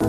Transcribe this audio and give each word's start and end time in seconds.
Hey 0.00 0.08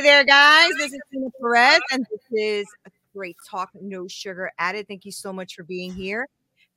there, 0.00 0.24
guys. 0.24 0.70
This 0.78 0.92
is 0.92 1.00
Tina 1.12 1.28
Perez, 1.40 1.80
and 1.92 2.06
this 2.10 2.20
is 2.32 2.66
Great 3.14 3.36
Talk, 3.48 3.70
No 3.80 4.06
Sugar 4.08 4.50
Added. 4.58 4.88
Thank 4.88 5.04
you 5.04 5.12
so 5.12 5.32
much 5.32 5.54
for 5.54 5.62
being 5.62 5.92
here. 5.92 6.28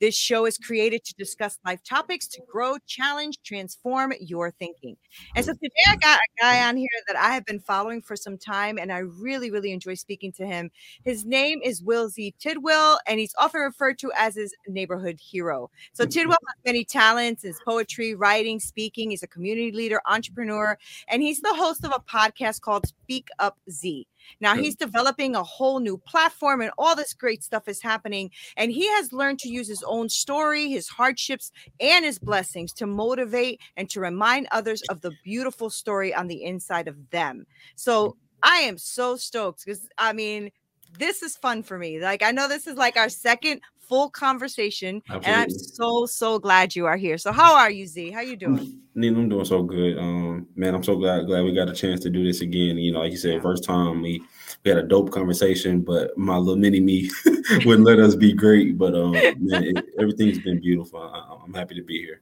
This 0.01 0.17
show 0.17 0.45
is 0.45 0.57
created 0.57 1.05
to 1.05 1.13
discuss 1.13 1.59
life 1.65 1.81
topics 1.81 2.27
to 2.29 2.41
grow, 2.51 2.75
challenge, 2.85 3.37
transform 3.45 4.11
your 4.19 4.51
thinking. 4.51 4.97
And 5.33 5.45
so 5.45 5.53
today 5.53 5.69
I 5.87 5.95
got 5.95 6.19
a 6.19 6.41
guy 6.41 6.67
on 6.67 6.75
here 6.75 6.89
that 7.07 7.15
I 7.15 7.29
have 7.33 7.45
been 7.45 7.61
following 7.61 8.01
for 8.01 8.17
some 8.17 8.37
time, 8.37 8.77
and 8.77 8.91
I 8.91 8.97
really, 8.97 9.49
really 9.49 9.71
enjoy 9.71 9.93
speaking 9.93 10.33
to 10.33 10.45
him. 10.45 10.71
His 11.05 11.25
name 11.25 11.61
is 11.63 11.81
Will 11.81 12.09
Z. 12.09 12.35
Tidwell, 12.37 12.99
and 13.07 13.17
he's 13.17 13.33
often 13.37 13.61
referred 13.61 13.97
to 13.99 14.11
as 14.17 14.35
his 14.35 14.53
neighborhood 14.67 15.21
hero. 15.21 15.69
So 15.93 16.05
Tidwell 16.05 16.39
has 16.47 16.65
many 16.65 16.83
talents: 16.83 17.43
his 17.43 17.61
poetry, 17.63 18.13
writing, 18.13 18.59
speaking. 18.59 19.11
He's 19.11 19.23
a 19.23 19.27
community 19.27 19.71
leader, 19.71 20.01
entrepreneur, 20.05 20.77
and 21.07 21.21
he's 21.21 21.39
the 21.39 21.53
host 21.53 21.85
of 21.85 21.91
a 21.91 21.99
podcast 21.99 22.59
called 22.59 22.87
Speak 22.87 23.29
Up 23.39 23.57
Z. 23.69 24.05
Now 24.39 24.55
he's 24.55 24.75
developing 24.75 25.35
a 25.35 25.43
whole 25.43 25.79
new 25.79 25.97
platform 25.97 26.61
and 26.61 26.71
all 26.77 26.95
this 26.95 27.13
great 27.13 27.43
stuff 27.43 27.67
is 27.67 27.81
happening. 27.81 28.31
And 28.57 28.71
he 28.71 28.87
has 28.89 29.13
learned 29.13 29.39
to 29.39 29.49
use 29.49 29.67
his 29.67 29.83
own 29.83 30.09
story, 30.09 30.69
his 30.69 30.89
hardships, 30.89 31.51
and 31.79 32.05
his 32.05 32.19
blessings 32.19 32.73
to 32.73 32.85
motivate 32.85 33.59
and 33.77 33.89
to 33.89 33.99
remind 33.99 34.47
others 34.51 34.81
of 34.89 35.01
the 35.01 35.11
beautiful 35.23 35.69
story 35.69 36.13
on 36.13 36.27
the 36.27 36.43
inside 36.43 36.87
of 36.87 37.09
them. 37.09 37.45
So 37.75 38.09
mm-hmm. 38.09 38.17
I 38.43 38.57
am 38.57 38.77
so 38.77 39.15
stoked 39.15 39.65
because 39.65 39.87
I 39.97 40.13
mean, 40.13 40.51
this 40.97 41.23
is 41.23 41.35
fun 41.35 41.63
for 41.63 41.77
me. 41.77 41.99
Like 41.99 42.23
I 42.23 42.31
know 42.31 42.47
this 42.47 42.67
is 42.67 42.77
like 42.77 42.97
our 42.97 43.09
second 43.09 43.61
full 43.93 44.09
conversation 44.09 45.03
Absolutely. 45.07 45.31
and 45.31 45.35
i'm 45.35 45.49
so 45.51 46.07
so 46.07 46.39
glad 46.39 46.75
you 46.75 46.87
are 46.87 46.97
here 46.97 47.15
so 47.15 47.31
how 47.31 47.55
are 47.55 47.69
you 47.69 47.85
z 47.85 48.09
how 48.09 48.21
you 48.21 48.35
doing 48.35 48.79
Nina, 48.95 49.19
I'm 49.19 49.29
doing 49.29 49.45
so 49.45 49.63
good. 49.63 49.97
Um, 49.97 50.47
man, 50.55 50.75
I'm 50.75 50.83
so 50.83 50.95
glad 50.95 51.25
glad 51.25 51.43
we 51.43 51.53
got 51.53 51.69
a 51.69 51.73
chance 51.73 51.99
to 52.01 52.11
do 52.11 52.23
this 52.23 52.41
again. 52.41 52.77
You 52.77 52.91
know, 52.91 52.99
like 52.99 53.11
you 53.11 53.17
said, 53.17 53.41
first 53.41 53.63
time 53.63 54.01
we 54.03 54.21
we 54.63 54.69
had 54.69 54.77
a 54.77 54.83
dope 54.83 55.11
conversation, 55.11 55.81
but 55.81 56.15
my 56.15 56.37
little 56.37 56.57
mini 56.57 56.79
me 56.79 57.09
wouldn't 57.65 57.85
let 57.85 57.99
us 57.99 58.15
be 58.15 58.33
great. 58.33 58.77
But 58.77 58.93
um, 58.93 59.13
man, 59.13 59.63
it, 59.63 59.85
everything's 59.99 60.39
been 60.39 60.59
beautiful. 60.61 60.99
I, 61.01 61.43
I'm 61.43 61.55
happy 61.55 61.73
to 61.73 61.81
be 61.81 61.97
here. 61.97 62.21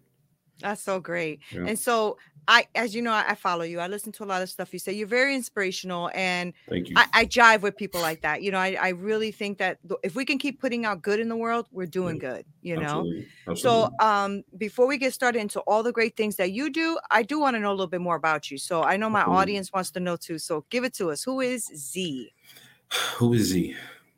That's 0.62 0.82
so 0.82 1.00
great. 1.00 1.42
Yeah. 1.52 1.66
And 1.68 1.78
so 1.78 2.18
I, 2.48 2.68
as 2.76 2.96
you 2.96 3.02
know, 3.02 3.12
I 3.12 3.26
I 3.30 3.36
follow 3.36 3.64
you. 3.64 3.80
I 3.80 3.88
listen 3.88 4.12
to 4.14 4.24
a 4.24 4.26
lot 4.26 4.42
of 4.42 4.50
stuff 4.50 4.74
you 4.74 4.80
say. 4.80 4.94
You're 4.94 5.08
very 5.08 5.36
inspirational, 5.36 6.10
and 6.14 6.54
Thank 6.68 6.90
you. 6.90 6.96
I, 6.98 7.06
I 7.14 7.26
jive 7.26 7.62
with 7.62 7.78
people 7.78 8.02
like 8.02 8.22
that. 8.22 8.42
You 8.42 8.52
know, 8.52 8.58
I, 8.58 8.78
I 8.82 8.90
really 8.90 9.32
think 9.32 9.58
that 9.60 9.78
if 10.04 10.16
we 10.16 10.26
can 10.26 10.38
keep 10.38 10.60
putting 10.60 10.86
out 10.86 11.02
good 11.02 11.20
in 11.20 11.30
the 11.30 11.36
world, 11.36 11.68
we're 11.72 11.86
doing 11.86 12.18
good. 12.18 12.46
You 12.62 12.78
know. 12.78 13.06
Absolutely. 13.48 13.56
So, 13.56 13.90
um, 14.00 14.44
before 14.58 14.88
we 14.88 14.98
get 14.98 15.14
started 15.14 15.40
into 15.40 15.60
all 15.62 15.84
the 15.84 15.92
great 15.92 16.18
things 16.18 16.36
that 16.38 16.52
you 16.52 16.70
do, 16.70 16.98
I 17.10 17.24
do 17.24 17.40
want 17.40 17.56
to 17.56 17.60
know 17.60 17.70
a 17.70 17.78
little 17.78 17.88
bit 17.88 18.02
more 18.02 18.16
about 18.16 18.50
you. 18.50 18.58
So, 18.58 18.84
I 18.84 18.98
know 18.98 19.10
my 19.10 19.20
Absolutely. 19.22 19.42
audience 19.42 19.74
wants 19.74 19.92
to 19.92 20.00
know 20.00 20.16
too. 20.16 20.40
So, 20.40 20.66
give 20.70 20.84
it 20.84 20.94
to 20.96 21.12
us. 21.12 21.24
Who 21.24 21.42
is 21.42 21.66
Z? 21.76 22.34
Who 23.16 23.34
is 23.34 23.52
he? 23.52 23.76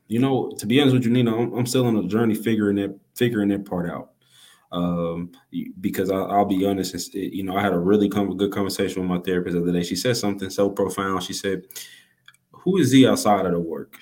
You 0.07 0.19
know, 0.19 0.51
to 0.57 0.65
be 0.65 0.79
honest 0.79 0.93
with 0.93 1.05
you, 1.05 1.11
Nina, 1.11 1.35
I'm, 1.35 1.53
I'm 1.53 1.65
still 1.65 1.85
on 1.87 1.95
a 1.97 2.03
journey 2.03 2.35
figuring 2.35 2.77
that 2.77 2.97
figuring 3.15 3.49
that 3.49 3.65
part 3.65 3.89
out. 3.89 4.12
Um, 4.73 5.31
because 5.79 6.09
I, 6.09 6.15
I'll 6.17 6.45
be 6.45 6.65
honest, 6.65 7.13
you 7.13 7.43
know, 7.43 7.55
I 7.55 7.61
had 7.61 7.73
a 7.73 7.79
really 7.79 8.09
com- 8.09 8.35
good 8.35 8.51
conversation 8.51 9.01
with 9.01 9.09
my 9.09 9.19
therapist 9.23 9.55
the 9.55 9.61
other 9.61 9.71
day. 9.71 9.83
She 9.83 9.95
said 9.95 10.17
something 10.17 10.49
so 10.49 10.69
profound. 10.69 11.23
She 11.23 11.33
said, 11.33 11.63
"Who 12.51 12.77
is 12.77 12.87
Z 12.89 13.07
outside 13.07 13.45
of 13.45 13.51
the 13.53 13.59
work? 13.59 13.99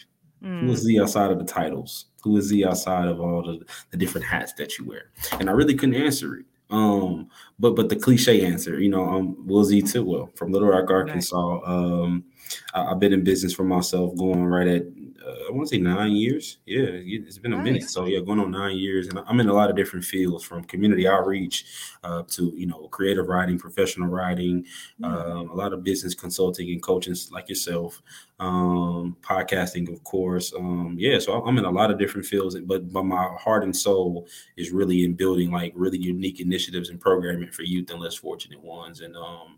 Who 0.59 0.67
Mm, 0.67 0.73
is 0.73 0.85
he 0.87 0.99
outside 0.99 1.31
of 1.31 1.39
the 1.39 1.45
titles? 1.45 2.05
Who 2.23 2.37
is 2.37 2.45
Z 2.45 2.65
outside 2.65 3.07
of 3.07 3.19
all 3.19 3.43
the, 3.43 3.65
the 3.91 3.97
different 3.97 4.25
hats 4.27 4.53
that 4.53 4.77
you 4.77 4.85
wear?" 4.85 5.11
And 5.39 5.49
I 5.49 5.53
really 5.53 5.75
couldn't 5.75 5.95
answer 5.95 6.35
it. 6.35 6.45
Um, 6.69 7.27
but 7.59 7.75
but 7.75 7.89
the 7.89 7.97
cliche 7.97 8.45
answer, 8.45 8.79
you 8.79 8.87
know, 8.89 9.03
I'm 9.03 9.45
Will 9.45 9.65
Z 9.65 9.81
Too. 9.81 9.87
Tidwell 9.87 10.29
from 10.35 10.53
Little 10.53 10.69
Rock, 10.69 10.89
Arkansas. 10.89 11.59
Um, 11.65 12.23
I, 12.73 12.83
I've 12.85 12.99
been 12.99 13.11
in 13.11 13.23
business 13.25 13.53
for 13.53 13.65
myself, 13.65 14.15
going 14.17 14.45
right 14.45 14.67
at 14.67 14.83
uh, 15.25 15.47
I 15.47 15.51
want 15.51 15.67
to 15.69 15.75
say 15.75 15.81
nine 15.81 16.11
years. 16.13 16.57
Yeah, 16.65 16.81
it- 16.83 17.23
it's 17.27 17.37
been 17.37 17.53
a 17.53 17.57
minute. 17.63 17.83
So 17.89 18.05
yeah, 18.05 18.19
going 18.19 18.39
on 18.39 18.51
nine 18.51 18.77
years, 18.77 19.07
and 19.07 19.19
I'm 19.27 19.39
in 19.39 19.49
a 19.49 19.53
lot 19.53 19.69
of 19.69 19.75
different 19.75 20.05
fields, 20.05 20.43
from 20.43 20.63
community 20.65 21.07
outreach 21.07 21.65
uh, 22.03 22.23
to 22.29 22.53
you 22.55 22.67
know 22.67 22.87
creative 22.89 23.27
writing, 23.27 23.57
professional 23.59 24.07
writing, 24.09 24.65
mm, 25.01 25.05
um, 25.05 25.49
a 25.49 25.53
lot 25.53 25.73
of 25.73 25.83
business 25.83 26.13
consulting 26.15 26.69
and 26.69 26.81
coaching, 26.81 27.15
like 27.31 27.49
yourself, 27.49 28.01
um, 28.39 29.15
podcasting, 29.21 29.91
of 29.93 30.03
course. 30.03 30.53
Um, 30.53 30.95
yeah, 30.97 31.19
so 31.19 31.33
I'm 31.45 31.57
in 31.57 31.65
a 31.65 31.71
lot 31.71 31.91
of 31.91 31.99
different 31.99 32.25
fields, 32.25 32.59
but 32.61 32.91
but 32.91 33.03
my 33.03 33.29
heart 33.39 33.63
and 33.63 33.75
soul 33.75 34.27
is 34.57 34.71
really 34.71 35.03
in 35.03 35.13
building 35.13 35.51
like 35.51 35.73
really 35.75 35.97
unique 35.99 36.39
initiatives 36.39 36.89
and 36.89 36.99
programming 36.99 37.51
for 37.51 37.63
youth 37.63 37.89
and 37.91 37.99
less 37.99 38.15
fortunate 38.15 38.61
ones, 38.63 39.01
and 39.01 39.15
um, 39.15 39.57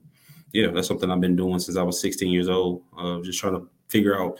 yeah, 0.51 0.67
that's 0.71 0.87
something 0.87 1.09
I've 1.09 1.21
been 1.21 1.35
doing 1.35 1.57
since 1.59 1.77
I 1.77 1.83
was 1.83 1.99
16 1.99 2.31
years 2.31 2.47
old. 2.47 2.83
Uh, 2.97 3.19
just 3.21 3.39
trying 3.39 3.55
to 3.55 3.67
figure 3.93 4.19
out 4.21 4.39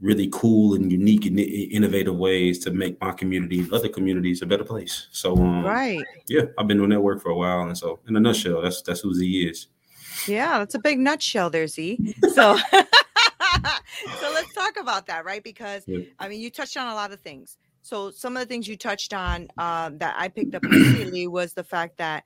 really 0.00 0.28
cool 0.32 0.74
and 0.74 0.90
unique 0.90 1.24
and 1.26 1.38
innovative 1.38 2.16
ways 2.16 2.58
to 2.64 2.70
make 2.70 3.00
my 3.00 3.12
community 3.12 3.60
and 3.60 3.72
other 3.72 3.88
communities 3.88 4.42
a 4.42 4.46
better 4.46 4.64
place. 4.64 5.06
So 5.12 5.36
um, 5.36 5.64
right. 5.64 6.04
yeah, 6.26 6.46
I've 6.58 6.66
been 6.66 6.78
doing 6.78 6.90
that 6.90 7.00
work 7.00 7.22
for 7.22 7.30
a 7.30 7.36
while, 7.36 7.60
and 7.68 7.76
so 7.78 8.00
in 8.08 8.16
a 8.16 8.20
nutshell, 8.20 8.62
that's 8.62 8.82
that's 8.82 9.00
who 9.00 9.14
Z 9.14 9.24
is. 9.50 9.68
Yeah, 10.26 10.58
that's 10.58 10.74
a 10.74 10.78
big 10.78 10.98
nutshell 10.98 11.50
there, 11.50 11.66
Z. 11.66 11.98
So, 12.34 12.56
so 12.72 14.26
let's 14.32 14.54
talk 14.54 14.74
about 14.80 15.06
that, 15.06 15.24
right? 15.24 15.42
Because 15.44 15.84
Yeah. 15.86 16.04
I 16.18 16.28
mean, 16.28 16.40
you 16.40 16.50
touched 16.50 16.76
on 16.76 16.88
a 16.88 16.94
lot 16.94 17.12
of 17.12 17.20
things. 17.20 17.58
So 17.82 18.10
some 18.10 18.34
of 18.36 18.40
the 18.40 18.46
things 18.46 18.66
you 18.66 18.76
touched 18.76 19.12
on 19.12 19.48
um, 19.58 19.98
that 19.98 20.14
I 20.18 20.28
picked 20.28 20.54
up 20.54 20.64
immediately 20.72 21.26
was 21.26 21.52
the 21.52 21.64
fact 21.64 21.98
that 21.98 22.24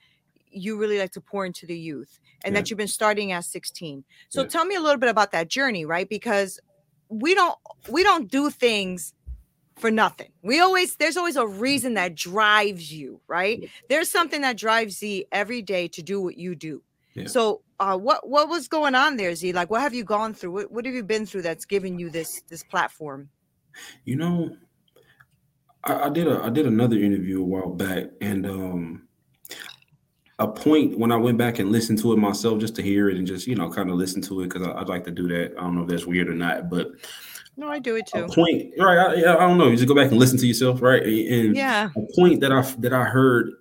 you 0.51 0.79
really 0.79 0.99
like 0.99 1.13
to 1.13 1.21
pour 1.21 1.45
into 1.45 1.67
the 1.67 1.77
youth, 1.77 2.21
and 2.45 2.55
Yeah. 2.55 2.61
that 2.61 2.71
you've 2.71 2.79
been 2.79 2.89
starting 2.89 3.33
at 3.33 3.45
16. 3.45 4.05
So 4.29 4.43
Yeah. 4.43 4.49
tell 4.49 4.65
me 4.65 4.77
a 4.77 4.81
little 4.81 4.97
bit 4.99 5.11
about 5.11 5.33
that 5.33 5.49
journey, 5.49 5.85
right? 5.85 6.09
Because 6.09 6.61
we 7.09 7.35
don't 7.35 7.57
we 7.89 8.03
don't 8.03 8.31
do 8.31 8.51
things 8.51 9.15
for 9.79 9.91
nothing. 9.91 10.31
We 10.43 10.61
always 10.61 10.97
there's 10.97 11.17
always 11.17 11.37
a 11.37 11.47
reason 11.47 11.95
that 11.95 12.15
drives 12.15 12.93
you, 12.93 13.21
right? 13.29 13.63
Yeah. 13.63 13.69
There's 13.89 14.11
something 14.11 14.41
that 14.43 14.57
drives 14.57 14.99
Z 14.99 15.27
every 15.33 15.63
day 15.63 15.89
to 15.89 16.03
do 16.03 16.21
what 16.21 16.37
you 16.37 16.55
do. 16.55 16.83
Yeah. 17.15 17.27
So, 17.27 17.63
uh, 17.81 17.97
what 17.97 18.29
what 18.29 18.49
was 18.49 18.69
going 18.69 18.95
on 18.95 19.17
there, 19.17 19.35
Z? 19.35 19.53
Like, 19.53 19.71
what 19.71 19.81
have 19.81 19.95
you 19.95 20.05
gone 20.05 20.35
through? 20.35 20.53
What, 20.53 20.73
what 20.73 20.85
have 20.85 20.95
you 20.95 21.03
been 21.03 21.27
through 21.27 21.43
that's 21.43 21.65
given 21.65 21.99
you 21.99 22.11
this 22.11 22.43
this 22.49 22.63
platform? 22.63 23.29
You 24.05 24.17
know, 24.17 24.57
I, 25.85 26.05
I 26.05 26.09
did 26.11 26.27
a 26.27 26.41
I 26.43 26.51
did 26.51 26.67
another 26.67 26.97
interview 26.97 27.41
a 27.41 27.45
while 27.45 27.71
back, 27.71 28.05
and 28.21 28.47
um, 28.47 29.08
a 30.39 30.47
point 30.47 30.99
when 30.99 31.11
I 31.11 31.17
went 31.17 31.37
back 31.39 31.59
and 31.59 31.73
listened 31.73 31.99
to 32.01 32.13
it 32.13 32.17
myself 32.17 32.61
just 32.61 32.77
to 32.77 32.83
hear 32.83 33.09
it 33.11 33.17
and 33.17 33.27
just 33.27 33.47
you 33.47 33.57
know 33.57 33.69
kind 33.71 33.91
of 33.91 33.97
listen 33.97 34.23
to 34.23 34.41
it 34.43 34.49
because 34.51 34.67
I'd 34.67 34.89
like 34.89 35.05
to 35.05 35.11
do 35.11 35.27
that. 35.29 35.55
I 35.59 35.63
don't 35.63 35.75
know 35.77 35.83
if 35.83 35.89
that's 35.89 36.07
weird 36.07 36.29
or 36.29 36.35
not, 36.35 36.71
but 36.71 36.93
No, 37.57 37.69
I 37.69 37.79
do 37.81 37.97
it 37.97 38.09
a 38.15 38.21
too. 38.21 38.27
point 38.33 38.73
right? 38.79 38.99
I, 38.99 39.15
yeah, 39.15 39.35
I 39.37 39.41
don't 39.41 39.59
know. 39.59 39.69
You 39.69 39.77
just 39.77 39.89
go 39.89 39.95
back 39.95 40.11
and 40.11 40.19
listen 40.19 40.39
to 40.39 40.47
yourself, 40.47 40.81
right? 40.81 41.03
And 41.03 41.57
Yeah. 41.57 41.89
a 41.97 42.15
point 42.15 42.41
that 42.41 42.53
I 42.53 42.63
that 42.79 42.93
I 42.93 43.05
heard 43.05 43.55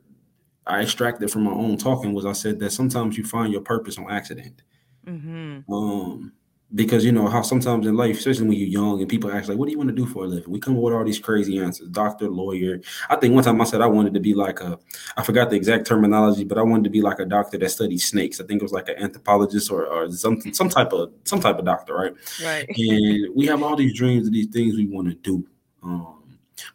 I 0.68 0.82
extracted 0.82 1.32
from 1.32 1.44
my 1.44 1.52
own 1.52 1.78
talking 1.78 2.14
was 2.14 2.26
I 2.26 2.34
said 2.34 2.60
that 2.60 2.72
sometimes 2.72 3.18
you 3.18 3.24
find 3.24 3.52
your 3.54 3.62
purpose 3.62 3.98
on 3.98 4.12
accident. 4.12 4.62
Mm-hmm. 5.08 5.72
Um, 5.74 6.34
because 6.76 7.06
you 7.06 7.14
know 7.14 7.28
how 7.28 7.42
sometimes 7.42 7.88
in 7.88 7.96
life, 7.96 8.18
especially 8.18 8.48
when 8.48 8.58
you're 8.58 8.68
young 8.68 9.00
and 9.00 9.10
people 9.10 9.32
ask 9.32 9.48
like, 9.48 9.58
"What 9.58 9.66
do 9.68 9.72
you 9.72 9.78
want 9.78 9.90
to 9.90 9.96
do 9.96 10.06
for 10.06 10.26
a 10.26 10.28
living?" 10.28 10.52
We 10.52 10.60
come 10.60 10.76
up 10.76 10.84
with 10.84 10.94
all 10.94 11.06
these 11.06 11.20
crazy 11.20 11.60
answers: 11.60 11.88
doctor, 11.90 12.30
lawyer. 12.30 12.82
I 13.10 13.16
think 13.16 13.34
one 13.34 13.44
time 13.44 13.62
I 13.62 13.64
said 13.64 13.82
I 13.82 13.88
wanted 13.88 14.14
to 14.16 14.20
be 14.20 14.34
like 14.34 14.60
a, 14.60 14.78
I 15.16 15.24
forgot 15.24 15.50
the 15.50 15.56
exact 15.56 15.88
terminology, 15.88 16.44
but 16.44 16.58
I 16.58 16.64
wanted 16.64 16.84
to 16.84 16.90
be 16.90 17.02
like 17.02 17.20
a 17.20 17.26
doctor 17.26 17.58
that 17.58 17.70
studies 17.70 18.06
snakes. 18.06 18.42
I 18.42 18.46
think 18.46 18.62
it 18.62 18.66
was 18.66 18.74
like 18.74 18.90
an 18.90 18.98
anthropologist 18.98 19.72
or, 19.72 19.86
or 19.86 20.12
something, 20.12 20.54
some 20.54 20.68
type 20.68 20.92
of 20.92 21.14
some 21.24 21.40
type 21.40 21.58
of 21.58 21.66
doctor, 21.66 21.96
right? 21.96 22.14
Right. 22.44 22.68
and 22.78 23.34
we 23.34 23.46
have 23.46 23.64
all 23.64 23.78
these 23.78 23.94
dreams 23.94 24.28
and 24.28 24.36
these 24.36 24.48
things 24.48 24.76
we 24.76 24.88
want 24.88 25.08
to 25.08 25.16
do. 25.16 25.48
Um, 25.84 26.16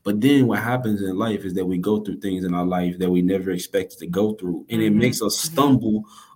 But 0.04 0.20
then 0.20 0.46
what 0.46 0.60
happens 0.60 1.02
in 1.02 1.18
life 1.18 1.44
is 1.44 1.54
that 1.54 1.66
we 1.66 1.76
go 1.76 2.00
through 2.00 2.20
things 2.20 2.44
in 2.44 2.54
our 2.54 2.64
life 2.64 2.98
that 2.98 3.10
we 3.10 3.20
never 3.20 3.50
expected 3.50 3.98
to 3.98 4.06
go 4.06 4.34
through. 4.34 4.64
And 4.70 4.80
mm-hmm. 4.80 4.96
it 4.96 4.98
makes 4.98 5.20
us 5.20 5.36
mm-hmm. 5.36 5.56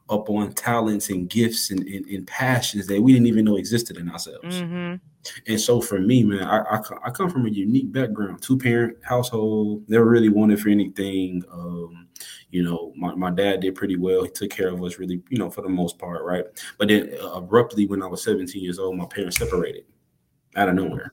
Stumble 0.06 0.22
upon 0.22 0.52
talents 0.52 1.10
and 1.10 1.28
gifts 1.28 1.70
and, 1.70 1.86
and, 1.86 2.06
and, 2.06 2.26
passions 2.26 2.86
that 2.86 3.00
we 3.00 3.12
didn't 3.12 3.26
even 3.26 3.44
know 3.44 3.56
existed 3.56 3.96
in 3.96 4.08
ourselves. 4.10 4.56
Mm-hmm. 4.56 4.94
And 5.48 5.60
so 5.60 5.80
for 5.80 5.98
me, 5.98 6.22
man, 6.22 6.44
I, 6.44 6.60
I, 6.60 6.80
I, 7.04 7.10
come 7.10 7.28
from 7.28 7.46
a 7.46 7.50
unique 7.50 7.92
background, 7.92 8.42
two 8.42 8.56
parent 8.56 8.96
household, 9.02 9.84
never 9.88 10.04
really 10.04 10.28
wanted 10.28 10.60
for 10.60 10.68
anything. 10.68 11.42
Um, 11.52 12.06
you 12.50 12.62
know, 12.62 12.92
my, 12.96 13.14
my 13.14 13.30
dad 13.30 13.60
did 13.60 13.74
pretty 13.74 13.96
well. 13.96 14.22
He 14.22 14.30
took 14.30 14.50
care 14.50 14.68
of 14.68 14.82
us 14.82 14.98
really, 14.98 15.22
you 15.28 15.38
know, 15.38 15.50
for 15.50 15.62
the 15.62 15.68
most 15.68 15.98
part, 15.98 16.24
right? 16.24 16.44
But 16.78 16.88
then 16.88 17.12
uh, 17.20 17.32
abruptly, 17.32 17.86
when 17.86 18.02
I 18.02 18.06
was 18.06 18.22
17 18.22 18.62
years 18.62 18.78
old, 18.78 18.96
my 18.96 19.06
parents 19.06 19.38
separated 19.38 19.84
out 20.54 20.68
of 20.68 20.76
nowhere. 20.76 21.12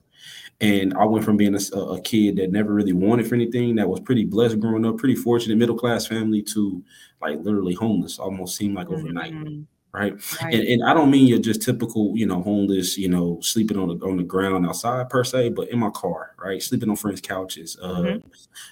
And 0.64 0.94
I 0.94 1.04
went 1.04 1.24
from 1.24 1.36
being 1.36 1.54
a, 1.54 1.76
a, 1.76 2.00
kid 2.00 2.36
that 2.36 2.50
never 2.50 2.72
really 2.72 2.94
wanted 2.94 3.26
for 3.26 3.34
anything, 3.34 3.76
that 3.76 3.88
was 3.88 4.00
pretty 4.00 4.24
blessed 4.24 4.60
growing 4.60 4.86
up, 4.86 4.96
pretty 4.96 5.14
fortunate, 5.14 5.58
middle 5.58 5.76
class 5.76 6.06
family, 6.06 6.42
to 6.54 6.82
like 7.20 7.38
literally 7.40 7.74
homeless, 7.74 8.18
almost 8.18 8.56
seemed 8.56 8.74
like 8.74 8.88
overnight. 8.88 9.34
Mm-hmm. 9.34 9.62
Right? 9.92 10.14
right. 10.42 10.54
And, 10.54 10.66
and 10.66 10.84
I 10.84 10.92
don't 10.92 11.10
mean 11.10 11.28
you're 11.28 11.38
just 11.38 11.62
typical, 11.62 12.16
you 12.16 12.26
know, 12.26 12.42
homeless, 12.42 12.98
you 12.98 13.08
know, 13.08 13.38
sleeping 13.42 13.78
on 13.78 13.96
the 13.96 14.04
on 14.04 14.16
the 14.16 14.24
ground 14.24 14.66
outside 14.66 15.08
per 15.08 15.22
se, 15.22 15.50
but 15.50 15.68
in 15.68 15.78
my 15.78 15.90
car, 15.90 16.34
right, 16.36 16.60
sleeping 16.60 16.90
on 16.90 16.96
friends' 16.96 17.20
couches, 17.20 17.76
uh, 17.80 18.00
mm-hmm. 18.00 18.28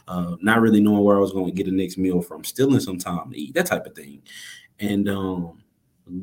uh, 0.09 0.37
not 0.41 0.61
really 0.61 0.81
knowing 0.81 1.05
where 1.05 1.17
I 1.17 1.21
was 1.21 1.33
going 1.33 1.47
to 1.47 1.53
get 1.53 1.67
the 1.67 1.77
next 1.77 1.97
meal 1.97 2.23
from, 2.23 2.43
stealing 2.43 2.81
some 2.81 2.99
time 2.99 3.31
to 3.31 3.39
eat, 3.39 3.55
that 3.55 3.67
type 3.67 3.87
of 3.87 3.95
thing. 3.95 4.23
And 4.81 5.09
um, 5.09 5.63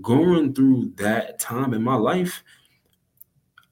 going 0.02 0.54
through 0.54 0.94
that 0.98 1.40
time 1.40 1.74
in 1.74 1.82
my 1.84 1.96
life, 1.96 2.44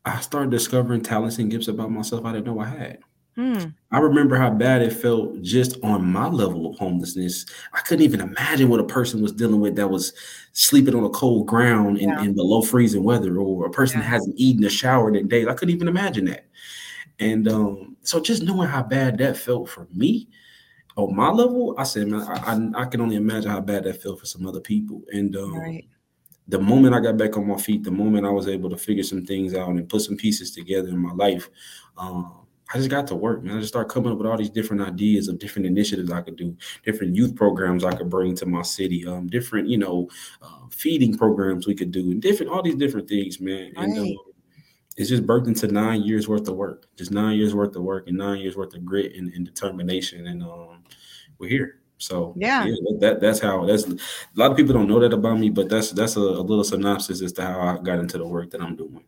I 0.07 0.19
started 0.21 0.51
discovering 0.51 1.01
talents 1.01 1.37
and 1.37 1.51
gifts 1.51 1.67
about 1.67 1.91
myself 1.91 2.25
I 2.25 2.33
didn't 2.33 2.45
know 2.45 2.59
I 2.59 2.65
had. 2.65 2.99
Hmm. 3.35 3.65
I 3.91 3.99
remember 3.99 4.35
how 4.35 4.49
bad 4.49 4.81
it 4.81 4.93
felt 4.93 5.43
just 5.43 5.77
on 5.83 6.11
my 6.11 6.27
level 6.27 6.65
of 6.65 6.77
homelessness. 6.79 7.45
I 7.71 7.81
couldn't 7.81 8.03
even 8.03 8.19
imagine 8.19 8.67
what 8.67 8.79
a 8.79 8.85
person 8.85 9.21
was 9.21 9.31
dealing 9.31 9.61
with 9.61 9.75
that 9.75 9.91
was 9.91 10.13
sleeping 10.53 10.95
on 10.95 11.03
a 11.03 11.09
cold 11.09 11.45
ground 11.45 11.99
in, 11.99 12.09
yeah. 12.09 12.23
in 12.23 12.33
below 12.33 12.63
freezing 12.63 13.03
weather, 13.03 13.37
or 13.37 13.67
a 13.67 13.69
person 13.69 13.99
yeah. 13.99 14.05
that 14.05 14.09
hasn't 14.09 14.39
eaten 14.39 14.65
or 14.65 14.69
showered 14.69 15.15
in 15.15 15.27
days. 15.27 15.47
I 15.47 15.53
couldn't 15.53 15.75
even 15.75 15.87
imagine 15.87 16.25
that. 16.25 16.47
And 17.19 17.47
um, 17.47 17.97
so 18.01 18.19
just 18.19 18.41
knowing 18.41 18.69
how 18.69 18.81
bad 18.81 19.19
that 19.19 19.37
felt 19.37 19.69
for 19.69 19.87
me 19.93 20.29
on 20.95 21.15
my 21.15 21.29
level, 21.29 21.75
I 21.77 21.83
said, 21.83 22.07
man, 22.07 22.21
I, 22.21 22.53
I, 22.53 22.83
I 22.83 22.85
can 22.85 23.01
only 23.01 23.17
imagine 23.17 23.51
how 23.51 23.61
bad 23.61 23.83
that 23.83 24.01
felt 24.01 24.19
for 24.19 24.25
some 24.25 24.47
other 24.47 24.61
people. 24.61 25.03
And 25.11 25.35
um, 25.35 25.53
right 25.53 25.87
the 26.47 26.59
moment 26.59 26.95
I 26.95 26.99
got 26.99 27.17
back 27.17 27.37
on 27.37 27.47
my 27.47 27.57
feet, 27.57 27.83
the 27.83 27.91
moment 27.91 28.25
I 28.25 28.29
was 28.29 28.47
able 28.47 28.69
to 28.69 28.77
figure 28.77 29.03
some 29.03 29.25
things 29.25 29.53
out 29.53 29.69
and 29.69 29.89
put 29.89 30.01
some 30.01 30.17
pieces 30.17 30.51
together 30.51 30.89
in 30.89 30.99
my 30.99 31.13
life, 31.13 31.49
um, 31.97 32.47
I 32.73 32.77
just 32.77 32.89
got 32.89 33.07
to 33.07 33.15
work, 33.15 33.43
man. 33.43 33.57
I 33.57 33.59
just 33.59 33.73
started 33.73 33.89
coming 33.89 34.11
up 34.11 34.17
with 34.17 34.27
all 34.27 34.37
these 34.37 34.49
different 34.49 34.81
ideas 34.81 35.29
of 35.29 35.39
different 35.39 35.65
initiatives 35.65 36.11
I 36.11 36.21
could 36.21 36.35
do, 36.35 36.55
different 36.83 37.15
youth 37.15 37.35
programs 37.35 37.85
I 37.85 37.95
could 37.95 38.09
bring 38.09 38.35
to 38.35 38.45
my 38.45 38.61
city, 38.61 39.05
um, 39.07 39.27
different, 39.27 39.69
you 39.69 39.77
know, 39.77 40.09
uh, 40.41 40.67
feeding 40.69 41.17
programs 41.17 41.65
we 41.65 41.75
could 41.75 41.91
do, 41.91 42.11
and 42.11 42.21
different, 42.21 42.51
all 42.51 42.61
these 42.61 42.75
different 42.75 43.07
things, 43.07 43.39
man. 43.39 43.71
Right. 43.75 43.87
And 43.87 43.97
um, 43.97 44.15
it's 44.97 45.09
just 45.09 45.25
birthed 45.25 45.47
into 45.47 45.67
nine 45.67 46.03
years 46.03 46.27
worth 46.27 46.47
of 46.47 46.55
work, 46.55 46.87
just 46.97 47.11
nine 47.11 47.37
years 47.37 47.55
worth 47.55 47.75
of 47.75 47.83
work 47.83 48.07
and 48.07 48.17
nine 48.17 48.39
years 48.39 48.57
worth 48.57 48.73
of 48.73 48.83
grit 48.83 49.15
and, 49.15 49.31
and 49.33 49.45
determination. 49.45 50.27
And 50.27 50.43
um, 50.43 50.83
we're 51.39 51.49
here. 51.49 51.79
So 51.97 52.33
yeah. 52.37 52.65
yeah, 52.65 52.75
that 52.99 53.21
that's 53.21 53.39
how 53.39 53.65
that's 53.65 53.85
a 53.85 53.97
lot 54.35 54.51
of 54.51 54.57
people 54.57 54.73
don't 54.73 54.87
know 54.87 54.99
that 54.99 55.13
about 55.13 55.39
me, 55.39 55.49
but 55.49 55.69
that's 55.69 55.91
that's 55.91 56.15
a, 56.15 56.21
a, 56.21 56.41
little 56.41 56.63
synopsis 56.63 57.21
as 57.21 57.33
to 57.33 57.41
how 57.41 57.59
I 57.59 57.77
got 57.81 57.99
into 57.99 58.17
the 58.17 58.27
work 58.27 58.51
that 58.51 58.61
I'm 58.61 58.75
doing. 58.75 59.03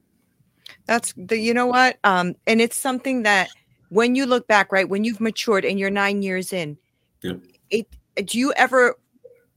That's 0.85 1.13
the 1.15 1.37
you 1.37 1.53
know 1.53 1.67
what? 1.67 1.99
Um, 2.03 2.35
and 2.47 2.59
it's 2.59 2.77
something 2.77 3.23
that 3.23 3.49
when 3.89 4.15
you 4.15 4.25
look 4.25 4.47
back, 4.47 4.71
right, 4.71 4.89
when 4.89 5.03
you've 5.03 5.21
matured 5.21 5.65
and 5.65 5.79
you're 5.79 5.91
nine 5.91 6.23
years 6.23 6.51
in, 6.51 6.77
yeah. 7.21 7.33
it 7.69 7.87
do 8.25 8.39
you 8.39 8.53
ever 8.53 8.95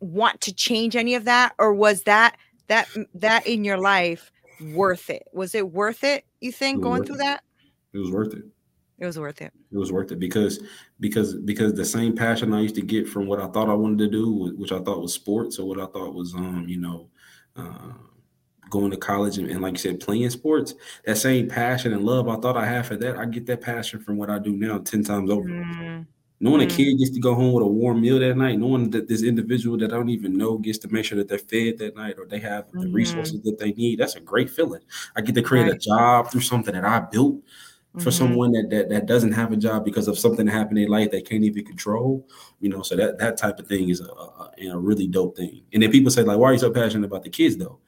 want 0.01 0.41
to 0.43 0.53
change 0.53 0.95
any 0.95 1.15
of 1.15 1.25
that, 1.25 1.55
or 1.59 1.73
was 1.73 2.03
that 2.03 2.37
that 2.67 2.89
that 3.15 3.47
in 3.47 3.65
your 3.65 3.79
life 3.79 4.31
worth 4.75 5.09
it? 5.09 5.27
Was 5.33 5.55
it 5.55 5.73
worth 5.73 6.05
it, 6.05 6.27
you 6.41 6.53
think, 6.53 6.83
going 6.83 7.05
through 7.05 7.17
it. 7.17 7.19
that? 7.19 7.45
It 7.95 7.99
was 7.99 8.11
worth 8.11 8.35
it. 8.35 8.45
It 9.03 9.07
was 9.07 9.19
worth 9.19 9.43
it. 9.43 9.53
It 9.73 9.77
was 9.77 9.91
worth 9.91 10.13
it 10.13 10.21
because 10.21 10.61
because 11.01 11.35
because 11.35 11.75
the 11.75 11.85
same 11.85 12.15
passion 12.15 12.55
I 12.55 12.61
used 12.61 12.77
to 12.77 12.83
get 12.83 13.09
from 13.09 13.27
what 13.27 13.41
I 13.41 13.49
thought 13.49 13.69
I 13.69 13.75
wanted 13.75 13.99
to 13.99 14.09
do, 14.09 14.55
which 14.57 14.71
I 14.71 14.79
thought 14.79 15.03
was 15.03 15.13
sports, 15.13 15.59
or 15.59 15.67
what 15.67 15.81
I 15.81 15.87
thought 15.87 16.15
was 16.15 16.35
um 16.35 16.67
you 16.69 16.79
know 16.79 17.09
uh, 17.57 17.95
going 18.71 18.93
to 18.93 18.97
college 18.97 19.39
and, 19.39 19.51
and, 19.51 19.61
like 19.61 19.73
you 19.73 19.79
said 19.79 19.99
playing 19.99 20.31
sports. 20.31 20.75
That 21.05 21.17
same 21.17 21.49
passion 21.49 21.93
and 21.93 22.05
love 22.05 22.29
I 22.29 22.37
thought 22.37 22.57
I 22.57 22.65
had 22.65 22.87
for 22.87 22.95
that, 22.95 23.17
I 23.17 23.25
get 23.25 23.45
that 23.47 23.61
passion 23.61 23.99
from 23.99 24.19
what 24.19 24.31
I 24.31 24.39
do 24.39 24.53
now 24.53 24.79
ten 24.79 25.03
times 25.03 25.33
over. 25.33 25.49
Mm. 25.49 26.07
Knowing 26.39 26.69
mm. 26.69 26.73
a 26.73 26.77
kid 26.77 26.97
gets 26.99 27.11
to 27.11 27.21
go 27.21 27.35
home 27.35 27.55
with 27.55 27.65
a 27.65 27.67
warm 27.67 28.01
meal 28.01 28.21
that 28.21 28.37
night, 28.37 28.61
knowing 28.61 28.89
that 28.91 29.09
this 29.09 29.25
individual 29.25 29.77
that 29.79 29.93
I 29.93 29.97
don't 29.97 30.11
even 30.11 30.39
know 30.39 30.59
gets 30.59 30.79
to 30.79 30.89
make 30.93 31.07
sure 31.07 31.19
that 31.19 31.27
they're 31.27 31.39
fed 31.39 31.79
that 31.79 31.97
night 31.97 32.15
or 32.19 32.27
they 32.27 32.39
have 32.39 32.67
mm-hmm. 32.67 32.83
the 32.83 32.89
resources 32.91 33.43
that 33.43 33.59
they 33.59 33.73
need, 33.73 33.99
that's 33.99 34.15
a 34.15 34.21
great 34.21 34.49
feeling. 34.49 34.83
I 35.17 35.23
get 35.23 35.35
to 35.35 35.43
create 35.43 35.65
right. 35.65 35.75
a 35.75 35.79
job 35.79 36.31
through 36.31 36.43
something 36.43 36.75
that 36.75 36.85
I 36.85 37.01
built 37.01 37.43
for 37.95 37.99
mm-hmm. 37.99 38.11
someone 38.11 38.53
that, 38.53 38.71
that 38.71 38.89
that 38.89 39.07
doesn't 39.07 39.33
have 39.33 39.53
a 39.53 39.57
job 39.57 39.85
because 39.85 40.09
of 40.09 40.19
something 40.19 40.47
that 40.47 40.53
happened 40.53 40.79
in 40.79 40.89
life 40.89 41.11
they 41.11 41.21
can't 41.21 41.45
even 41.45 41.65
control 41.65 42.27
you 42.61 42.69
know 42.69 42.83
so 42.83 42.97
that 42.97 43.19
that 43.19 43.37
type 43.37 43.59
of 43.59 43.67
thing 43.67 43.91
is 43.91 44.01
a, 44.01 44.05
a, 44.05 44.51
a, 44.71 44.79
really 44.79 45.07
dope 45.07 45.37
thing 45.37 45.63
and 45.73 45.83
then 45.83 45.91
people 45.91 46.11
say 46.11 46.23
like 46.23 46.39
why 46.39 46.49
are 46.49 46.53
you 46.55 46.59
so 46.59 46.71
passionate 46.71 47.07
about 47.07 47.23
the 47.23 47.29
kids 47.29 47.57
though 47.59 47.79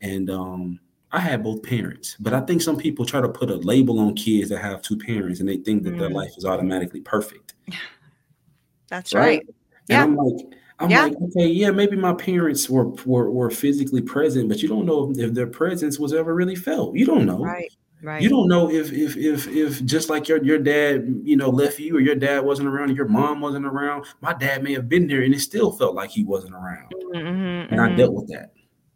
and 0.00 0.30
um 0.30 0.80
i 1.10 1.20
had 1.20 1.42
both 1.42 1.62
parents 1.62 2.16
but 2.18 2.32
i 2.32 2.40
think 2.40 2.62
some 2.62 2.78
people 2.78 3.04
try 3.04 3.20
to 3.20 3.28
put 3.28 3.50
a 3.50 3.56
label 3.56 4.00
on 4.00 4.14
kids 4.14 4.48
that 4.48 4.58
have 4.58 4.80
two 4.80 4.96
parents 4.96 5.40
and 5.40 5.48
they 5.48 5.58
think 5.58 5.82
that 5.82 5.90
mm-hmm. 5.90 5.98
their 5.98 6.10
mm. 6.10 6.14
life 6.14 6.32
is 6.38 6.46
automatically 6.46 7.02
perfect 7.02 7.54
that's 8.88 9.12
right, 9.12 9.20
right? 9.20 9.42
yeah 9.88 10.04
and 10.04 10.18
i'm 10.18 10.26
like 10.26 10.46
I'm 10.78 10.90
yeah. 10.90 11.04
like, 11.04 11.14
okay, 11.22 11.46
yeah, 11.46 11.70
maybe 11.70 11.94
my 11.94 12.12
parents 12.12 12.68
were, 12.68 12.88
were 13.04 13.30
were 13.30 13.50
physically 13.50 14.02
present, 14.02 14.48
but 14.48 14.62
you 14.62 14.68
don't 14.68 14.84
know 14.84 15.12
if, 15.12 15.18
if 15.18 15.32
their 15.32 15.46
presence 15.46 15.96
was 15.96 16.12
ever 16.12 16.34
really 16.34 16.56
felt. 16.56 16.96
You 16.96 17.06
don't 17.06 17.24
know. 17.24 17.38
Right. 17.38 17.70
Right. 18.02 18.20
You 18.20 18.28
don't 18.28 18.48
know 18.48 18.68
if 18.68 18.92
if 18.92 19.16
if 19.16 19.46
if 19.46 19.84
just 19.84 20.10
like 20.10 20.26
your 20.26 20.42
your 20.42 20.58
dad, 20.58 21.20
you 21.22 21.36
know, 21.36 21.48
left 21.48 21.78
you 21.78 21.96
or 21.96 22.00
your 22.00 22.16
dad 22.16 22.40
wasn't 22.44 22.66
around 22.66 22.88
and 22.88 22.96
your 22.96 23.06
mom 23.06 23.40
wasn't 23.40 23.64
around. 23.64 24.06
My 24.20 24.32
dad 24.32 24.64
may 24.64 24.72
have 24.72 24.88
been 24.88 25.06
there 25.06 25.22
and 25.22 25.32
it 25.32 25.40
still 25.40 25.70
felt 25.70 25.94
like 25.94 26.10
he 26.10 26.24
wasn't 26.24 26.54
around. 26.54 26.92
Mm-hmm, 27.14 27.16
and 27.16 27.70
mm-hmm. 27.70 27.80
I 27.80 27.94
dealt 27.94 28.14
with 28.14 28.28
that. 28.30 28.54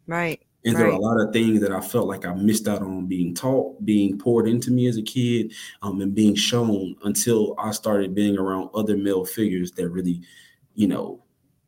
Right. 0.08 0.42
And 0.64 0.74
right. 0.74 0.80
there 0.80 0.90
are 0.90 0.96
a 0.96 0.98
lot 0.98 1.20
of 1.20 1.32
things 1.32 1.60
that 1.60 1.70
I 1.70 1.80
felt 1.80 2.08
like 2.08 2.26
I 2.26 2.34
missed 2.34 2.66
out 2.66 2.82
on 2.82 3.06
being 3.06 3.32
taught, 3.32 3.84
being 3.84 4.18
poured 4.18 4.48
into 4.48 4.72
me 4.72 4.88
as 4.88 4.96
a 4.96 5.02
kid, 5.02 5.52
um, 5.82 6.00
and 6.00 6.12
being 6.12 6.34
shown 6.34 6.96
until 7.04 7.54
I 7.58 7.70
started 7.70 8.12
being 8.12 8.36
around 8.36 8.70
other 8.74 8.96
male 8.96 9.24
figures 9.24 9.70
that 9.72 9.88
really, 9.88 10.22
you 10.74 10.88
know, 10.88 11.22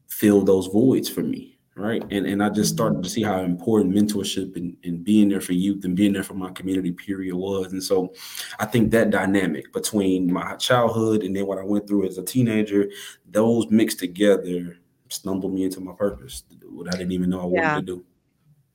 filled 0.09 0.47
those 0.47 0.67
voids 0.67 1.09
for 1.09 1.23
me 1.23 1.58
right? 1.79 2.03
And 2.11 2.27
and 2.27 2.43
I 2.43 2.49
just 2.49 2.73
started 2.73 3.03
to 3.03 3.09
see 3.09 3.23
how 3.23 3.41
important 3.41 3.95
mentorship 3.95 4.57
and, 4.57 4.77
and 4.85 5.05
being 5.05 5.29
there 5.29 5.41
for 5.41 5.53
youth 5.53 5.85
and 5.85 5.97
being 5.97 6.13
there 6.13 6.23
for 6.23 6.35
my 6.35 6.51
community 6.51 6.93
period 6.93 7.35
was. 7.35 7.73
And 7.73 7.83
so 7.83 8.13
I 8.59 8.67
think 8.67 8.91
that 8.91 9.11
dynamic 9.11 9.73
between 9.73 10.33
my 10.33 10.57
childhood 10.57 11.23
and 11.23 11.35
then 11.35 11.47
what 11.47 11.59
I 11.59 11.65
went 11.65 11.87
through 11.87 12.07
as 12.07 12.19
a 12.19 12.23
teenager, 12.23 12.91
those 13.31 13.71
mixed 13.71 14.01
together 14.01 14.79
stumbled 15.09 15.55
me 15.55 15.65
into 15.65 15.81
my 15.81 15.93
purpose, 15.93 16.45
what 16.63 16.89
I 16.89 16.99
didn't 16.99 17.13
even 17.13 17.31
know 17.31 17.41
I 17.41 17.53
yeah. 17.53 17.73
wanted 17.73 17.87
to 17.87 17.97
do. 17.97 18.05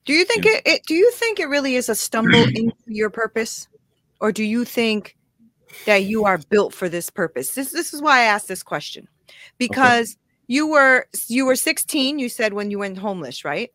Do 0.06 0.14
you 0.14 0.26
think 0.26 0.46
yeah. 0.46 0.54
it, 0.54 0.62
it 0.66 0.86
do 0.86 0.96
you 0.96 1.12
think 1.12 1.40
it 1.40 1.48
really 1.48 1.76
is 1.76 1.90
a 1.90 1.96
stumble 1.96 2.44
into 2.56 2.74
your 2.88 3.10
purpose? 3.10 3.68
Or 4.20 4.32
do 4.32 4.44
you 4.44 4.64
think 4.64 5.18
that 5.86 6.04
you 6.04 6.24
are 6.26 6.38
built 6.50 6.74
for 6.74 6.88
this 6.88 7.10
purpose? 7.10 7.54
This 7.54 7.72
this 7.72 7.94
is 7.94 8.02
why 8.02 8.20
I 8.20 8.24
asked 8.24 8.48
this 8.48 8.64
question. 8.64 9.08
Because 9.58 10.14
okay 10.14 10.20
you 10.54 10.68
were 10.68 11.08
you 11.28 11.46
were 11.48 11.56
16 11.56 12.20
you 12.20 12.30
said 12.30 12.54
when 12.54 12.70
you 12.70 12.78
went 12.80 12.98
homeless 12.98 13.44
right? 13.44 13.72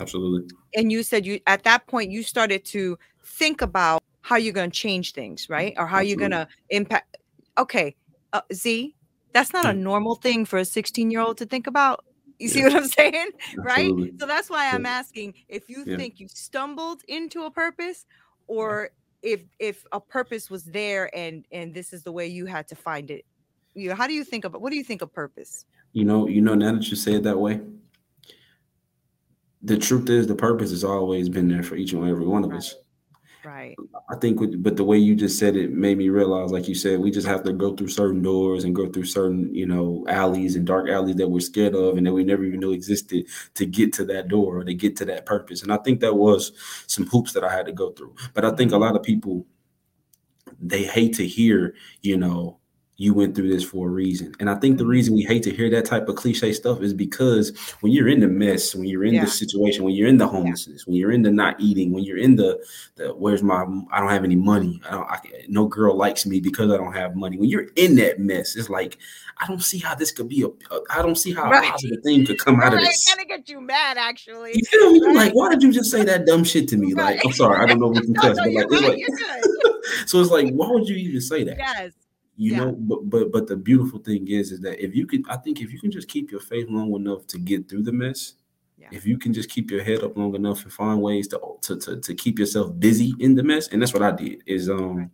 Absolutely. 0.00 0.48
And 0.74 0.90
you 0.90 1.02
said 1.02 1.26
you 1.26 1.40
at 1.46 1.62
that 1.64 1.86
point 1.86 2.10
you 2.10 2.22
started 2.22 2.64
to 2.66 2.98
think 3.22 3.60
about 3.60 4.02
how 4.22 4.36
you're 4.36 4.54
going 4.54 4.70
to 4.70 4.80
change 4.86 5.12
things 5.12 5.48
right? 5.50 5.74
Or 5.76 5.86
how 5.86 5.98
absolutely. 5.98 6.08
you're 6.08 6.28
going 6.28 6.46
to 6.46 6.48
impact 6.70 7.16
okay 7.58 7.94
uh, 8.32 8.40
z 8.52 8.94
that's 9.34 9.52
not 9.52 9.66
a 9.66 9.74
mm. 9.74 9.78
normal 9.78 10.14
thing 10.14 10.46
for 10.46 10.58
a 10.58 10.64
16 10.64 11.10
year 11.10 11.20
old 11.20 11.36
to 11.38 11.44
think 11.44 11.66
about. 11.66 12.02
You 12.38 12.48
yeah. 12.48 12.54
see 12.54 12.62
what 12.64 12.74
i'm 12.74 12.88
saying? 12.88 13.30
Right? 13.58 13.92
So 14.18 14.26
that's 14.26 14.48
why 14.48 14.70
i'm 14.70 14.86
asking 14.86 15.34
if 15.48 15.68
you 15.68 15.84
yeah. 15.86 15.96
think 15.98 16.18
you 16.20 16.28
stumbled 16.28 17.02
into 17.08 17.44
a 17.44 17.50
purpose 17.50 18.06
or 18.46 18.90
if 19.22 19.40
if 19.58 19.84
a 19.92 20.00
purpose 20.00 20.48
was 20.48 20.64
there 20.64 21.04
and 21.14 21.44
and 21.52 21.74
this 21.74 21.92
is 21.92 22.02
the 22.02 22.12
way 22.12 22.26
you 22.26 22.46
had 22.46 22.68
to 22.68 22.76
find 22.76 23.10
it. 23.10 23.24
You 23.74 23.90
know, 23.90 23.94
how 23.94 24.06
do 24.06 24.14
you 24.14 24.24
think 24.24 24.46
about 24.46 24.62
what 24.62 24.70
do 24.70 24.76
you 24.76 24.84
think 24.84 25.02
of 25.02 25.12
purpose 25.12 25.66
you 25.92 26.04
know, 26.04 26.28
you 26.28 26.40
know, 26.40 26.54
now 26.54 26.72
that 26.72 26.88
you 26.90 26.96
say 26.96 27.14
it 27.14 27.22
that 27.22 27.38
way, 27.38 27.60
the 29.62 29.78
truth 29.78 30.08
is 30.10 30.26
the 30.26 30.34
purpose 30.34 30.70
has 30.70 30.84
always 30.84 31.28
been 31.28 31.48
there 31.48 31.62
for 31.62 31.76
each 31.76 31.92
and 31.92 32.08
every 32.08 32.26
one 32.26 32.44
of 32.44 32.50
right. 32.50 32.58
us. 32.58 32.74
Right. 33.44 33.76
I 34.10 34.16
think, 34.16 34.40
with, 34.40 34.60
but 34.62 34.76
the 34.76 34.84
way 34.84 34.98
you 34.98 35.14
just 35.14 35.38
said 35.38 35.56
it 35.56 35.72
made 35.72 35.98
me 35.98 36.08
realize, 36.08 36.50
like 36.50 36.66
you 36.66 36.74
said, 36.74 36.98
we 36.98 37.12
just 37.12 37.28
have 37.28 37.44
to 37.44 37.52
go 37.52 37.76
through 37.76 37.88
certain 37.88 38.20
doors 38.20 38.64
and 38.64 38.74
go 38.74 38.88
through 38.88 39.04
certain, 39.04 39.54
you 39.54 39.66
know, 39.66 40.04
alleys 40.08 40.56
and 40.56 40.66
dark 40.66 40.88
alleys 40.88 41.16
that 41.16 41.28
we're 41.28 41.40
scared 41.40 41.74
of 41.74 41.96
and 41.96 42.06
that 42.06 42.12
we 42.12 42.24
never 42.24 42.44
even 42.44 42.58
knew 42.58 42.72
existed 42.72 43.24
to 43.54 43.64
get 43.64 43.92
to 43.94 44.04
that 44.06 44.28
door 44.28 44.58
or 44.58 44.64
to 44.64 44.74
get 44.74 44.96
to 44.96 45.04
that 45.04 45.26
purpose. 45.26 45.62
And 45.62 45.72
I 45.72 45.76
think 45.78 46.00
that 46.00 46.14
was 46.14 46.52
some 46.88 47.06
hoops 47.06 47.32
that 47.34 47.44
I 47.44 47.52
had 47.52 47.66
to 47.66 47.72
go 47.72 47.92
through. 47.92 48.14
But 48.34 48.44
I 48.44 48.50
think 48.50 48.72
a 48.72 48.78
lot 48.78 48.96
of 48.96 49.02
people, 49.04 49.46
they 50.60 50.82
hate 50.82 51.14
to 51.14 51.26
hear, 51.26 51.74
you 52.02 52.16
know, 52.16 52.58
you 52.98 53.12
went 53.12 53.34
through 53.34 53.50
this 53.50 53.62
for 53.62 53.88
a 53.88 53.90
reason. 53.90 54.34
And 54.40 54.48
I 54.48 54.54
think 54.54 54.78
the 54.78 54.84
mm-hmm. 54.84 54.90
reason 54.90 55.14
we 55.14 55.22
hate 55.22 55.42
to 55.42 55.54
hear 55.54 55.68
that 55.70 55.84
type 55.84 56.08
of 56.08 56.16
cliche 56.16 56.52
stuff 56.52 56.80
is 56.80 56.94
because 56.94 57.56
when 57.80 57.92
you're 57.92 58.08
in 58.08 58.20
the 58.20 58.26
mess, 58.26 58.74
when 58.74 58.86
you're 58.86 59.04
in 59.04 59.14
yeah. 59.14 59.24
the 59.24 59.30
situation, 59.30 59.84
when 59.84 59.94
you're 59.94 60.08
in 60.08 60.16
the 60.16 60.26
homelessness, 60.26 60.84
yeah. 60.86 60.90
when 60.90 60.96
you're 60.96 61.12
in 61.12 61.22
the 61.22 61.30
not 61.30 61.60
eating, 61.60 61.92
when 61.92 62.04
you're 62.04 62.16
in 62.16 62.36
the, 62.36 62.58
the 62.94 63.08
where's 63.14 63.42
my 63.42 63.66
I 63.92 64.00
don't 64.00 64.08
have 64.08 64.24
any 64.24 64.36
money. 64.36 64.80
I 64.88 64.92
don't 64.92 65.10
I, 65.10 65.20
no 65.48 65.66
girl 65.66 65.94
likes 65.94 66.24
me 66.24 66.40
because 66.40 66.70
I 66.70 66.78
don't 66.78 66.94
have 66.94 67.16
money. 67.16 67.36
When 67.36 67.50
you're 67.50 67.68
in 67.76 67.96
that 67.96 68.18
mess, 68.18 68.56
it's 68.56 68.70
like 68.70 68.96
I 69.36 69.46
don't 69.46 69.62
see 69.62 69.78
how 69.78 69.94
this 69.94 70.10
could 70.10 70.30
be 70.30 70.42
a 70.42 70.48
I 70.90 71.02
don't 71.02 71.16
see 71.16 71.34
how 71.34 71.50
right. 71.50 71.68
a 71.68 71.72
positive 71.72 72.02
thing 72.02 72.24
could 72.24 72.38
come 72.38 72.60
out 72.62 72.72
of 72.72 72.80
this. 72.80 73.06
Kind 73.06 73.20
of 73.20 73.28
get 73.28 73.48
you 73.50 73.60
mad 73.60 73.98
actually. 73.98 74.52
You 74.54 74.64
feel 74.64 74.92
me? 74.92 75.04
Right? 75.04 75.16
Like, 75.16 75.32
why 75.34 75.50
did 75.50 75.62
you 75.62 75.70
just 75.70 75.90
say 75.90 76.02
that 76.04 76.24
dumb 76.24 76.44
shit 76.44 76.66
to 76.68 76.78
me? 76.78 76.94
Like, 76.94 77.20
I'm 77.26 77.32
sorry, 77.32 77.62
I 77.62 77.66
don't 77.66 77.78
know 77.78 77.88
what 77.88 78.04
you 78.08 78.14
no, 78.14 78.22
no, 78.22 78.68
but 78.70 78.82
like, 78.82 78.94
it's 78.96 79.22
like 79.22 80.06
so 80.08 80.18
it's 80.18 80.30
like, 80.30 80.50
why 80.54 80.70
would 80.70 80.88
you 80.88 80.96
even 80.96 81.20
say 81.20 81.44
that? 81.44 81.58
Yes 81.58 81.92
you 82.36 82.52
yeah. 82.52 82.58
know 82.58 82.72
but 82.72 83.08
but 83.08 83.32
but 83.32 83.46
the 83.46 83.56
beautiful 83.56 83.98
thing 83.98 84.28
is 84.28 84.52
is 84.52 84.60
that 84.60 84.82
if 84.82 84.94
you 84.94 85.06
can 85.06 85.24
i 85.28 85.36
think 85.36 85.60
if 85.60 85.72
you 85.72 85.78
can 85.78 85.90
just 85.90 86.08
keep 86.08 86.30
your 86.30 86.40
faith 86.40 86.66
long 86.68 86.94
enough 86.94 87.26
to 87.26 87.38
get 87.38 87.68
through 87.68 87.82
the 87.82 87.92
mess 87.92 88.34
yeah. 88.78 88.88
if 88.92 89.06
you 89.06 89.18
can 89.18 89.32
just 89.32 89.48
keep 89.48 89.70
your 89.70 89.82
head 89.82 90.02
up 90.02 90.16
long 90.16 90.34
enough 90.34 90.62
and 90.62 90.72
find 90.72 91.00
ways 91.00 91.26
to, 91.28 91.40
to 91.62 91.76
to 91.76 92.00
to 92.00 92.14
keep 92.14 92.38
yourself 92.38 92.78
busy 92.78 93.14
in 93.20 93.34
the 93.34 93.42
mess 93.42 93.68
and 93.68 93.80
that's 93.80 93.94
what 93.94 94.02
i 94.02 94.10
did 94.10 94.42
is 94.46 94.68
um 94.68 95.10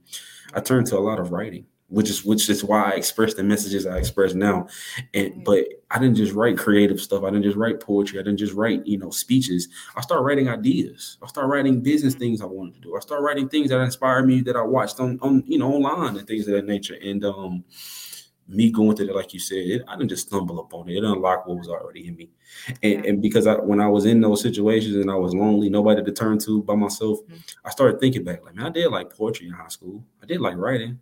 i 0.55 0.61
turned 0.61 0.87
to 0.87 0.97
a 0.97 1.01
lot 1.01 1.21
of 1.21 1.31
writing 1.33 1.65
which 1.93 2.09
is 2.09 2.25
which 2.25 2.49
is 2.49 2.65
why 2.65 2.91
I 2.91 2.95
express 2.95 3.35
the 3.35 3.45
messages 3.45 3.87
I 3.87 3.99
express 3.99 4.33
now. 4.33 4.67
And 5.13 5.45
but 5.45 5.65
I 5.91 5.99
didn't 5.99 6.17
just 6.17 6.33
write 6.33 6.57
creative 6.57 6.99
stuff. 7.01 7.23
I 7.23 7.27
didn't 7.27 7.43
just 7.43 7.57
write 7.57 7.81
poetry. 7.81 8.19
I 8.19 8.23
didn't 8.23 8.39
just 8.39 8.55
write, 8.55 8.87
you 8.87 8.97
know, 8.97 9.11
speeches. 9.11 9.69
I 9.95 10.01
started 10.01 10.23
writing 10.23 10.49
ideas. 10.49 11.19
I 11.23 11.27
started 11.27 11.49
writing 11.49 11.83
business 11.83 12.15
things 12.15 12.41
I 12.41 12.47
wanted 12.47 12.75
to 12.75 12.81
do. 12.81 12.97
I 12.97 13.01
started 13.01 13.23
writing 13.23 13.49
things 13.49 13.69
that 13.69 13.81
inspired 13.81 14.27
me 14.27 14.41
that 14.41 14.57
I 14.57 14.63
watched 14.63 15.01
on, 15.01 15.19
on 15.21 15.45
you 15.47 15.59
know, 15.59 15.71
online 15.71 16.17
and 16.17 16.27
things 16.27 16.49
of 16.49 16.55
that 16.55 16.65
nature. 16.65 16.97
And 17.03 17.25
um 17.25 17.65
me 18.49 18.71
going 18.71 18.97
through 18.97 19.09
it, 19.09 19.15
like 19.15 19.33
you 19.33 19.41
said, 19.41 19.59
it, 19.59 19.83
I 19.87 19.97
didn't 19.97 20.11
just 20.11 20.27
stumble 20.27 20.61
upon 20.61 20.89
it. 20.89 20.97
It 20.97 21.05
unlocked 21.05 21.47
what 21.47 21.59
was 21.59 21.69
already 21.69 22.09
in 22.09 22.17
me. 22.17 22.31
And, 22.83 23.05
and 23.05 23.23
because 23.23 23.47
I, 23.47 23.55
when 23.55 23.81
I 23.81 23.87
was 23.89 24.05
in 24.05 24.21
those 24.21 24.43
situations 24.43 24.97
and 24.97 25.11
I 25.11 25.15
was 25.15 25.35
lonely, 25.35 25.71
nobody 25.71 26.03
to 26.03 26.13
turn 26.13 26.39
to 26.41 26.63
by 26.63 26.75
myself, 26.75 27.21
mm-hmm. 27.23 27.37
I 27.65 27.71
started 27.71 28.01
thinking 28.01 28.25
back, 28.25 28.45
like, 28.45 28.55
man, 28.55 28.67
I 28.67 28.71
did 28.71 28.89
like 28.89 29.15
poetry 29.17 29.47
in 29.47 29.53
high 29.53 29.69
school. 29.69 30.05
I 30.23 30.27
did 30.27 30.41
like 30.41 30.57
writing. 30.57 30.99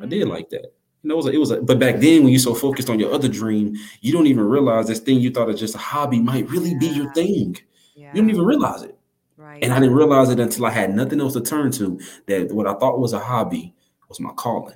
I 0.00 0.06
did 0.06 0.28
like 0.28 0.50
that. 0.50 0.72
You 1.02 1.08
know, 1.08 1.14
it 1.14 1.16
was, 1.16 1.26
a, 1.26 1.30
it 1.30 1.38
was 1.38 1.50
a, 1.52 1.62
but 1.62 1.78
back 1.78 1.96
then 1.96 2.24
when 2.24 2.32
you're 2.32 2.40
so 2.40 2.54
focused 2.54 2.90
on 2.90 2.98
your 2.98 3.12
other 3.12 3.28
dream, 3.28 3.76
you 4.00 4.12
don't 4.12 4.26
even 4.26 4.44
realize 4.44 4.88
this 4.88 4.98
thing 4.98 5.20
you 5.20 5.30
thought 5.30 5.46
was 5.46 5.60
just 5.60 5.74
a 5.74 5.78
hobby 5.78 6.20
might 6.20 6.48
really 6.50 6.70
yeah. 6.70 6.78
be 6.78 6.86
your 6.88 7.12
thing. 7.14 7.56
Yeah. 7.94 8.08
You 8.12 8.22
don't 8.22 8.30
even 8.30 8.44
realize 8.44 8.82
it. 8.82 8.98
Right. 9.36 9.62
And 9.62 9.72
I 9.72 9.78
didn't 9.78 9.94
realize 9.94 10.30
it 10.30 10.40
until 10.40 10.66
I 10.66 10.70
had 10.70 10.94
nothing 10.94 11.20
else 11.20 11.34
to 11.34 11.40
turn 11.40 11.70
to. 11.72 12.00
That 12.26 12.50
what 12.52 12.66
I 12.66 12.74
thought 12.74 12.98
was 12.98 13.12
a 13.12 13.20
hobby 13.20 13.74
was 14.08 14.18
my 14.18 14.32
calling. 14.32 14.74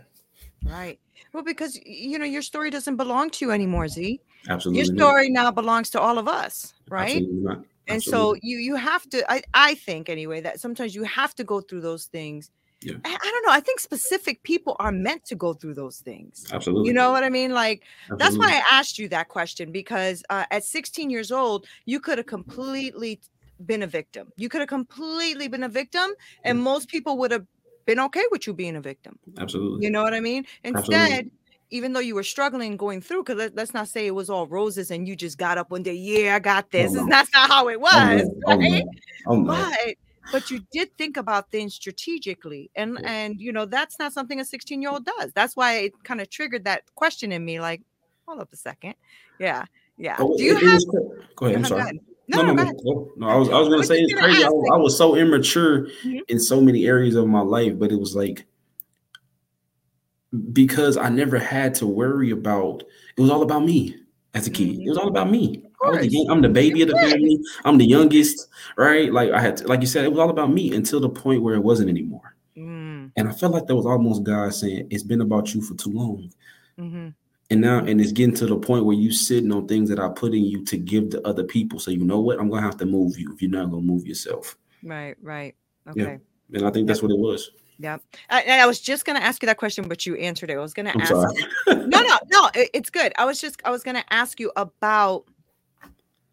Right. 0.64 1.00
Well, 1.32 1.42
because 1.42 1.78
you 1.84 2.18
know 2.18 2.24
your 2.24 2.42
story 2.42 2.70
doesn't 2.70 2.96
belong 2.96 3.30
to 3.30 3.44
you 3.44 3.50
anymore, 3.50 3.88
Z. 3.88 4.20
Absolutely. 4.48 4.84
Your 4.84 4.96
story 4.96 5.30
not. 5.30 5.42
now 5.42 5.50
belongs 5.50 5.90
to 5.90 6.00
all 6.00 6.18
of 6.18 6.28
us, 6.28 6.74
right? 6.88 7.16
Absolutely 7.16 7.40
not. 7.40 7.50
Absolutely. 7.52 7.66
And 7.88 8.02
so 8.02 8.36
you 8.42 8.58
you 8.58 8.76
have 8.76 9.08
to. 9.10 9.32
I 9.32 9.42
I 9.54 9.74
think 9.74 10.08
anyway 10.08 10.40
that 10.42 10.60
sometimes 10.60 10.94
you 10.94 11.02
have 11.04 11.34
to 11.36 11.44
go 11.44 11.60
through 11.60 11.80
those 11.80 12.04
things 12.06 12.50
yeah. 12.84 12.94
I, 13.04 13.14
I, 13.14 13.30
don't 13.30 13.46
know. 13.46 13.52
I 13.52 13.60
think 13.60 13.80
specific 13.80 14.42
people 14.42 14.76
are 14.78 14.92
meant 14.92 15.24
to 15.26 15.34
go 15.34 15.52
through 15.52 15.74
those 15.74 15.98
things. 15.98 16.46
Absolutely. 16.52 16.88
You 16.88 16.94
know 16.94 17.10
what 17.12 17.24
I 17.24 17.28
mean? 17.28 17.52
Like 17.52 17.82
Absolutely. 18.04 18.24
that's 18.24 18.36
why 18.38 18.56
I 18.56 18.78
asked 18.78 18.98
you 18.98 19.08
that 19.08 19.28
question 19.28 19.72
because 19.72 20.22
uh, 20.30 20.44
at 20.50 20.64
16 20.64 21.10
years 21.10 21.32
old, 21.32 21.66
you 21.84 22.00
could 22.00 22.18
have 22.18 22.26
completely 22.26 23.20
been 23.64 23.82
a 23.82 23.86
victim. 23.86 24.32
You 24.36 24.48
could 24.48 24.60
have 24.60 24.68
completely 24.68 25.48
been 25.48 25.62
a 25.62 25.68
victim, 25.68 26.10
and 26.44 26.60
most 26.60 26.88
people 26.88 27.16
would 27.18 27.30
have 27.30 27.46
been 27.86 28.00
okay 28.00 28.24
with 28.30 28.46
you 28.46 28.54
being 28.54 28.76
a 28.76 28.80
victim. 28.80 29.18
Absolutely. 29.38 29.84
You 29.84 29.90
know 29.90 30.02
what 30.02 30.14
I 30.14 30.20
mean? 30.20 30.46
Instead. 30.64 30.94
Absolutely 30.94 31.30
even 31.72 31.94
though 31.94 32.00
you 32.00 32.14
were 32.14 32.22
struggling 32.22 32.76
going 32.76 33.00
through, 33.00 33.24
because 33.24 33.38
let, 33.38 33.58
us 33.58 33.72
not 33.72 33.88
say 33.88 34.06
it 34.06 34.14
was 34.14 34.28
all 34.28 34.46
roses 34.46 34.90
and 34.90 35.08
you 35.08 35.16
just 35.16 35.38
got 35.38 35.56
up 35.56 35.70
one 35.70 35.82
day, 35.82 35.94
yeah, 35.94 36.36
I 36.36 36.38
got 36.38 36.70
this. 36.70 36.92
Oh, 36.94 36.94
no. 37.04 37.06
That's 37.08 37.32
not 37.32 37.50
how 37.50 37.68
it 37.70 37.80
was. 37.80 38.30
Oh, 38.46 38.54
no. 38.54 38.58
right? 38.58 38.84
oh, 39.26 39.36
no. 39.36 39.46
But 39.46 39.96
but 40.30 40.50
you 40.50 40.60
did 40.72 40.96
think 40.96 41.16
about 41.16 41.50
things 41.50 41.74
strategically 41.74 42.70
and 42.76 42.98
yeah. 43.00 43.10
and 43.10 43.40
you 43.40 43.52
know 43.52 43.64
that's 43.64 43.98
not 43.98 44.12
something 44.12 44.40
a 44.40 44.44
16 44.44 44.80
year 44.80 44.90
old 44.90 45.04
does 45.04 45.32
that's 45.34 45.56
why 45.56 45.74
it 45.74 45.92
kind 46.04 46.20
of 46.20 46.30
triggered 46.30 46.64
that 46.64 46.82
question 46.94 47.32
in 47.32 47.44
me 47.44 47.60
like 47.60 47.80
hold 48.26 48.40
up 48.40 48.52
a 48.52 48.56
second 48.56 48.94
yeah 49.38 49.64
yeah 49.98 50.16
oh, 50.18 50.36
do 50.36 50.44
you 50.44 50.56
have 50.56 50.80
go 51.36 51.46
ahead 51.46 51.56
i'm 51.56 51.64
sorry 51.64 52.00
no, 52.28 52.40
no, 52.40 52.52
no, 52.52 52.64
no, 52.64 53.12
no, 53.16 53.28
I 53.28 53.36
was, 53.36 53.48
I 53.50 53.58
was 53.58 53.68
gonna 53.68 53.84
say 53.84 53.96
it's 53.98 54.14
crazy. 54.14 54.44
I, 54.44 54.46
I, 54.46 54.78
was 54.78 54.96
so 54.96 55.16
immature 55.16 55.86
mm-hmm. 56.04 56.18
in 56.28 56.38
so 56.38 56.60
many 56.60 56.86
areas 56.86 57.14
of 57.14 57.26
my 57.26 57.40
life, 57.40 57.78
but 57.78 57.90
it 57.90 57.98
was 57.98 58.14
like 58.14 58.46
because 60.52 60.96
I 60.96 61.08
never 61.08 61.38
had 61.38 61.74
to 61.76 61.86
worry 61.86 62.30
about. 62.30 62.84
It 63.16 63.20
was 63.20 63.28
all 63.30 63.42
about 63.42 63.64
me 63.64 63.96
as 64.34 64.46
a 64.46 64.50
kid. 64.50 64.68
Mm-hmm. 64.68 64.82
It 64.82 64.88
was 64.88 64.98
all 64.98 65.08
about 65.08 65.30
me. 65.30 65.64
The, 65.82 66.26
I'm 66.30 66.42
the 66.42 66.48
baby 66.48 66.82
of 66.82 66.88
the 66.88 66.96
family. 66.96 67.40
I'm 67.64 67.78
the 67.78 67.84
youngest, 67.84 68.48
right? 68.76 69.12
Like 69.12 69.32
I 69.32 69.40
had, 69.40 69.56
to, 69.58 69.66
like 69.66 69.80
you 69.80 69.86
said, 69.86 70.04
it 70.04 70.10
was 70.10 70.18
all 70.18 70.30
about 70.30 70.52
me 70.52 70.74
until 70.74 71.00
the 71.00 71.08
point 71.08 71.42
where 71.42 71.54
it 71.54 71.62
wasn't 71.62 71.90
anymore. 71.90 72.36
Mm. 72.56 73.10
And 73.16 73.28
I 73.28 73.32
felt 73.32 73.52
like 73.52 73.66
that 73.66 73.74
was 73.74 73.86
almost 73.86 74.22
God 74.22 74.54
saying, 74.54 74.88
"It's 74.90 75.02
been 75.02 75.20
about 75.20 75.54
you 75.54 75.60
for 75.60 75.74
too 75.74 75.90
long." 75.90 76.30
Mm-hmm. 76.78 77.08
And 77.50 77.60
now, 77.60 77.78
and 77.78 78.00
it's 78.00 78.12
getting 78.12 78.34
to 78.36 78.46
the 78.46 78.56
point 78.56 78.84
where 78.84 78.96
you 78.96 79.12
sitting 79.12 79.52
on 79.52 79.66
things 79.66 79.88
that 79.90 79.98
I 79.98 80.08
put 80.08 80.34
in 80.34 80.44
you 80.44 80.64
to 80.64 80.76
give 80.76 81.10
to 81.10 81.26
other 81.26 81.44
people. 81.44 81.78
So 81.78 81.90
you 81.90 82.04
know 82.04 82.20
what? 82.20 82.38
I'm 82.38 82.48
gonna 82.48 82.62
have 82.62 82.76
to 82.78 82.86
move 82.86 83.18
you 83.18 83.32
if 83.32 83.42
you're 83.42 83.50
not 83.50 83.70
gonna 83.70 83.82
move 83.82 84.06
yourself. 84.06 84.56
Right. 84.82 85.16
Right. 85.20 85.54
Okay. 85.88 86.00
Yeah. 86.48 86.58
And 86.58 86.66
I 86.66 86.70
think 86.70 86.86
that's 86.86 87.02
what 87.02 87.10
it 87.10 87.18
was. 87.18 87.50
Yeah. 87.78 87.98
I, 88.30 88.42
and 88.42 88.60
I 88.60 88.66
was 88.66 88.80
just 88.80 89.04
going 89.04 89.18
to 89.18 89.24
ask 89.24 89.42
you 89.42 89.46
that 89.46 89.56
question, 89.56 89.88
but 89.88 90.06
you 90.06 90.14
answered 90.16 90.50
it. 90.50 90.54
I 90.54 90.60
was 90.60 90.72
going 90.72 90.86
to 90.86 91.00
ask. 91.00 91.12
no, 91.66 92.00
no, 92.00 92.18
no. 92.30 92.50
It, 92.54 92.70
it's 92.74 92.90
good. 92.90 93.12
I 93.18 93.24
was 93.24 93.40
just, 93.40 93.60
I 93.64 93.70
was 93.70 93.82
going 93.82 93.96
to 93.96 94.04
ask 94.12 94.38
you 94.38 94.52
about 94.54 95.24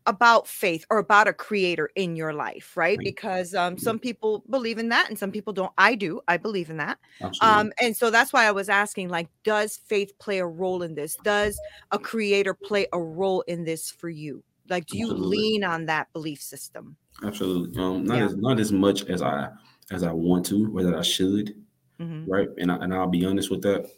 about 0.10 0.48
faith 0.48 0.86
or 0.90 0.98
about 0.98 1.28
a 1.28 1.34
creator 1.34 1.90
in 1.96 2.16
your 2.16 2.34
life, 2.34 2.76
right? 2.76 2.98
right. 2.98 3.06
Because 3.06 3.54
um, 3.54 3.76
mm-hmm. 3.76 3.84
some 3.84 4.00
people 4.00 4.44
believe 4.50 4.80
in 4.80 4.90
that 4.90 5.08
and 5.08 5.18
some 5.18 5.32
people 5.32 5.54
don't. 5.54 5.72
I 5.78 5.94
do. 5.94 6.20
I 6.28 6.38
believe 6.38 6.70
in 6.70 6.78
that. 6.78 6.98
Um, 7.42 7.72
and 7.80 7.96
so 7.96 8.10
that's 8.10 8.34
why 8.34 8.46
I 8.46 8.52
was 8.52 8.70
asking, 8.70 9.10
like, 9.10 9.30
does 9.44 9.78
faith 9.86 10.18
play 10.18 10.40
a 10.40 10.46
role 10.48 10.82
in 10.82 10.96
this? 10.96 11.16
Does 11.24 11.60
a 11.92 12.00
creator 12.00 12.54
play 12.54 12.88
a 12.92 13.00
role 13.00 13.42
in 13.42 13.64
this 13.64 13.92
for 13.92 14.10
you? 14.10 14.44
Like, 14.68 14.88
do 14.88 14.98
you 14.98 15.12
Absolutely. 15.12 15.38
lean 15.38 15.64
on 15.64 15.86
that 15.86 16.12
belief 16.12 16.42
system? 16.42 16.96
Absolutely. 17.24 17.82
Um, 17.82 18.06
not 18.06 18.18
yeah. 18.18 18.26
as 18.26 18.36
not 18.36 18.60
as 18.60 18.72
much 18.72 19.06
as 19.06 19.22
I 19.22 19.50
as 19.92 20.04
I 20.04 20.12
want 20.12 20.46
to 20.48 20.72
or 20.76 20.84
that 20.84 20.96
I 20.96 21.02
should. 21.02 21.56
Mm-hmm. 22.00 22.32
Right. 22.32 22.48
And 22.58 22.72
I, 22.72 22.76
and 22.78 22.94
I'll 22.94 23.08
be 23.08 23.26
honest 23.26 23.52
with 23.52 23.62
that 23.64 23.90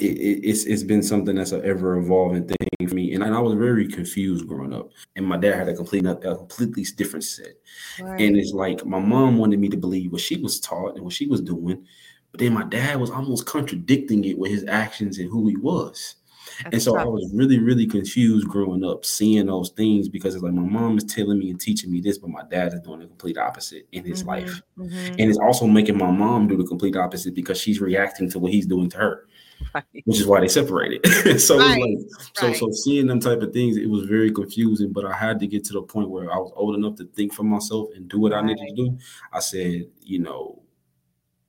it, 0.00 0.40
it's 0.42 0.64
it's 0.64 0.82
been 0.82 1.02
something 1.02 1.36
that's 1.36 1.52
an 1.52 1.64
ever 1.64 1.96
evolving 1.96 2.46
thing 2.46 2.88
for 2.88 2.94
me, 2.94 3.14
and 3.14 3.24
I, 3.24 3.38
was 3.40 3.54
very 3.54 3.86
confused 3.88 4.46
growing 4.46 4.72
up. 4.72 4.90
And 5.16 5.26
my 5.26 5.36
dad 5.36 5.54
had 5.54 5.68
a 5.68 5.74
complete 5.74 6.06
a 6.06 6.16
completely 6.16 6.84
different 6.96 7.24
set, 7.24 7.54
right. 8.00 8.20
and 8.20 8.36
it's 8.36 8.52
like 8.52 8.84
my 8.84 8.98
mom 8.98 9.38
wanted 9.38 9.60
me 9.60 9.68
to 9.68 9.76
believe 9.76 10.12
what 10.12 10.20
she 10.20 10.36
was 10.36 10.60
taught 10.60 10.96
and 10.96 11.04
what 11.04 11.12
she 11.12 11.26
was 11.26 11.40
doing, 11.40 11.86
but 12.32 12.40
then 12.40 12.54
my 12.54 12.64
dad 12.64 13.00
was 13.00 13.10
almost 13.10 13.46
contradicting 13.46 14.24
it 14.24 14.38
with 14.38 14.50
his 14.50 14.64
actions 14.66 15.18
and 15.18 15.30
who 15.30 15.48
he 15.48 15.56
was. 15.56 16.16
That's 16.62 16.74
and 16.74 16.82
so 16.82 16.94
tough. 16.94 17.06
I 17.06 17.08
was 17.08 17.30
really, 17.34 17.58
really 17.58 17.86
confused 17.86 18.48
growing 18.48 18.84
up, 18.84 19.04
seeing 19.04 19.46
those 19.46 19.70
things 19.70 20.08
because 20.08 20.34
it's 20.34 20.44
like 20.44 20.52
my 20.52 20.62
mom 20.62 20.98
is 20.98 21.04
telling 21.04 21.38
me 21.38 21.50
and 21.50 21.60
teaching 21.60 21.90
me 21.90 22.00
this, 22.00 22.18
but 22.18 22.30
my 22.30 22.42
dad 22.50 22.74
is 22.74 22.80
doing 22.80 23.00
the 23.00 23.06
complete 23.06 23.38
opposite 23.38 23.86
in 23.92 24.04
his 24.04 24.20
mm-hmm, 24.20 24.30
life. 24.30 24.62
Mm-hmm. 24.78 25.14
And 25.18 25.20
it's 25.20 25.38
also 25.38 25.66
making 25.66 25.98
my 25.98 26.10
mom 26.10 26.48
do 26.48 26.56
the 26.56 26.64
complete 26.64 26.96
opposite 26.96 27.34
because 27.34 27.58
she's 27.58 27.80
reacting 27.80 28.30
to 28.30 28.38
what 28.38 28.52
he's 28.52 28.66
doing 28.66 28.90
to 28.90 28.96
her 28.98 29.26
right. 29.74 29.84
which 30.04 30.20
is 30.20 30.26
why 30.26 30.40
they 30.40 30.48
separated. 30.48 31.06
so 31.40 31.58
right. 31.58 31.80
like, 31.80 31.98
so 32.34 32.46
right. 32.48 32.56
so 32.56 32.70
seeing 32.70 33.06
them 33.06 33.20
type 33.20 33.42
of 33.42 33.52
things, 33.52 33.76
it 33.76 33.88
was 33.88 34.04
very 34.04 34.30
confusing. 34.30 34.92
But 34.92 35.06
I 35.06 35.12
had 35.12 35.38
to 35.40 35.46
get 35.46 35.64
to 35.64 35.72
the 35.72 35.82
point 35.82 36.10
where 36.10 36.32
I 36.32 36.36
was 36.36 36.52
old 36.54 36.74
enough 36.74 36.96
to 36.96 37.04
think 37.04 37.32
for 37.32 37.42
myself 37.42 37.88
and 37.94 38.08
do 38.08 38.20
what 38.20 38.32
I 38.32 38.42
needed 38.42 38.66
to 38.68 38.74
do. 38.74 38.98
I 39.32 39.40
said, 39.40 39.86
you 40.02 40.20
know, 40.20 40.62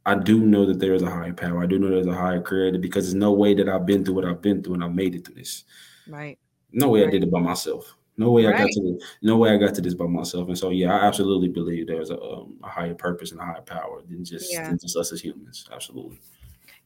I 0.06 0.16
do 0.16 0.40
know 0.40 0.66
that 0.66 0.80
there 0.80 0.94
is 0.94 1.04
a 1.04 1.10
higher 1.10 1.34
power. 1.34 1.64
I 1.64 1.68
do 1.68 1.78
know 1.78 1.90
there's 1.90 2.08
a 2.08 2.14
higher 2.14 2.42
creator 2.42 2.80
because 2.80 3.06
there's 3.06 3.14
no 3.14 3.34
way 3.34 3.54
that 3.54 3.70
I've 3.70 3.86
been 3.86 4.04
through 4.04 4.16
what 4.16 4.26
I've 4.26 4.42
been 4.42 4.64
through 4.64 4.76
and 4.76 4.84
I 4.84 4.88
made 4.88 5.14
it 5.16 5.26
through 5.26 5.36
this. 5.36 5.64
Right. 6.08 6.40
No 6.72 6.90
way 6.90 7.06
I 7.06 7.10
did 7.10 7.24
it 7.24 7.32
by 7.32 7.40
myself. 7.40 7.96
No 8.18 8.32
way 8.32 8.46
right. 8.46 8.56
I 8.56 8.58
got 8.60 8.70
to 8.72 8.82
this, 8.82 9.04
no 9.22 9.38
way 9.38 9.52
I 9.52 9.58
got 9.58 9.76
to 9.76 9.82
this 9.82 9.94
by 9.94 10.06
myself. 10.06 10.48
And 10.48 10.58
so 10.58 10.70
yeah, 10.70 10.96
I 10.96 11.06
absolutely 11.06 11.50
believe 11.50 11.88
there's 11.88 12.10
a, 12.10 12.20
um, 12.20 12.58
a 12.64 12.68
higher 12.68 12.94
purpose 12.94 13.32
and 13.32 13.40
a 13.40 13.46
higher 13.46 13.62
power 13.62 14.02
than 14.08 14.26
just 14.26 14.52
yeah. 14.52 14.68
than 14.68 14.80
just 14.80 14.98
us 14.98 15.12
as 15.12 15.22
humans. 15.22 15.68
Absolutely. 15.72 16.20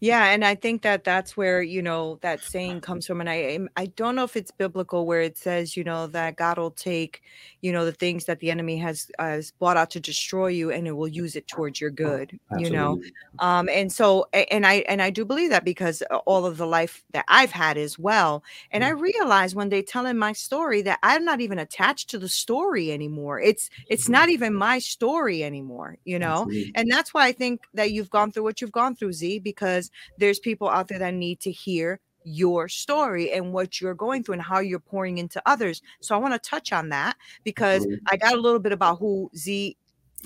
Yeah, 0.01 0.25
and 0.25 0.43
I 0.43 0.55
think 0.55 0.81
that 0.81 1.03
that's 1.05 1.37
where 1.37 1.61
you 1.61 1.81
know 1.81 2.19
that 2.21 2.43
saying 2.43 2.81
comes 2.81 3.07
from, 3.07 3.21
and 3.21 3.29
I 3.29 3.59
I 3.77 3.85
don't 3.87 4.15
know 4.15 4.25
if 4.25 4.35
it's 4.35 4.51
biblical 4.51 5.05
where 5.05 5.21
it 5.21 5.37
says 5.37 5.77
you 5.77 5.83
know 5.85 6.07
that 6.07 6.35
God 6.35 6.57
will 6.57 6.71
take 6.71 7.21
you 7.61 7.71
know 7.71 7.85
the 7.85 7.93
things 7.93 8.25
that 8.25 8.39
the 8.39 8.51
enemy 8.51 8.77
has 8.77 9.09
has 9.19 9.51
brought 9.51 9.77
out 9.77 9.89
to 9.91 9.99
destroy 10.01 10.47
you, 10.47 10.69
and 10.69 10.85
it 10.87 10.91
will 10.91 11.07
use 11.07 11.35
it 11.37 11.47
towards 11.47 11.79
your 11.79 11.91
good. 11.91 12.37
Absolutely. 12.51 12.65
You 12.65 12.69
know, 12.71 13.01
um, 13.39 13.69
and 13.69 13.91
so 13.91 14.27
and 14.33 14.65
I 14.67 14.75
and 14.89 15.01
I 15.01 15.09
do 15.09 15.25
believe 15.25 15.49
that 15.49 15.63
because 15.65 16.03
uh, 16.11 16.17
all 16.25 16.45
of 16.45 16.57
the 16.57 16.67
life 16.67 17.03
that 17.13 17.25
I've 17.29 17.51
had 17.51 17.77
as 17.77 17.97
well, 17.97 18.43
and 18.71 18.83
I 18.83 18.89
realize 18.89 19.55
when 19.55 19.69
they 19.69 19.81
telling 19.81 20.17
my 20.17 20.33
story 20.33 20.81
that 20.83 20.99
I'm 21.03 21.23
not 21.25 21.41
even 21.41 21.57
attached 21.59 22.09
to 22.11 22.19
the 22.19 22.29
story 22.29 22.91
anymore. 22.91 23.39
It's 23.39 23.69
it's 23.89 24.09
not 24.09 24.29
even 24.29 24.53
my 24.53 24.79
story 24.79 25.43
anymore. 25.43 25.97
You 26.05 26.19
know, 26.19 26.41
Absolutely. 26.43 26.71
and 26.75 26.91
that's 26.91 27.13
why 27.13 27.25
I 27.27 27.31
think 27.31 27.61
that 27.73 27.91
you've 27.91 28.09
gone 28.09 28.31
through 28.31 28.43
what 28.43 28.61
you've 28.61 28.71
gone 28.71 28.95
through, 28.95 29.13
Z, 29.13 29.39
because 29.39 29.84
because 29.85 30.17
there's 30.19 30.39
people 30.39 30.69
out 30.69 30.87
there 30.87 30.99
that 30.99 31.13
need 31.13 31.39
to 31.41 31.51
hear 31.51 31.99
your 32.23 32.67
story 32.67 33.31
and 33.31 33.53
what 33.53 33.79
you're 33.79 33.93
going 33.93 34.23
through 34.23 34.33
and 34.33 34.41
how 34.41 34.59
you're 34.59 34.79
pouring 34.79 35.19
into 35.19 35.41
others. 35.45 35.81
So 36.01 36.15
I 36.15 36.17
want 36.17 36.33
to 36.33 36.49
touch 36.49 36.73
on 36.73 36.89
that 36.89 37.15
because 37.43 37.85
I 38.07 38.17
got 38.17 38.33
a 38.33 38.41
little 38.41 38.59
bit 38.59 38.71
about 38.71 38.97
who 38.97 39.29
Z 39.35 39.77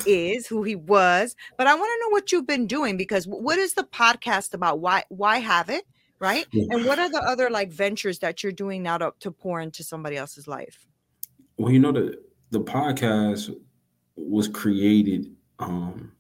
is, 0.05 0.47
who 0.47 0.63
he 0.63 0.75
was, 0.75 1.35
but 1.57 1.67
I 1.67 1.75
want 1.75 1.91
to 1.91 2.05
know 2.05 2.11
what 2.11 2.31
you've 2.31 2.47
been 2.47 2.67
doing 2.67 2.95
because 2.95 3.25
what 3.25 3.59
is 3.59 3.73
the 3.73 3.83
podcast 3.83 4.53
about? 4.53 4.79
Why 4.79 5.03
why 5.09 5.39
have 5.39 5.69
it? 5.69 5.85
Right? 6.21 6.45
And 6.53 6.85
what 6.85 6.99
are 6.99 7.09
the 7.09 7.21
other 7.21 7.49
like 7.49 7.71
ventures 7.71 8.19
that 8.19 8.43
you're 8.43 8.51
doing 8.51 8.83
now 8.83 8.97
to, 8.97 9.13
to 9.21 9.31
pour 9.31 9.61
into 9.61 9.83
somebody 9.83 10.17
else's 10.17 10.47
life? 10.47 10.85
Well, 11.57 11.71
you 11.71 11.79
know 11.79 11.91
the 11.91 12.17
the 12.51 12.61
podcast 12.61 13.53
was 14.15 14.47
created 14.47 15.33
um 15.59 16.13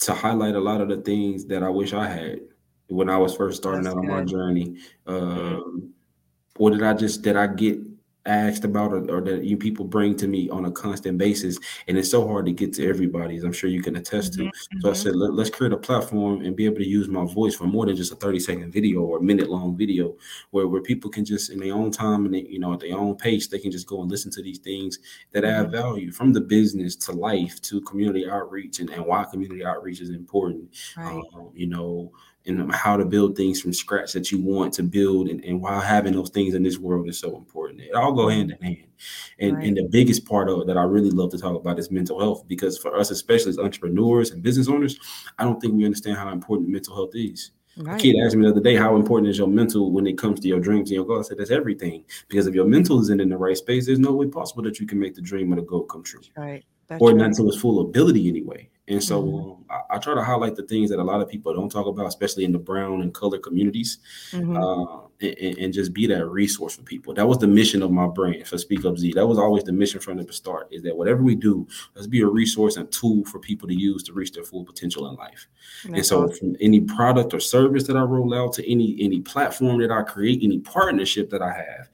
to 0.00 0.14
highlight 0.14 0.54
a 0.54 0.60
lot 0.60 0.80
of 0.80 0.88
the 0.88 0.96
things 0.98 1.44
that 1.46 1.62
I 1.62 1.68
wish 1.68 1.92
I 1.92 2.06
had 2.06 2.40
when 2.88 3.08
I 3.08 3.16
was 3.16 3.34
first 3.34 3.58
starting 3.58 3.84
That's 3.84 3.96
out 3.96 4.00
on 4.00 4.08
my 4.08 4.24
journey. 4.24 4.76
Um, 5.06 5.92
or 6.56 6.70
did 6.70 6.82
I 6.82 6.94
just 6.94 7.22
did 7.22 7.36
I 7.36 7.46
get 7.46 7.78
asked 8.26 8.64
about 8.64 8.92
or, 8.92 9.10
or 9.10 9.20
that 9.20 9.44
you 9.44 9.56
people 9.56 9.84
bring 9.84 10.16
to 10.16 10.26
me 10.26 10.48
on 10.50 10.64
a 10.64 10.70
constant 10.72 11.18
basis 11.18 11.58
and 11.88 11.98
it's 11.98 12.10
so 12.10 12.26
hard 12.26 12.46
to 12.46 12.52
get 12.52 12.72
to 12.72 12.88
everybody 12.88 13.36
as 13.36 13.44
i'm 13.44 13.52
sure 13.52 13.68
you 13.68 13.82
can 13.82 13.96
attest 13.96 14.32
to 14.34 14.50
Mhm, 14.70 14.80
so 14.80 14.90
i 14.90 14.92
said 14.94 15.14
Let, 15.14 15.34
let's 15.34 15.50
create 15.50 15.72
a 15.72 15.76
platform 15.76 16.40
and 16.42 16.56
be 16.56 16.64
able 16.66 16.76
to 16.76 16.86
use 16.88 17.08
my 17.08 17.24
voice 17.26 17.54
for 17.54 17.64
more 17.64 17.86
than 17.86 17.96
just 17.96 18.12
a 18.12 18.16
30 18.16 18.40
second 18.40 18.72
video 18.72 19.02
or 19.02 19.18
a 19.18 19.22
minute 19.22 19.50
long 19.50 19.76
video 19.76 20.16
where, 20.50 20.66
where 20.66 20.80
people 20.82 21.10
can 21.10 21.24
just 21.24 21.50
in 21.50 21.58
their 21.60 21.74
own 21.74 21.90
time 21.90 22.24
and 22.24 22.34
they, 22.34 22.42
you 22.42 22.58
know 22.58 22.72
at 22.72 22.80
their 22.80 22.96
own 22.96 23.14
pace 23.16 23.46
they 23.48 23.58
can 23.58 23.70
just 23.70 23.86
go 23.86 24.00
and 24.00 24.10
listen 24.10 24.30
to 24.30 24.42
these 24.42 24.58
things 24.58 24.98
that 25.32 25.44
add 25.44 25.70
Mhm. 25.70 25.70
value 25.70 26.10
from 26.12 26.32
the 26.32 26.40
business 26.40 26.96
to 26.96 27.12
life 27.12 27.60
to 27.62 27.80
community 27.82 28.28
outreach 28.28 28.80
and, 28.80 28.90
and 28.90 29.04
why 29.04 29.24
community 29.24 29.64
outreach 29.64 30.00
is 30.00 30.10
important 30.10 30.68
Right. 30.96 31.28
um, 31.34 31.50
you 31.54 31.66
know, 31.66 32.12
and 32.46 32.70
how 32.72 32.96
to 32.96 33.04
build 33.04 33.36
things 33.36 33.60
from 33.60 33.72
scratch 33.72 34.12
that 34.12 34.30
you 34.30 34.38
want 34.40 34.72
to 34.74 34.82
build, 34.82 35.28
and, 35.28 35.42
and 35.44 35.60
why 35.60 35.80
having 35.82 36.12
those 36.12 36.30
things 36.30 36.54
in 36.54 36.62
this 36.62 36.78
world 36.78 37.08
is 37.08 37.18
so 37.18 37.36
important. 37.36 37.80
It 37.80 37.94
all 37.94 38.12
go 38.12 38.28
hand 38.28 38.50
in 38.50 38.62
hand. 38.62 38.86
And, 39.38 39.56
Right. 39.56 39.66
and 39.66 39.76
the 39.76 39.88
biggest 39.90 40.24
part 40.26 40.48
of 40.48 40.60
it 40.60 40.66
that 40.66 40.76
I 40.76 40.82
really 40.82 41.10
love 41.10 41.30
to 41.32 41.38
talk 41.38 41.56
about 41.56 41.78
is 41.78 41.90
mental 41.90 42.20
health, 42.20 42.46
because 42.46 42.76
for 42.78 42.94
us, 42.96 43.10
especially 43.10 43.50
as 43.50 43.58
entrepreneurs 43.58 44.30
and 44.30 44.42
business 44.42 44.68
owners, 44.68 44.98
I 45.38 45.44
don't 45.44 45.60
think 45.60 45.74
we 45.74 45.84
understand 45.84 46.16
how 46.18 46.30
important 46.30 46.68
mental 46.68 46.94
health 46.94 47.12
is. 47.14 47.50
A 47.86 47.96
kid 47.96 48.14
asked 48.24 48.36
me 48.36 48.44
the 48.44 48.52
other 48.52 48.60
day, 48.60 48.76
how 48.76 48.94
important 48.94 49.28
is 49.30 49.38
your 49.38 49.48
mental 49.48 49.90
when 49.90 50.06
it 50.06 50.16
comes 50.16 50.38
to 50.40 50.46
your 50.48 50.60
dreams 50.60 50.90
and 50.90 50.94
your 50.96 51.04
goals? 51.04 51.26
I 51.26 51.28
said, 51.30 51.38
that's 51.38 51.50
everything. 51.50 52.04
Because 52.28 52.46
if 52.46 52.54
your 52.54 52.66
mental 52.66 53.00
isn't 53.00 53.20
in 53.20 53.28
the 53.30 53.36
right 53.36 53.56
space, 53.56 53.86
there's 53.86 53.98
no 53.98 54.12
way 54.12 54.28
possible 54.28 54.62
that 54.62 54.78
you 54.78 54.86
can 54.86 55.00
make 55.00 55.14
the 55.16 55.20
dream 55.20 55.52
or 55.52 55.56
the 55.56 55.62
goal 55.62 55.82
come 55.82 56.04
true 56.04 56.20
Right. 56.36 56.64
That's 56.86 57.02
or 57.02 57.08
right. 57.08 57.16
not 57.16 57.32
to 57.34 57.48
its 57.48 57.56
full 57.56 57.80
ability 57.80 58.28
anyway. 58.28 58.68
And 58.86 59.02
so 59.02 59.22
Mhm. 59.22 59.50
um, 59.52 59.64
I, 59.70 59.96
I 59.96 59.98
try 59.98 60.14
to 60.14 60.22
highlight 60.22 60.56
the 60.56 60.62
things 60.64 60.90
that 60.90 60.98
a 60.98 61.02
lot 61.02 61.22
of 61.22 61.28
people 61.28 61.54
don't 61.54 61.70
talk 61.70 61.86
about, 61.86 62.06
especially 62.06 62.44
in 62.44 62.52
the 62.52 62.58
brown 62.58 63.00
and 63.00 63.14
color 63.14 63.38
communities, 63.38 63.98
Mhm. 64.32 64.56
uh, 64.62 65.06
and, 65.20 65.58
and- 65.58 65.72
just 65.72 65.94
be 65.94 66.06
that 66.08 66.26
resource 66.28 66.76
for 66.76 66.82
people. 66.82 67.14
That 67.14 67.26
was 67.26 67.38
the 67.38 67.46
mission 67.46 67.82
of 67.82 67.90
my 67.90 68.06
brand 68.06 68.46
for 68.46 68.58
Speak 68.58 68.84
Up 68.84 68.98
Z. 68.98 69.12
That 69.14 69.26
was 69.26 69.38
always 69.38 69.64
the 69.64 69.72
mission 69.72 70.00
from 70.00 70.18
the 70.18 70.30
start: 70.34 70.68
is 70.70 70.82
that 70.82 70.94
whatever 70.96 71.22
we 71.22 71.34
do, 71.34 71.66
let's 71.94 72.06
be 72.06 72.20
a 72.20 72.26
resource 72.26 72.76
and 72.76 72.90
tool 72.92 73.24
for 73.24 73.38
people 73.38 73.66
to 73.68 73.74
use 73.74 74.02
to 74.02 74.12
reach 74.12 74.32
their 74.32 74.44
full 74.44 74.64
potential 74.64 75.08
in 75.08 75.16
life. 75.16 75.48
and 75.84 76.04
so, 76.04 76.28
from 76.28 76.54
any 76.60 76.80
product 76.80 77.32
or 77.32 77.40
service 77.40 77.84
that 77.86 77.96
I 77.96 78.02
roll 78.02 78.34
out 78.34 78.52
to 78.54 78.70
any 78.70 78.96
any 79.00 79.20
platform 79.20 79.80
that 79.80 79.90
I 79.90 80.02
create, 80.02 80.40
any 80.42 80.58
partnership 80.58 81.30
that 81.30 81.40
I 81.40 81.52
have, 81.52 81.88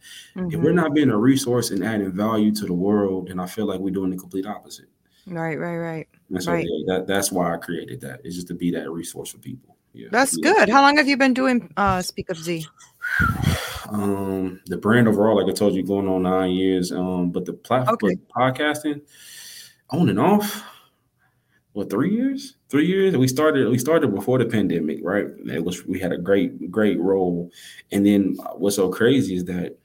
if 0.53 0.59
we're 0.61 0.73
not 0.73 0.93
being 0.95 1.11
a 1.11 1.17
resource 1.17 1.71
and 1.71 1.85
adding 1.85 2.11
value 2.11 2.51
to 2.57 2.67
the 2.67 2.75
world, 2.75 3.29
then 3.29 3.39
I 3.39 3.47
feel 3.47 3.67
like 3.67 3.79
we're 3.81 3.91
doing 3.95 4.11
the 4.11 4.17
complete 4.17 4.47
opposite. 4.47 4.87
Right. 5.27 5.59
Right. 5.59 5.77
Right. 5.77 6.09
And 6.31 6.43
so 6.43 6.53
Right. 6.53 6.67
yeah, 6.69 6.95
that, 6.99 7.07
that's 7.07 7.31
why 7.33 7.53
I 7.55 7.57
created 7.57 8.01
that. 8.03 8.21
It's 8.25 8.35
just 8.35 8.49
to 8.49 8.55
be 8.55 8.71
that 8.73 8.91
resource 8.91 9.31
for 9.31 9.39
people. 9.39 9.77
Yeah. 9.93 10.09
That's 10.11 10.37
Yeah. 10.39 10.53
good. 10.55 10.69
How 10.69 10.83
long 10.83 10.97
have 10.97 11.09
you 11.09 11.17
been 11.17 11.35
doing 11.35 11.73
uh 11.77 12.01
Speak 12.03 12.31
Up 12.31 12.37
Z? 12.37 12.67
Um, 13.91 14.61
the 14.67 14.77
brand 14.77 15.09
overall, 15.09 15.37
like 15.43 15.51
I 15.53 15.55
told 15.57 15.75
you, 15.75 15.83
going 15.83 16.09
on 16.09 16.23
nine 16.23 16.53
years. 16.53 16.93
Um, 16.93 17.31
but 17.31 17.45
the 17.45 17.53
platform, 17.55 17.99
Okay. 18.03 18.17
podcasting, 18.37 19.03
on 19.91 20.09
and 20.09 20.21
off. 20.21 20.65
What 21.73 21.91
three 21.91 22.13
years? 22.15 22.57
Three 22.69 22.87
years. 22.87 23.17
We 23.17 23.29
started. 23.29 23.69
We 23.69 23.79
started 23.79 24.15
before 24.15 24.39
the 24.39 24.45
pandemic, 24.47 24.99
right? 25.03 25.27
It 25.47 25.65
was. 25.65 25.87
We 25.87 25.99
had 26.01 26.13
a 26.13 26.19
great, 26.19 26.71
great 26.71 26.99
role. 27.01 27.51
And 27.93 28.05
then 28.05 28.37
what's 28.57 28.77
so 28.77 28.89
crazy 28.91 29.37
is 29.37 29.45
that 29.47 29.77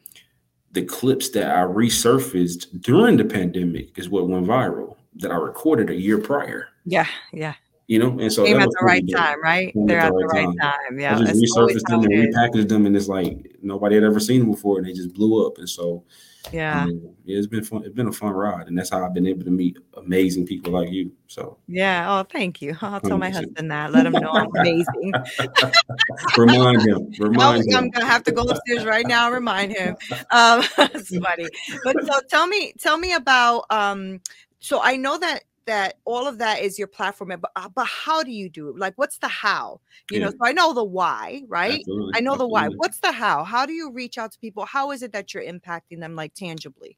the 0.71 0.83
clips 0.83 1.29
that 1.29 1.55
I 1.55 1.61
resurfaced 1.61 2.81
during 2.81 3.17
the 3.17 3.25
pandemic 3.25 3.97
is 3.97 4.09
what 4.09 4.27
went 4.27 4.45
viral. 4.47 4.94
That 5.17 5.31
I 5.31 5.35
recorded 5.35 5.89
a 5.89 5.95
year 5.95 6.17
prior. 6.17 6.67
Yeah. 6.85 7.07
Yeah. 7.31 7.53
You 7.87 7.99
know, 7.99 8.17
and 8.19 8.33
so 8.33 8.43
Came 8.45 8.59
at 8.59 8.67
the 8.69 8.83
right 8.83 9.05
dope. 9.05 9.15
time, 9.15 9.41
right? 9.43 9.71
Came 9.73 9.85
They're 9.85 9.99
the 10.01 10.05
at 10.07 10.11
the 10.11 10.25
right 10.25 10.45
right 10.47 10.57
time. 10.59 10.73
time. 10.89 10.99
Yeah. 10.99 11.15
I 11.15 11.19
just 11.19 11.25
That's 11.39 11.57
resurfaced 11.57 11.87
them 11.87 11.99
and 12.03 12.33
repackaged 12.33 12.67
them, 12.67 12.85
and 12.87 12.97
it's 12.97 13.07
like 13.07 13.57
nobody 13.61 13.95
had 13.95 14.03
ever 14.03 14.19
seen 14.19 14.39
them 14.39 14.49
before, 14.51 14.79
and 14.79 14.87
they 14.87 14.93
just 14.93 15.13
blew 15.13 15.45
up. 15.45 15.59
And 15.59 15.69
so, 15.69 16.03
Yeah. 16.51 16.81
I 16.81 16.85
mean, 16.87 17.15
it's 17.27 17.45
been 17.45 17.63
fun. 17.63 17.83
It's 17.85 17.93
been 17.93 18.07
a 18.07 18.11
fun 18.11 18.31
ride, 18.31 18.67
and 18.67 18.75
that's 18.75 18.89
how 18.89 19.05
I've 19.05 19.13
been 19.13 19.27
able 19.27 19.43
to 19.45 19.51
meet 19.51 19.77
amazing 19.97 20.47
people 20.47 20.73
like 20.73 20.89
you. 20.91 21.11
So, 21.27 21.57
Yeah. 21.67 22.07
Oh, 22.09 22.23
thank 22.23 22.59
you. 22.59 22.75
I'll 22.81 22.99
tell 23.01 23.19
my 23.19 23.29
husband 23.29 23.69
that. 23.69 23.91
Let 23.91 24.07
him 24.07 24.13
know 24.13 24.31
I'm 24.31 24.49
amazing. 24.55 25.13
remind 26.37 26.81
him. 26.81 27.11
Remind 27.19 27.71
I'm 27.73 27.89
gonna 27.91 28.05
have 28.05 28.23
to 28.23 28.31
go 28.31 28.43
upstairs 28.43 28.83
right 28.85 29.05
now. 29.07 29.31
Remind 29.31 29.71
him. 29.73 29.95
Um, 30.31 30.63
it's 30.77 31.15
funny. 31.17 31.47
But 31.83 31.95
so 32.05 32.19
tell 32.29 32.47
me, 32.47 32.73
tell 32.79 32.97
me 32.97 33.13
about. 33.13 33.65
Um, 33.69 34.21
so 34.59 34.81
I 34.81 34.97
know 34.97 35.17
that 35.17 35.43
that 35.65 35.95
all 36.05 36.27
of 36.27 36.37
that 36.37 36.61
is 36.61 36.77
your 36.77 36.87
platform, 36.87 37.33
but 37.39 37.51
uh, 37.55 37.69
but 37.69 37.87
how 37.87 38.23
do 38.23 38.31
you 38.31 38.49
do 38.49 38.69
it? 38.69 38.77
Like, 38.77 38.93
what's 38.97 39.17
the 39.17 39.27
how? 39.27 39.81
You 40.11 40.19
know, 40.19 40.29
so 40.29 40.37
I 40.43 40.51
know 40.51 40.73
the 40.73 40.83
why, 40.83 41.43
right? 41.47 41.79
Absolutely. 41.79 42.11
I 42.15 42.19
know 42.21 42.35
the 42.35 42.47
why. 42.47 42.67
What's 42.77 42.99
the 42.99 43.11
how? 43.11 43.43
How 43.43 43.65
do 43.65 43.73
you 43.73 43.91
reach 43.91 44.17
out 44.17 44.31
to 44.33 44.39
people? 44.39 44.65
How 44.65 44.91
is 44.91 45.01
it 45.01 45.11
that 45.13 45.33
you're 45.33 45.43
impacting 45.43 45.99
them, 45.99 46.15
like 46.15 46.33
tangibly? 46.33 46.97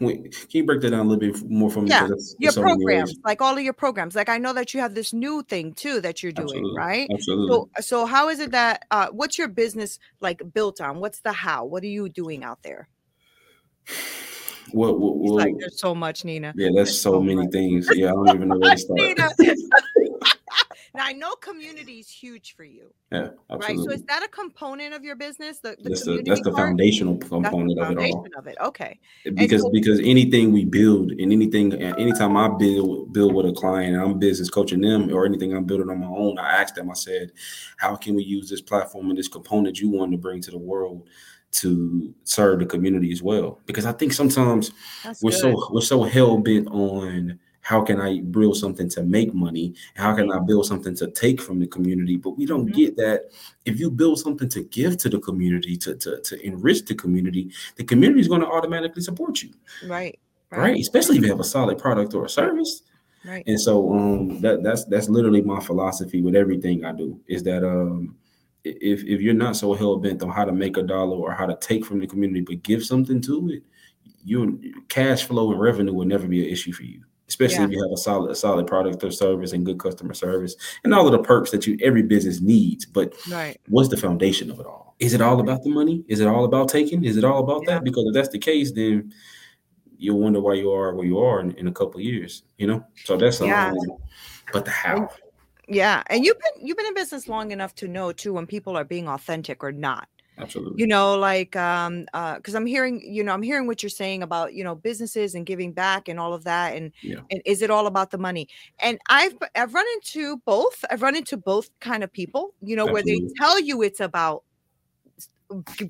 Wait, 0.00 0.32
can 0.32 0.48
you 0.50 0.64
break 0.64 0.80
that 0.80 0.90
down 0.90 1.06
a 1.06 1.08
little 1.08 1.32
bit 1.32 1.48
more 1.48 1.70
for 1.70 1.80
me? 1.80 1.88
Yeah, 1.90 2.02
that's- 2.02 2.34
Your 2.40 2.50
so 2.50 2.62
programs, 2.62 3.16
like 3.24 3.40
all 3.40 3.56
of 3.56 3.62
your 3.62 3.72
programs. 3.72 4.16
Like 4.16 4.28
I 4.28 4.38
know 4.38 4.52
that 4.52 4.74
you 4.74 4.80
have 4.80 4.94
this 4.94 5.12
new 5.12 5.42
thing 5.42 5.72
too 5.74 6.00
that 6.00 6.22
you're 6.22 6.32
doing, 6.32 6.48
Absolutely. 6.48 6.76
right? 6.76 7.08
Absolutely. 7.12 7.48
So 7.48 7.68
so 7.80 8.06
how 8.06 8.28
is 8.28 8.40
it 8.40 8.50
that 8.50 8.84
uh 8.90 9.08
what's 9.12 9.38
your 9.38 9.48
business 9.48 9.98
like 10.20 10.42
built 10.52 10.80
on? 10.80 10.98
What's 10.98 11.20
the 11.20 11.32
how? 11.32 11.64
What 11.64 11.84
are 11.84 11.88
you 11.88 12.08
doing 12.08 12.42
out 12.42 12.62
there? 12.64 12.88
What, 14.72 14.98
what, 14.98 15.16
what, 15.16 15.32
like, 15.34 15.54
there's 15.58 15.78
so 15.78 15.94
much, 15.94 16.24
Nina. 16.24 16.52
yeah, 16.56 16.70
that's 16.74 16.96
so 16.96 17.20
many 17.20 17.46
things. 17.48 17.88
Yeah, 17.92 18.08
I 18.08 18.12
don't 18.12 18.28
even 18.28 18.48
know 18.48 18.58
where 18.58 18.74
to 18.74 18.78
start. 18.78 19.56
Now 20.94 21.04
I 21.06 21.12
know 21.12 21.34
community 21.34 21.98
is 21.98 22.08
huge 22.08 22.54
for 22.54 22.62
you, 22.62 22.94
yeah, 23.10 23.30
right? 23.50 23.76
So 23.76 23.90
is 23.90 24.04
that 24.04 24.22
a 24.22 24.28
component 24.28 24.94
of 24.94 25.02
your 25.02 25.16
business? 25.16 25.58
The, 25.58 25.76
the 25.80 25.88
That's 25.88 26.04
the 26.04 26.22
that's 26.24 26.40
the 26.42 26.52
foundational 26.52 27.14
That's 27.14 27.30
the 27.30 27.40
component 27.40 27.80
of 27.80 27.90
it 27.90 27.98
all. 28.12 28.26
of 28.38 28.46
it. 28.46 28.56
Okay. 28.60 29.00
Eh, 29.26 29.30
because 29.34 29.62
so- 29.62 29.70
because 29.72 29.98
anything 30.00 30.52
we 30.52 30.64
build 30.64 31.10
and 31.10 31.32
anything 31.32 31.72
anytime 31.74 32.36
I 32.36 32.46
build 32.48 33.12
build 33.12 33.34
with 33.34 33.46
a 33.46 33.52
client, 33.52 33.96
I'm 34.00 34.20
business 34.20 34.50
coaching 34.50 34.80
them 34.80 35.12
or 35.12 35.26
anything 35.26 35.52
I'm 35.52 35.64
building 35.64 35.90
on 35.90 35.98
my 35.98 36.06
own. 36.06 36.38
I 36.38 36.62
asked 36.62 36.76
them, 36.76 36.88
I 36.90 36.94
said, 36.94 37.32
how 37.76 37.96
can 37.96 38.14
we 38.14 38.22
use 38.22 38.48
this 38.48 38.60
platform 38.60 39.08
and 39.10 39.18
this 39.18 39.28
component 39.28 39.80
you 39.80 39.90
want 39.90 40.12
to 40.12 40.18
bring 40.18 40.40
to 40.42 40.52
the 40.52 40.58
world 40.58 41.08
to 41.54 42.14
serve 42.22 42.60
the 42.60 42.66
community 42.66 43.10
as 43.10 43.20
well? 43.20 43.58
Because 43.66 43.84
I 43.84 43.92
think 43.92 44.12
sometimes 44.12 44.70
That's 45.02 45.20
we're 45.24 45.30
good. 45.30 45.40
so 45.40 45.68
we're 45.72 45.80
so 45.80 46.04
hell 46.04 46.38
bent 46.38 46.68
on 46.68 47.40
how 47.64 47.80
can 47.80 47.98
I 47.98 48.20
build 48.20 48.58
something 48.58 48.90
to 48.90 49.02
make 49.02 49.32
money? 49.32 49.74
How 49.94 50.14
can 50.14 50.30
I 50.30 50.38
build 50.38 50.66
something 50.66 50.94
to 50.96 51.10
take 51.10 51.40
from 51.40 51.58
the 51.58 51.66
community? 51.66 52.16
But 52.16 52.36
we 52.36 52.44
don't 52.44 52.68
Mhm. 52.68 52.74
get 52.74 52.96
that 52.98 53.30
if 53.64 53.80
you 53.80 53.90
build 53.90 54.18
something 54.18 54.50
to 54.50 54.64
give 54.64 54.98
to 54.98 55.08
the 55.08 55.18
community, 55.18 55.74
to, 55.78 55.94
to, 55.96 56.20
to 56.20 56.46
enrich 56.46 56.84
the 56.84 56.94
community, 56.94 57.50
the 57.76 57.84
community 57.84 58.20
is 58.20 58.28
going 58.28 58.42
to 58.42 58.46
automatically 58.46 59.00
support 59.00 59.42
you, 59.42 59.48
right. 59.88 60.18
right? 60.50 60.78
Especially 60.78 61.16
if 61.16 61.22
you 61.22 61.30
have 61.30 61.40
a 61.40 61.44
solid 61.44 61.78
product 61.78 62.12
or 62.12 62.26
a 62.26 62.28
service. 62.28 62.82
Right. 63.26 63.42
And 63.46 63.58
so 63.58 63.94
um 63.94 64.42
that 64.42 64.62
that's 64.62 64.84
that's 64.84 65.08
literally 65.08 65.40
my 65.40 65.58
philosophy 65.58 66.20
with 66.20 66.36
everything 66.36 66.84
I 66.84 66.92
do 66.92 67.18
is 67.26 67.42
that 67.44 67.64
um 67.64 68.14
if 68.62 69.02
if 69.04 69.22
you're 69.22 69.32
not 69.32 69.56
so 69.56 69.72
hell 69.72 69.96
bent 69.96 70.22
on 70.22 70.28
how 70.28 70.44
to 70.44 70.52
make 70.52 70.76
a 70.76 70.82
dollar 70.82 71.16
or 71.16 71.32
how 71.32 71.46
to 71.46 71.56
take 71.56 71.86
from 71.86 72.00
the 72.00 72.06
community 72.06 72.42
but 72.42 72.62
give 72.62 72.84
something 72.84 73.22
to 73.22 73.48
it, 73.48 73.62
you 74.22 74.60
cash 74.90 75.24
flow 75.24 75.52
and 75.52 75.60
revenue 75.62 75.94
will 75.94 76.04
never 76.04 76.28
be 76.28 76.44
an 76.44 76.52
issue 76.52 76.74
for 76.74 76.82
you. 76.82 77.00
Especially 77.28 77.58
Yeah. 77.58 77.64
if 77.64 77.70
you 77.70 77.82
have 77.82 77.92
a 77.92 77.96
solid 77.96 78.30
a 78.30 78.34
solid 78.34 78.66
product 78.66 79.02
or 79.02 79.10
service 79.10 79.52
and 79.52 79.64
good 79.64 79.78
customer 79.78 80.12
service 80.14 80.56
and 80.84 80.92
all 80.92 81.06
of 81.06 81.12
the 81.12 81.18
perks 81.18 81.50
that 81.52 81.66
you 81.66 81.78
every 81.82 82.02
business 82.02 82.40
needs. 82.40 82.84
But 82.84 83.14
Right. 83.30 83.58
what's 83.68 83.88
the 83.88 83.96
foundation 83.96 84.50
of 84.50 84.60
it 84.60 84.66
all? 84.66 84.94
Is 85.00 85.14
it 85.14 85.20
all 85.22 85.40
about 85.40 85.62
the 85.62 85.70
money? 85.70 86.04
Is 86.06 86.20
it 86.20 86.26
all 86.28 86.44
about 86.44 86.68
taking? 86.68 87.02
Is 87.04 87.16
it 87.16 87.24
all 87.24 87.40
about 87.42 87.62
Yeah. 87.66 87.74
that? 87.74 87.84
Because 87.84 88.04
if 88.06 88.14
that's 88.14 88.28
the 88.28 88.38
case, 88.38 88.72
then 88.72 89.12
you'll 89.96 90.18
wonder 90.18 90.40
why 90.40 90.54
you 90.54 90.70
are 90.70 90.94
where 90.94 91.06
you 91.06 91.18
are 91.18 91.40
in, 91.40 91.52
in 91.52 91.66
a 91.66 91.72
couple 91.72 91.98
of 91.98 92.04
years, 92.04 92.42
you 92.58 92.66
know? 92.66 92.84
So 93.04 93.16
that's 93.16 93.40
Yeah. 93.40 93.72
but 94.52 94.64
the 94.66 94.70
how. 94.70 95.08
Yeah. 95.66 96.02
And 96.08 96.24
you've 96.26 96.38
been 96.38 96.66
you've 96.66 96.76
been 96.76 96.86
in 96.86 96.94
business 96.94 97.26
long 97.26 97.50
enough 97.52 97.74
to 97.76 97.88
know 97.88 98.12
too 98.12 98.34
when 98.34 98.46
people 98.46 98.76
are 98.76 98.84
being 98.84 99.08
authentic 99.08 99.64
or 99.64 99.72
not. 99.72 100.08
Absolutely. 100.38 100.80
You 100.80 100.86
know, 100.88 101.16
like 101.16 101.54
um 101.56 102.06
uh 102.12 102.36
because 102.36 102.54
I'm 102.54 102.66
hearing, 102.66 103.00
you 103.04 103.22
know, 103.22 103.32
I'm 103.32 103.42
hearing 103.42 103.66
what 103.66 103.82
you're 103.82 103.90
saying 103.90 104.22
about, 104.22 104.54
you 104.54 104.64
know, 104.64 104.74
businesses 104.74 105.34
and 105.34 105.46
giving 105.46 105.72
back 105.72 106.08
and 106.08 106.18
all 106.18 106.34
of 106.34 106.44
that. 106.44 106.74
And 106.76 106.92
Yeah. 107.02 107.20
and 107.30 107.40
is 107.44 107.62
it 107.62 107.70
all 107.70 107.86
about 107.86 108.10
the 108.10 108.18
money? 108.18 108.48
And 108.80 108.98
I've 109.08 109.34
I've 109.54 109.74
run 109.74 109.86
into 109.94 110.38
both. 110.44 110.84
I've 110.90 111.02
run 111.02 111.16
into 111.16 111.36
both 111.36 111.68
kind 111.80 112.02
of 112.02 112.12
people, 112.12 112.54
you 112.60 112.74
know, 112.76 112.86
where 112.86 113.02
they 113.02 113.20
tell 113.38 113.60
you 113.60 113.82
it's 113.82 114.00
about 114.00 114.42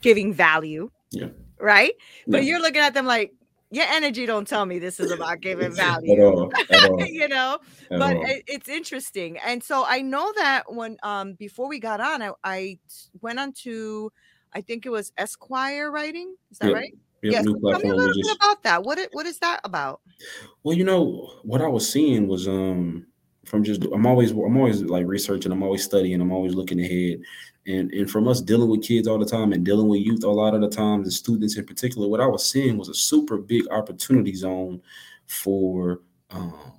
giving 0.00 0.32
value. 0.32 0.90
Yeah. 1.10 1.28
Right. 1.60 1.92
But 2.26 2.38
Yeah. 2.42 2.50
you're 2.50 2.60
looking 2.60 2.82
at 2.82 2.94
them 2.94 3.06
like 3.06 3.32
your 3.70 3.86
energy 3.88 4.26
don't 4.26 4.46
tell 4.46 4.66
me 4.66 4.78
this 4.78 5.00
is 5.00 5.10
about 5.10 5.40
giving 5.42 5.72
At 5.72 5.76
value. 5.76 6.22
all. 6.22 6.52
At 6.70 6.84
all. 6.90 7.06
you 7.06 7.28
know, 7.28 7.58
At 7.90 7.98
but 7.98 8.16
all. 8.16 8.24
it's 8.46 8.68
interesting 8.68 9.38
and 9.38 9.62
so 9.62 9.84
i 9.88 10.00
know 10.00 10.32
that 10.36 10.62
when 10.68 10.96
um 11.02 11.34
before 11.34 11.68
we 11.68 11.80
got 11.80 12.00
on 12.00 12.22
i, 12.22 12.30
I 12.44 12.78
went 13.20 13.38
on 13.40 13.52
to 13.64 14.12
i 14.54 14.60
think 14.60 14.86
it 14.86 14.90
was 14.90 15.12
esquire 15.18 15.90
writing 15.90 16.34
is 16.50 16.58
that 16.58 16.66
Yep. 16.66 16.74
right 16.74 16.94
Yep, 17.22 17.32
yes 17.32 17.44
tell 17.44 17.78
me 17.80 17.88
a 17.88 17.94
little 17.94 18.14
bit 18.14 18.36
about 18.36 18.62
that 18.62 18.82
what 18.84 18.98
it, 18.98 19.08
what 19.12 19.26
is 19.26 19.38
that 19.38 19.60
about 19.64 20.00
Well, 20.62 20.76
you 20.76 20.84
know 20.84 21.30
what 21.42 21.60
I 21.62 21.68
was 21.68 21.90
seeing 21.90 22.26
was 22.26 22.48
um 22.48 23.06
from 23.44 23.62
just 23.62 23.84
I'm 23.92 24.06
always 24.06 24.30
I'm 24.30 24.56
always 24.56 24.82
like 24.82 25.06
researching, 25.06 25.52
I'm 25.52 25.62
always 25.62 25.84
studying, 25.84 26.20
I'm 26.20 26.32
always 26.32 26.54
looking 26.54 26.80
ahead. 26.80 27.20
And 27.66 27.90
and 27.92 28.10
from 28.10 28.28
us 28.28 28.40
dealing 28.40 28.68
with 28.68 28.82
kids 28.82 29.08
all 29.08 29.18
the 29.18 29.26
time 29.26 29.52
and 29.52 29.64
dealing 29.64 29.88
with 29.88 30.00
youth 30.00 30.24
a 30.24 30.28
lot 30.28 30.54
of 30.54 30.60
the 30.60 30.68
times 30.68 31.06
and 31.06 31.12
students 31.12 31.56
in 31.56 31.66
particular, 31.66 32.08
what 32.08 32.20
I 32.20 32.26
was 32.26 32.48
seeing 32.50 32.76
was 32.78 32.88
a 32.88 32.94
super 32.94 33.38
big 33.38 33.68
opportunity 33.70 34.34
zone 34.34 34.80
for 35.26 36.00
um 36.30 36.72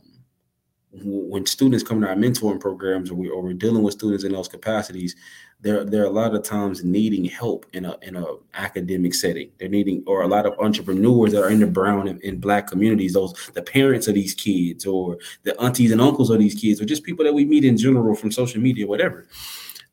when 1.04 1.46
students 1.46 1.84
come 1.84 2.02
to 2.02 2.08
our 2.08 2.16
mentoring 2.16 2.60
programs 2.60 3.12
or, 3.12 3.16
we, 3.16 3.30
or 3.30 3.42
we're 3.42 3.54
dealing 3.54 3.84
with 3.84 3.96
students 3.96 4.24
in 4.24 4.32
those 4.32 4.48
capacities, 4.48 5.16
they're 5.62 5.84
they're 5.84 6.06
a 6.06 6.10
lot 6.10 6.36
of 6.36 6.44
times 6.44 6.84
needing 6.84 7.26
help 7.26 7.66
in 7.74 7.86
a 7.86 7.98
in 8.02 8.16
a 8.16 8.26
academic 8.54 9.14
setting. 9.14 9.52
They're 9.58 9.70
needing 9.70 10.04
or 10.06 10.22
a 10.22 10.28
lot 10.28 10.46
of 10.46 10.54
entrepreneurs 10.60 11.32
that 11.32 11.44
are 11.44 11.50
in 11.50 11.60
the 11.60 11.68
brown 11.68 12.08
and, 12.08 12.22
and 12.24 12.40
black 12.40 12.68
communities, 12.68 13.14
those 13.14 13.34
the 13.54 13.62
parents 13.62 14.08
of 14.08 14.16
these 14.16 14.34
kids 14.34 14.86
or 14.86 15.18
the 15.44 15.60
aunties 15.60 15.92
and 15.92 16.02
uncles 16.02 16.30
of 16.30 16.40
these 16.40 16.56
kids, 16.56 16.82
or 16.82 16.86
just 16.86 17.04
people 17.04 17.26
that 17.26 17.34
we 17.34 17.46
meet 17.46 17.66
in 17.66 17.78
general 17.78 18.16
from 18.16 18.32
social 18.32 18.62
media, 18.62 18.86
whatever. 18.88 19.28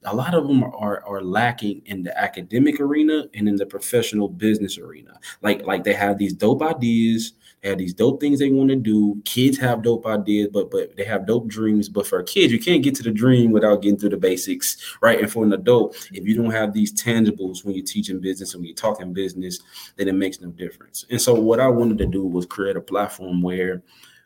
A 0.04 0.14
lot 0.14 0.34
of 0.34 0.46
them 0.48 0.64
are 0.64 1.02
are 1.06 1.22
lacking 1.22 1.82
in 1.86 2.02
the 2.02 2.16
academic 2.20 2.80
arena 2.80 3.26
and 3.34 3.48
in 3.48 3.56
the 3.56 3.66
professional 3.66 4.28
business 4.28 4.78
arena. 4.78 5.18
Like 5.42 5.64
like 5.64 5.84
they 5.84 5.94
have 5.94 6.18
these 6.18 6.32
dope 6.32 6.62
ideas, 6.62 7.32
have 7.62 7.78
these 7.78 7.94
dope 7.94 8.20
things 8.20 8.38
they 8.38 8.50
want 8.50 8.70
to 8.70 8.76
do. 8.76 9.20
Kids 9.24 9.56
have 9.58 9.82
dope 9.82 10.06
ideas, 10.06 10.48
but 10.52 10.70
but 10.70 10.96
they 10.96 11.04
have 11.04 11.26
dope 11.26 11.46
dreams. 11.46 11.88
But 11.88 12.06
for 12.06 12.18
a 12.18 12.24
kid, 12.24 12.50
you 12.50 12.58
can't 12.58 12.82
get 12.82 12.94
to 12.96 13.02
the 13.02 13.10
dream 13.10 13.52
without 13.52 13.82
getting 13.82 13.98
through 13.98 14.10
the 14.10 14.16
basics, 14.16 14.96
right? 15.00 15.20
And 15.20 15.30
for 15.30 15.44
an 15.44 15.52
adult, 15.52 16.08
if 16.12 16.26
you 16.26 16.36
don't 16.36 16.50
have 16.50 16.72
these 16.72 16.92
tangibles 16.92 17.64
when 17.64 17.74
you're 17.74 17.84
teaching 17.84 18.20
business 18.20 18.54
and 18.54 18.60
when 18.60 18.68
you're 18.68 18.74
talking 18.74 19.12
business, 19.12 19.60
then 19.96 20.08
it 20.08 20.14
makes 20.14 20.40
no 20.40 20.50
difference. 20.50 21.06
And 21.10 21.20
so 21.20 21.34
what 21.34 21.60
I 21.60 21.68
wanted 21.68 21.98
to 21.98 22.06
do 22.06 22.26
was 22.26 22.46
create 22.46 22.76
a 22.76 22.80
platform 22.80 23.42
where 23.42 23.82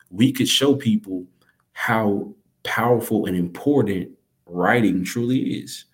we 0.09 0.31
could 0.31 0.47
show 0.47 0.75
people 0.75 1.25
how 1.73 2.33
powerful 2.63 3.27
and 3.27 3.37
important 3.37 4.09
writing 4.47 5.03
truly 5.03 5.39
is 5.61 5.85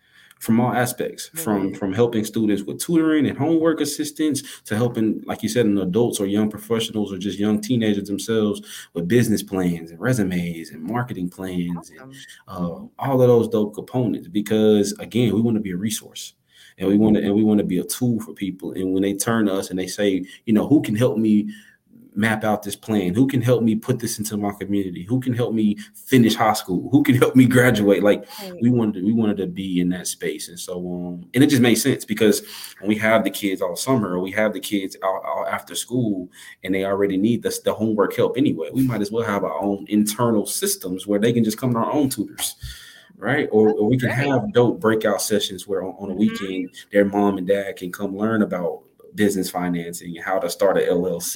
from 0.44 0.60
all 0.60 0.74
aspects 0.74 1.30
from 1.44 1.68
Right. 1.70 1.78
from 1.78 1.94
helping 1.94 2.24
students 2.26 2.64
with 2.64 2.80
tutoring 2.80 3.26
and 3.28 3.38
homework 3.38 3.80
assistance 3.82 4.44
to 4.68 4.76
helping 4.76 5.22
like 5.26 5.42
you 5.44 5.50
said 5.50 5.66
in 5.66 5.78
adults 5.78 6.20
or 6.20 6.26
young 6.28 6.50
professionals 6.50 7.12
or 7.14 7.18
just 7.18 7.40
young 7.40 7.62
teenagers 7.62 8.08
themselves 8.08 8.62
with 8.94 9.08
business 9.08 9.42
plans 9.42 9.92
and 9.92 10.00
resumes 10.00 10.70
and 10.72 10.84
marketing 10.84 11.30
plans 11.30 11.90
and 11.92 12.14
uh, 12.48 12.80
all 13.00 13.22
of 13.22 13.28
those 13.28 13.48
dope 13.48 13.74
components 13.74 14.28
because 14.28 14.92
again 15.00 15.34
we 15.34 15.42
want 15.42 15.56
to 15.56 15.62
be 15.62 15.72
a 15.72 15.78
resource 15.78 16.34
and 16.78 16.88
we 16.90 16.98
want 16.98 17.16
to 17.16 17.22
and 17.24 17.34
we 17.34 17.44
want 17.44 17.60
to 17.60 17.64
be 17.64 17.78
a 17.80 17.84
tool 17.84 18.20
for 18.20 18.34
people 18.34 18.74
and 18.74 18.94
when 18.94 19.04
they 19.04 19.14
turn 19.14 19.46
to 19.46 19.54
us 19.54 19.70
and 19.70 19.78
they 19.80 19.88
say 19.88 20.26
you 20.46 20.54
know 20.54 20.68
who 20.68 20.82
can 20.82 20.96
help 20.96 21.18
me 21.18 21.48
map 22.16 22.44
out 22.44 22.64
this 22.64 22.76
plan? 22.76 23.14
Who 23.14 23.28
can 23.28 23.42
help 23.42 23.64
me 23.64 23.76
put 23.76 24.00
this 24.00 24.20
into 24.20 24.38
my 24.38 24.52
community? 24.54 25.04
Who 25.04 25.20
can 25.20 25.34
help 25.34 25.54
me 25.54 25.78
finish 25.96 26.36
high 26.36 26.54
school? 26.54 26.90
Who 26.92 27.04
can 27.04 27.16
help 27.16 27.36
me 27.36 27.46
graduate? 27.46 28.04
Like 28.04 28.26
Right. 28.42 28.62
we 28.62 28.70
wanted 28.70 28.96
to, 29.00 29.06
we 29.06 29.14
wanted 29.14 29.38
to 29.38 29.48
be 29.48 29.80
in 29.80 29.90
that 29.90 30.08
space. 30.08 30.50
And 30.50 30.60
so 30.60 30.74
um 30.78 31.30
and 31.34 31.44
it 31.44 31.48
just 31.50 31.62
made 31.62 31.76
sense 31.76 32.06
because 32.06 32.42
when 32.80 32.88
we 32.90 32.96
have 32.98 33.24
the 33.24 33.30
kids 33.32 33.62
all 33.62 33.76
summer 33.76 34.10
or 34.14 34.20
we 34.20 34.32
have 34.32 34.54
the 34.54 34.60
kids 34.60 34.96
out, 35.04 35.22
out 35.26 35.48
after 35.50 35.76
school 35.76 36.30
and 36.64 36.74
they 36.74 36.86
already 36.86 37.18
need 37.18 37.42
this 37.44 37.60
the 37.60 37.74
homework 37.74 38.16
help 38.16 38.38
anyway. 38.38 38.70
We 38.74 38.84
might 38.88 39.02
as 39.02 39.12
well 39.12 39.24
have 39.26 39.44
our 39.44 39.62
own 39.62 39.86
internal 39.90 40.46
systems 40.46 41.08
where 41.08 41.20
they 41.20 41.34
can 41.34 41.44
just 41.44 41.58
come 41.58 41.74
to 41.74 41.80
our 41.80 41.92
own 41.92 42.10
tutors 42.10 42.56
right? 43.18 43.48
Or, 43.52 43.70
or 43.74 43.88
we 43.88 43.98
can 43.98 44.10
have 44.10 44.52
dope 44.54 44.80
breakout 44.82 45.22
sessions 45.22 45.68
where 45.68 45.84
on, 45.84 45.94
on 46.00 46.10
a 46.12 46.14
Mhm. 46.14 46.18
weekend 46.18 46.70
their 46.92 47.06
mom 47.06 47.38
and 47.38 47.48
dad 47.48 47.76
can 47.78 47.92
come 47.92 48.18
learn 48.18 48.42
about 48.42 48.82
business 49.16 49.50
financing 49.50 50.16
and 50.18 50.26
how 50.26 50.40
to 50.40 50.50
start 50.50 50.78
an 50.78 50.84
llc 50.90 51.36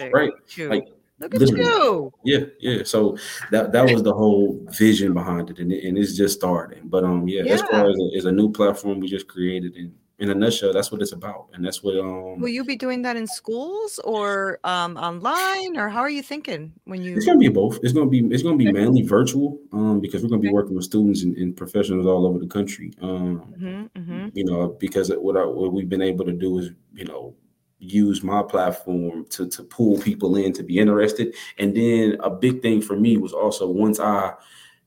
and- 0.00 0.12
right 0.12 0.32
Look 0.58 0.70
like 0.70 0.84
Look 1.18 1.34
at 1.34 1.40
literally. 1.40 1.64
you. 1.64 2.12
yeah, 2.24 2.40
yeah. 2.60 2.82
So 2.84 3.16
that 3.50 3.72
that 3.72 3.90
was 3.90 4.02
the 4.02 4.12
whole 4.12 4.62
vision 4.70 5.14
behind 5.14 5.48
it, 5.48 5.58
and, 5.58 5.72
it, 5.72 5.82
and 5.84 5.96
it's 5.96 6.14
just 6.14 6.36
starting. 6.36 6.82
But 6.88 7.04
um, 7.04 7.26
yeah, 7.26 7.42
as 7.44 7.62
far 7.62 7.88
as 7.88 7.96
a, 7.98 8.16
as 8.18 8.24
a 8.26 8.32
new 8.32 8.52
platform 8.52 9.00
we 9.00 9.06
just 9.08 9.26
created, 9.26 9.76
and 9.76 9.94
in 10.18 10.30
a 10.30 10.34
nutshell, 10.34 10.72
that's 10.72 10.90
what 10.90 11.02
it's 11.02 11.12
about, 11.12 11.48
and 11.52 11.64
that's 11.64 11.82
what 11.82 11.98
um, 11.98 12.40
Will 12.40 12.48
you 12.48 12.64
be 12.64 12.76
doing 12.76 13.02
that 13.02 13.16
in 13.16 13.26
schools 13.26 14.00
or 14.04 14.58
um, 14.64 14.96
online, 14.96 15.76
or 15.76 15.88
how 15.90 16.00
are 16.00 16.08
you 16.10 16.22
thinking 16.22 16.72
when 16.84 17.02
you? 17.02 17.16
it's 17.16 17.26
gonna 17.26 17.38
be 17.38 17.48
both. 17.48 17.78
It's 17.82 17.92
gonna 17.92 18.08
be 18.08 18.20
it's 18.30 18.42
gonna 18.42 18.56
be 18.56 18.72
mainly 18.72 19.02
virtual, 19.02 19.58
um, 19.72 20.00
because 20.00 20.22
we're 20.22 20.30
gonna 20.30 20.40
be 20.40 20.50
working 20.50 20.74
with 20.74 20.84
students 20.84 21.22
and, 21.22 21.36
and 21.36 21.54
professionals 21.56 22.06
all 22.06 22.26
over 22.26 22.38
the 22.38 22.46
country. 22.46 22.92
Um, 23.02 23.54
Mhm, 23.58 23.90
mhm. 23.94 24.30
you 24.34 24.44
know, 24.44 24.68
because 24.80 25.10
what 25.10 25.36
I, 25.36 25.44
what 25.44 25.72
we've 25.72 25.88
been 25.88 26.02
able 26.02 26.24
to 26.24 26.32
do 26.32 26.58
is, 26.60 26.70
you 26.94 27.04
know, 27.04 27.34
use 27.78 28.22
my 28.22 28.42
platform 28.42 29.26
to 29.30 29.46
to 29.48 29.62
pull 29.64 29.98
people 29.98 30.36
in 30.36 30.52
to 30.54 30.62
be 30.62 30.78
interested. 30.78 31.34
And 31.58 31.76
then 31.76 32.16
a 32.20 32.30
big 32.30 32.62
thing 32.62 32.80
for 32.80 32.96
me 32.96 33.18
was 33.18 33.34
also 33.34 33.68
once 33.68 34.00
I 34.00 34.32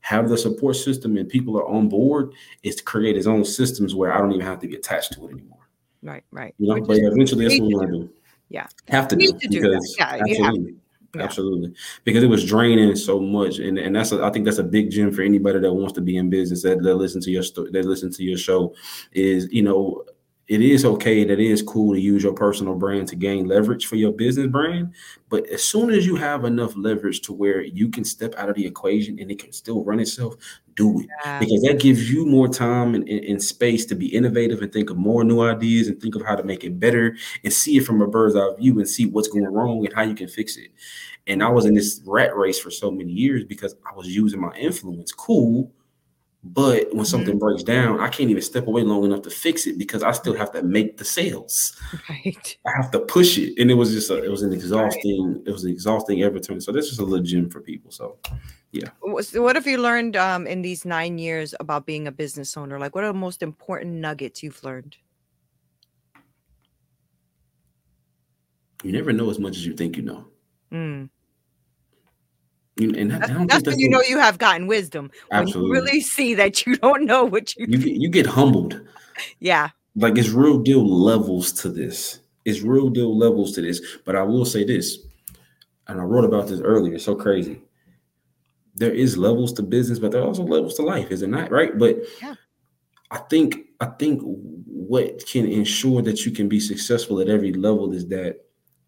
have 0.00 0.28
the 0.28 0.36
support 0.38 0.76
system 0.76 1.16
and 1.16 1.28
people 1.28 1.58
are 1.58 1.66
on 1.68 1.88
board, 1.88 2.32
is 2.62 2.76
to 2.76 2.82
create 2.82 3.16
his 3.16 3.26
own 3.26 3.44
systems 3.44 3.94
where 3.94 4.12
I 4.12 4.18
don't 4.18 4.32
even 4.32 4.46
have 4.46 4.60
to 4.60 4.68
be 4.68 4.76
attached 4.76 5.12
to 5.14 5.26
it 5.26 5.32
anymore. 5.32 5.68
Right, 6.02 6.24
right. 6.30 6.54
You 6.58 6.68
know, 6.68 6.74
Which 6.74 6.86
but 6.86 6.96
eventually 6.98 7.46
that's 7.46 7.60
what 7.60 7.66
we 7.66 7.72
to 7.72 7.76
want 7.78 7.92
to 7.92 7.98
do. 7.98 8.10
Yeah. 8.48 8.66
Have 8.88 9.08
to 9.08 9.16
do 9.16 9.32
to 9.32 9.48
do 9.48 9.60
that. 9.60 9.68
because 9.70 9.96
Yeah, 9.98 10.24
you 10.24 10.44
have 10.44 10.54
to. 10.54 10.58
absolutely. 10.58 10.74
Yeah. 11.14 11.22
Absolutely, 11.24 11.74
because 12.04 12.22
it 12.22 12.28
was 12.28 12.44
draining 12.44 12.94
so 12.94 13.18
much, 13.18 13.58
and, 13.58 13.76
and 13.78 13.96
that's 13.96 14.12
a, 14.12 14.22
I 14.22 14.30
think 14.30 14.44
that's 14.44 14.58
a 14.58 14.62
big 14.62 14.92
gem 14.92 15.10
for 15.12 15.22
anybody 15.22 15.58
that 15.58 15.72
wants 15.72 15.92
to 15.94 16.00
be 16.00 16.16
in 16.16 16.30
business 16.30 16.62
that, 16.62 16.84
that 16.84 16.94
listen 16.94 17.20
to 17.22 17.32
your 17.32 17.42
sto- 17.42 17.68
that 17.72 17.84
listen 17.84 18.12
to 18.12 18.22
your 18.22 18.38
show. 18.38 18.76
Is 19.10 19.48
you 19.50 19.62
know 19.62 20.04
it 20.50 20.60
is 20.60 20.84
okay 20.84 21.22
that 21.22 21.38
it 21.38 21.46
is 21.46 21.62
cool 21.62 21.94
to 21.94 22.00
use 22.00 22.24
your 22.24 22.32
personal 22.32 22.74
brand 22.74 23.06
to 23.06 23.14
gain 23.14 23.46
leverage 23.46 23.86
for 23.86 23.94
your 23.94 24.10
business 24.10 24.48
brand, 24.48 24.92
but 25.28 25.46
as 25.46 25.62
soon 25.62 25.90
as 25.90 26.04
you 26.04 26.16
have 26.16 26.44
enough 26.44 26.72
leverage 26.76 27.20
to 27.20 27.32
where 27.32 27.62
you 27.62 27.88
can 27.88 28.04
step 28.04 28.34
out 28.36 28.48
of 28.48 28.56
the 28.56 28.66
equation 28.66 29.16
and 29.20 29.30
it 29.30 29.38
can 29.38 29.52
still 29.52 29.84
run 29.84 30.00
itself, 30.00 30.34
do 30.74 30.98
it 30.98 31.06
Yeah. 31.24 31.38
because 31.38 31.62
that 31.62 31.78
gives 31.78 32.12
you 32.12 32.26
more 32.26 32.48
time 32.48 32.96
and, 32.96 33.08
and, 33.08 33.24
and 33.24 33.40
space 33.40 33.86
to 33.86 33.94
be 33.94 34.08
innovative 34.08 34.60
and 34.60 34.72
think 34.72 34.90
of 34.90 34.96
more 34.96 35.22
new 35.22 35.40
ideas 35.40 35.86
and 35.86 36.02
think 36.02 36.16
of 36.16 36.26
how 36.26 36.34
to 36.34 36.42
make 36.42 36.64
it 36.64 36.80
better 36.80 37.16
and 37.44 37.52
see 37.52 37.76
it 37.76 37.84
from 37.86 38.02
a 38.02 38.08
bird's 38.08 38.34
eye 38.34 38.52
view 38.58 38.76
and 38.80 38.88
see 38.88 39.06
what's 39.06 39.28
going 39.28 39.44
wrong 39.44 39.86
and 39.86 39.94
how 39.94 40.02
you 40.02 40.16
can 40.16 40.26
fix 40.26 40.56
it. 40.56 40.72
And 41.28 41.44
I 41.44 41.48
was 41.48 41.64
in 41.64 41.74
this 41.74 42.00
rat 42.04 42.36
race 42.36 42.58
for 42.58 42.72
so 42.72 42.90
many 42.90 43.12
years 43.12 43.44
because 43.44 43.76
I 43.88 43.94
was 43.94 44.08
using 44.08 44.40
my 44.40 44.52
influence. 44.56 45.12
Cool. 45.12 45.70
But 46.42 46.94
when 46.94 47.04
something 47.04 47.38
breaks 47.38 47.62
down, 47.62 48.00
I 48.00 48.08
can't 48.08 48.30
even 48.30 48.42
step 48.42 48.66
away 48.66 48.82
long 48.82 49.04
enough 49.04 49.20
to 49.22 49.30
fix 49.30 49.66
it 49.66 49.76
because 49.76 50.02
I 50.02 50.12
still 50.12 50.34
have 50.34 50.50
to 50.52 50.62
make 50.62 50.96
the 50.96 51.04
sales. 51.04 51.76
Right. 52.08 52.56
I 52.66 52.70
have 52.80 52.90
to 52.92 53.00
push 53.00 53.36
it. 53.36 53.60
And 53.60 53.70
it 53.70 53.74
was 53.74 53.92
just 53.92 54.10
a, 54.10 54.24
it 54.24 54.30
was 54.30 54.42
an 54.42 54.52
exhausting, 54.52 55.42
it 55.46 55.50
was 55.50 55.64
an 55.64 55.70
exhausting 55.70 56.22
every 56.22 56.40
turn. 56.40 56.60
So 56.60 56.72
this 56.72 56.86
is 56.86 56.98
a 56.98 57.04
little 57.04 57.24
gym 57.24 57.50
for 57.50 57.60
people. 57.60 57.90
So 57.90 58.18
yeah. 58.72 58.88
So 59.20 59.42
what 59.42 59.54
have 59.54 59.66
you 59.66 59.78
learned 59.78 60.16
um, 60.16 60.46
in 60.46 60.62
these 60.62 60.86
nine 60.86 61.18
years 61.18 61.54
about 61.60 61.84
being 61.84 62.06
a 62.06 62.12
business 62.12 62.56
owner? 62.56 62.78
Like, 62.78 62.94
what 62.94 63.04
are 63.04 63.12
the 63.12 63.14
most 63.14 63.42
important 63.42 63.96
nuggets 63.96 64.42
you've 64.42 64.64
learned? 64.64 64.96
you 68.82 68.92
never 68.92 69.12
know 69.12 69.30
as 69.30 69.38
much 69.38 69.56
as 69.56 69.66
you 69.66 69.74
think 69.74 69.96
you 69.96 70.02
know. 70.02 70.26
Mm. 70.72 71.10
You- 72.80 72.94
And 72.96 73.10
That's, 73.10 73.46
that's 73.46 73.66
when 73.66 73.78
you 73.78 73.88
know 73.88 74.02
you 74.08 74.18
have 74.18 74.38
gotten 74.38 74.66
wisdom. 74.66 75.10
When 75.28 75.42
Absolutely. 75.42 75.68
you 75.78 75.84
really 75.84 76.00
see 76.00 76.34
that 76.34 76.64
you 76.66 76.76
don't 76.76 77.04
know 77.04 77.24
what 77.24 77.54
you. 77.56 77.66
you 77.68 77.78
get 77.78 77.92
you 77.94 78.08
get 78.08 78.26
humbled. 78.26 78.80
Yeah. 79.38 79.70
Like 79.96 80.16
it's 80.18 80.30
real 80.30 80.58
deal 80.58 80.86
levels 80.86 81.52
to 81.62 81.68
this. 81.68 82.20
It's 82.44 82.62
real 82.62 82.88
deal 82.88 83.16
levels 83.16 83.52
to 83.52 83.60
this. 83.60 83.80
But 84.04 84.16
I 84.16 84.22
will 84.22 84.44
say 84.44 84.64
this, 84.64 84.98
and 85.88 86.00
I 86.00 86.04
wrote 86.04 86.24
about 86.24 86.48
this 86.48 86.60
earlier. 86.60 86.94
It's 86.94 87.04
so 87.04 87.14
crazy. 87.14 87.60
There 88.76 88.92
is 88.92 89.18
levels 89.18 89.52
to 89.54 89.62
business, 89.62 89.98
but 89.98 90.12
there 90.12 90.22
are 90.22 90.26
also 90.26 90.44
levels 90.44 90.74
to 90.76 90.82
life, 90.82 91.10
is 91.10 91.22
it 91.22 91.28
not? 91.28 91.50
Right. 91.50 91.76
But 91.78 91.98
Yeah. 92.22 92.34
I 93.10 93.18
think 93.18 93.66
I 93.80 93.86
think 93.86 94.22
what 94.24 95.26
can 95.26 95.46
ensure 95.46 96.00
that 96.02 96.24
you 96.24 96.30
can 96.32 96.48
be 96.48 96.60
successful 96.60 97.20
at 97.20 97.28
every 97.28 97.52
level 97.52 97.92
is 97.92 98.06
that 98.08 98.36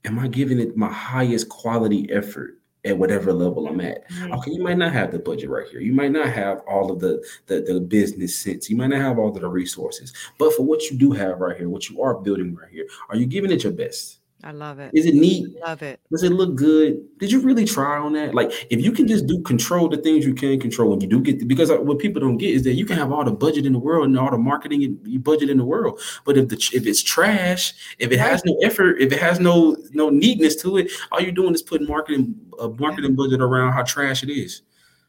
am 0.04 0.18
I 0.18 0.28
giving 0.28 0.60
it 0.60 0.76
my 0.76 0.90
highest 0.92 1.48
quality 1.48 2.08
effort 2.10 2.58
at 2.84 2.98
whatever 2.98 3.32
level 3.32 3.68
I'm 3.68 3.80
at. 3.80 4.08
Mhm. 4.10 4.36
Okay, 4.38 4.52
you 4.52 4.62
might 4.62 4.78
not 4.78 4.92
have 4.92 5.12
the 5.12 5.18
budget 5.18 5.50
right 5.50 5.68
here. 5.68 5.80
You 5.80 5.92
might 5.92 6.10
not 6.12 6.28
have 6.28 6.60
all 6.68 6.90
of 6.90 6.98
the, 7.00 7.22
the 7.46 7.60
the 7.60 7.80
business 7.80 8.34
sense. 8.36 8.68
You 8.70 8.76
might 8.76 8.88
not 8.88 9.00
have 9.00 9.18
all 9.18 9.28
of 9.28 9.40
the 9.40 9.48
resources. 9.48 10.12
But 10.38 10.52
for 10.54 10.64
what 10.64 10.90
you 10.90 10.96
do 10.98 11.12
have 11.12 11.40
right 11.40 11.56
here, 11.56 11.68
what 11.68 11.88
you 11.88 12.02
are 12.02 12.14
building 12.20 12.54
right 12.56 12.70
here, 12.70 12.86
are 13.08 13.16
you 13.16 13.26
giving 13.26 13.52
it 13.52 13.62
your 13.64 13.72
best? 13.72 14.18
I 14.44 14.50
love 14.50 14.80
it. 14.80 14.90
Is 14.92 15.06
it 15.06 15.14
neat? 15.14 15.56
Love 15.64 15.82
it. 15.82 16.00
Does 16.10 16.24
it 16.24 16.32
look 16.32 16.56
good? 16.56 17.00
Did 17.18 17.30
you 17.30 17.40
really 17.40 17.64
try 17.64 17.98
on 17.98 18.12
that? 18.14 18.34
Like, 18.34 18.52
if 18.70 18.80
you 18.80 18.90
can 18.90 19.06
just 19.06 19.26
do 19.26 19.40
control 19.42 19.88
the 19.88 19.96
things 19.98 20.24
you 20.24 20.34
can 20.34 20.58
control, 20.58 20.90
when 20.90 21.00
you 21.00 21.06
do 21.06 21.20
get 21.20 21.46
because 21.46 21.70
uh, 21.70 21.76
what 21.76 22.00
people 22.00 22.20
don't 22.20 22.38
get 22.38 22.50
is 22.50 22.64
that 22.64 22.74
you 22.74 22.84
can 22.84 22.96
have 22.96 23.12
all 23.12 23.24
the 23.24 23.30
budget 23.30 23.66
in 23.66 23.72
the 23.72 23.78
world 23.78 24.06
and 24.06 24.18
all 24.18 24.30
the 24.30 24.38
marketing 24.38 24.82
and 24.82 24.98
you 25.06 25.20
budget 25.20 25.48
in 25.48 25.58
the 25.58 25.64
world, 25.64 26.00
but 26.24 26.36
if 26.36 26.48
the 26.48 26.56
if 26.72 26.86
it's 26.86 27.02
trash, 27.02 27.72
if 27.98 28.10
it 28.10 28.18
has 28.18 28.44
no 28.44 28.56
effort, 28.64 29.00
if 29.00 29.12
it 29.12 29.20
has 29.20 29.38
no 29.38 29.76
no 29.92 30.10
neatness 30.10 30.56
to 30.56 30.78
it, 30.78 30.90
all 31.12 31.20
you're 31.20 31.30
doing 31.30 31.54
is 31.54 31.62
putting 31.62 31.86
marketing 31.86 32.34
a 32.58 32.68
marketing 32.68 33.14
budget 33.14 33.40
around 33.40 33.72
how 33.72 33.82
trash 33.82 34.24
it 34.24 34.30
is. 34.30 34.62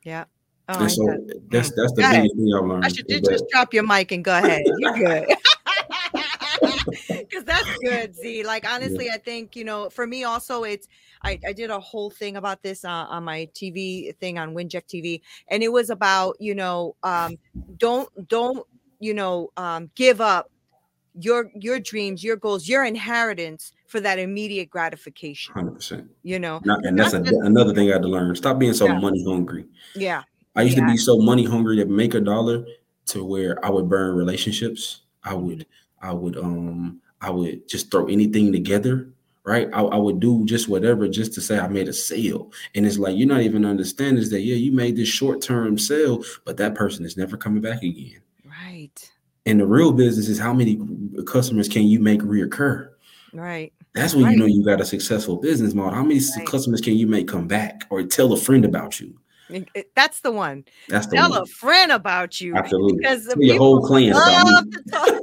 Yeah. 0.03 0.25
Oh, 0.69 0.79
and 0.79 0.91
so 0.91 1.05
that's 1.49 1.71
that's 1.75 1.91
the 1.93 2.07
biggest 2.09 2.35
thing 2.35 2.53
I've 2.55 2.65
learned. 2.65 2.85
I 2.85 2.89
should 2.89 3.07
just 3.07 3.45
drop 3.49 3.73
your 3.73 3.83
mic 3.83 4.11
and 4.11 4.23
go 4.23 4.37
ahead. 4.37 4.61
You're 4.77 4.93
good. 4.93 5.27
Good, 7.83 8.15
Z. 8.21 8.43
Like 8.43 8.67
honestly, 8.69 9.09
I 9.09 9.17
think 9.17 9.55
you 9.55 9.63
know, 9.63 9.89
for 9.89 10.07
me 10.07 10.23
also, 10.23 10.63
it's 10.63 10.87
I, 11.23 11.39
I 11.47 11.53
did 11.53 11.69
a 11.69 11.79
whole 11.79 12.09
thing 12.09 12.37
about 12.37 12.61
this 12.63 12.85
uh, 12.85 12.89
on 13.09 13.23
my 13.23 13.49
TV 13.53 14.11
thing 14.19 14.37
on 14.39 14.53
Winject 14.53 14.87
TV, 14.87 15.21
and 15.49 15.63
it 15.63 15.71
was 15.71 15.89
about 15.89 16.35
you 16.39 16.55
know, 16.55 16.95
um, 17.03 17.37
don't 17.77 18.09
don't 18.27 18.65
you 18.99 19.13
know, 19.13 19.49
um, 19.57 19.91
give 19.95 20.21
up 20.21 20.49
your 21.13 21.51
your 21.55 21.79
dreams, 21.79 22.23
your 22.23 22.35
goals, 22.35 22.67
your 22.67 22.83
inheritance 22.85 23.71
for 23.87 23.99
that 23.99 24.19
immediate 24.19 24.69
gratification. 24.69 25.53
100%. 25.53 26.09
You 26.23 26.39
know, 26.39 26.61
Not, 26.63 26.85
and 26.85 26.97
that's 26.97 27.13
a, 27.13 27.19
another 27.19 27.73
thing 27.73 27.89
I 27.89 27.93
had 27.93 28.01
to 28.03 28.07
learn. 28.07 28.35
Stop 28.35 28.59
being 28.59 28.73
so 28.73 28.87
Yeah. 28.87 28.99
money 28.99 29.23
hungry. 29.27 29.65
yeah, 29.95 30.23
I 30.55 30.63
used 30.63 30.77
Yeah. 30.77 30.85
to 30.87 30.91
be 30.91 30.97
so 30.97 31.17
money 31.17 31.43
hungry 31.45 31.77
to 31.77 31.85
make 31.85 32.13
a 32.13 32.21
dollar 32.21 32.65
to 33.07 33.23
where 33.25 33.63
I 33.65 33.69
would 33.69 33.89
burn 33.89 34.15
relationships. 34.15 35.01
I 35.23 35.33
would, 35.33 35.65
I 36.01 36.13
would, 36.13 36.37
um, 36.37 37.01
I 37.23 37.29
would 37.29 37.67
just 37.67 37.89
throw 37.89 38.05
anything 38.07 38.51
together, 38.51 39.09
right? 39.45 39.69
I, 39.73 39.81
I 39.81 39.97
would 39.97 40.19
do 40.19 40.45
just 40.45 40.67
whatever 40.69 41.07
just 41.07 41.33
to 41.33 41.41
say 41.41 41.57
I 41.57 41.67
made 41.67 41.87
a 41.87 41.93
sale. 41.93 42.51
And 42.75 42.85
it's 42.85 42.97
like 42.97 43.15
you're 43.17 43.27
not 43.27 43.41
even 43.41 43.65
understanding 43.65 44.21
is 44.21 44.29
that 44.31 44.41
yeah, 44.41 44.55
you 44.55 44.71
made 44.71 44.95
this 44.95 45.07
short-term 45.09 45.77
sale, 45.77 46.23
but 46.45 46.57
that 46.57 46.75
person 46.75 47.05
is 47.05 47.17
never 47.17 47.37
coming 47.37 47.61
back 47.61 47.81
again. 47.83 48.21
right, 48.45 49.11
And 49.45 49.59
the 49.59 49.65
real 49.65 49.91
business 49.93 50.27
is 50.29 50.37
how 50.39 50.53
many 50.53 50.79
customers 51.25 51.67
can 51.67 51.83
you 51.87 51.99
make 51.99 52.21
reoccur? 52.21 52.89
right, 53.33 53.73
That's 53.95 54.13
when 54.13 54.23
Right. 54.25 54.31
you 54.33 54.39
know 54.39 54.45
you 54.45 54.63
got 54.65 54.81
a 54.81 54.85
successful 54.85 55.37
business 55.37 55.73
model. 55.73 55.93
How 55.93 56.03
many 56.03 56.19
Right. 56.37 56.45
customers 56.47 56.81
can 56.81 56.95
you 56.97 57.07
make 57.07 57.27
come 57.27 57.47
back 57.47 57.85
or 57.89 58.03
tell 58.03 58.33
a 58.33 58.37
friend 58.37 58.65
about 58.65 58.99
you? 58.99 59.17
That's 59.95 60.21
the 60.21 60.31
one. 60.31 60.65
That's 60.87 61.05
the 61.07 61.17
Tell 61.17 61.29
one. 61.31 61.41
a 61.43 61.45
friend 61.45 61.91
about 61.91 62.41
you. 62.41 62.55
Absolutely. 62.55 62.97
because 62.97 63.25
the 63.25 63.35
your 63.39 63.57
whole 63.57 63.81
clan 63.85 64.11
about 64.11 64.65
me. 64.65 64.81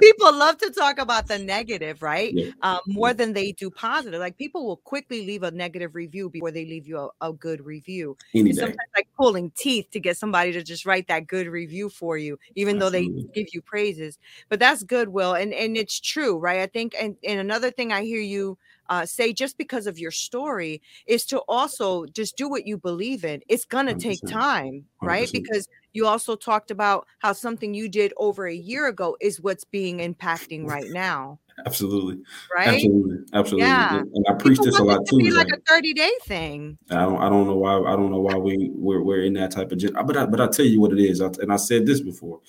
love 0.00 0.06
to 0.06 0.10
talk. 0.10 0.18
people 0.18 0.38
love 0.38 0.58
to 0.58 0.70
talk 0.70 0.98
about 0.98 1.26
the 1.28 1.38
negative, 1.38 2.02
right? 2.02 2.32
Yeah. 2.32 2.50
Um, 2.62 2.80
more 2.86 3.14
than 3.14 3.32
they 3.32 3.52
do 3.52 3.70
positive. 3.70 4.20
Like 4.20 4.36
people 4.38 4.66
will 4.66 4.76
quickly 4.78 5.26
leave 5.26 5.42
a 5.42 5.50
negative 5.50 5.94
review 5.94 6.30
before 6.30 6.50
they 6.50 6.64
leave 6.64 6.86
you 6.86 6.98
a, 6.98 7.08
a 7.20 7.32
good 7.32 7.64
review. 7.64 8.16
It's 8.32 8.58
sometimes 8.58 8.78
like 8.96 9.08
pulling 9.16 9.50
teeth 9.52 9.90
to 9.92 10.00
get 10.00 10.16
somebody 10.16 10.52
to 10.52 10.62
just 10.62 10.86
write 10.86 11.08
that 11.08 11.26
good 11.26 11.46
review 11.46 11.88
for 11.88 12.16
you, 12.16 12.38
even 12.54 12.78
though 12.78 12.90
they 12.90 13.08
give 13.34 13.48
you 13.52 13.62
praises. 13.62 14.18
But 14.48 14.60
that's 14.60 14.82
goodwill, 14.82 15.34
and 15.34 15.52
and 15.52 15.76
it's 15.76 16.00
true, 16.00 16.38
right? 16.38 16.60
I 16.60 16.66
think, 16.66 16.94
and 17.00 17.16
and 17.24 17.40
another 17.40 17.70
thing 17.70 17.92
I 17.92 18.02
hear 18.02 18.20
you 18.20 18.58
uh, 18.88 19.06
say, 19.06 19.32
just 19.32 19.58
because 19.58 19.86
of 19.86 19.98
your 19.98 20.10
story, 20.10 20.82
is 21.06 21.24
to 21.26 21.40
also 21.48 22.06
just 22.06 22.36
do 22.36 22.48
what 22.48 22.66
you 22.66 22.78
believe 22.78 23.24
in. 23.24 23.40
It's 23.48 23.64
gonna 23.64 23.94
take 23.94 24.20
100%. 24.22 24.32
time, 24.32 24.84
right? 25.02 25.28
100%. 25.28 25.32
Because 25.32 25.68
you 25.92 26.06
also 26.06 26.36
talked 26.36 26.70
about 26.70 27.06
how 27.20 27.32
something 27.32 27.74
you 27.74 27.88
did 27.88 28.12
over 28.16 28.46
a 28.46 28.54
year 28.54 28.86
ago 28.86 29.16
is 29.20 29.40
what's 29.40 29.64
being 29.64 29.98
impacting 29.98 30.66
right 30.66 30.90
now, 30.92 31.38
Absolutely. 31.66 32.22
right? 32.54 32.68
Absolutely. 32.68 33.18
Absolutely. 33.32 33.68
Yeah. 33.68 33.98
And, 33.98 34.26
I 34.28 34.32
preach 34.34 34.58
People 34.58 34.66
this 34.66 34.78
a 34.78 34.84
lot 34.84 35.00
it 35.00 35.06
to 35.06 35.12
too. 35.12 35.18
be 35.18 35.30
like 35.30 35.48
like, 35.50 35.58
a 35.58 35.72
30 35.72 35.92
day 35.94 36.10
thing. 36.22 36.78
I 36.90 36.96
don't 37.02 37.18
I 37.18 37.28
don't 37.28 37.46
know 37.46 37.56
why 37.56 37.78
I 37.78 37.96
don't 37.96 38.10
know 38.10 38.20
why 38.20 38.36
we 38.36 38.70
we're, 38.74 39.02
we're 39.02 39.22
in 39.22 39.34
that 39.34 39.50
type 39.50 39.72
of 39.72 39.78
gen- 39.78 39.94
but 40.06 40.16
I, 40.16 40.26
but 40.26 40.40
I 40.40 40.48
tell 40.48 40.66
you 40.66 40.80
what 40.80 40.92
it 40.92 41.00
is. 41.00 41.20
I, 41.20 41.26
and 41.40 41.52
I 41.52 41.56
said 41.56 41.86
this 41.86 42.00
before. 42.00 42.40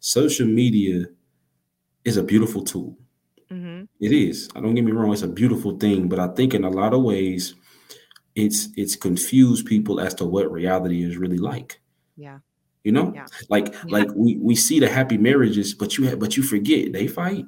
Social 0.00 0.46
media 0.46 1.06
is 2.04 2.16
a 2.16 2.22
beautiful 2.22 2.62
tool. 2.62 2.96
It 4.04 4.12
is. 4.12 4.50
I 4.54 4.60
don't 4.60 4.74
get 4.74 4.84
me 4.84 4.92
wrong. 4.92 5.12
It's 5.14 5.22
a 5.22 5.28
beautiful 5.28 5.78
thing, 5.78 6.08
but 6.08 6.18
I 6.18 6.28
think 6.28 6.52
in 6.52 6.64
a 6.64 6.68
lot 6.70 6.92
of 6.92 7.02
ways, 7.02 7.54
it's 8.34 8.68
it's 8.76 8.96
confused 8.96 9.64
people 9.66 9.98
as 9.98 10.12
to 10.16 10.26
what 10.26 10.52
reality 10.52 11.02
is 11.04 11.16
really 11.16 11.38
like. 11.38 11.80
Yeah. 12.16 12.38
You 12.84 12.92
know, 12.92 13.12
Yeah. 13.14 13.26
like 13.48 13.72
Yeah. 13.72 13.80
like 13.96 14.08
we 14.14 14.36
we 14.36 14.54
see 14.56 14.78
the 14.78 14.88
happy 14.88 15.16
marriages, 15.16 15.72
but 15.72 15.96
you 15.96 16.04
have 16.08 16.18
but 16.18 16.36
you 16.36 16.42
forget 16.42 16.92
they 16.92 17.06
fight, 17.06 17.46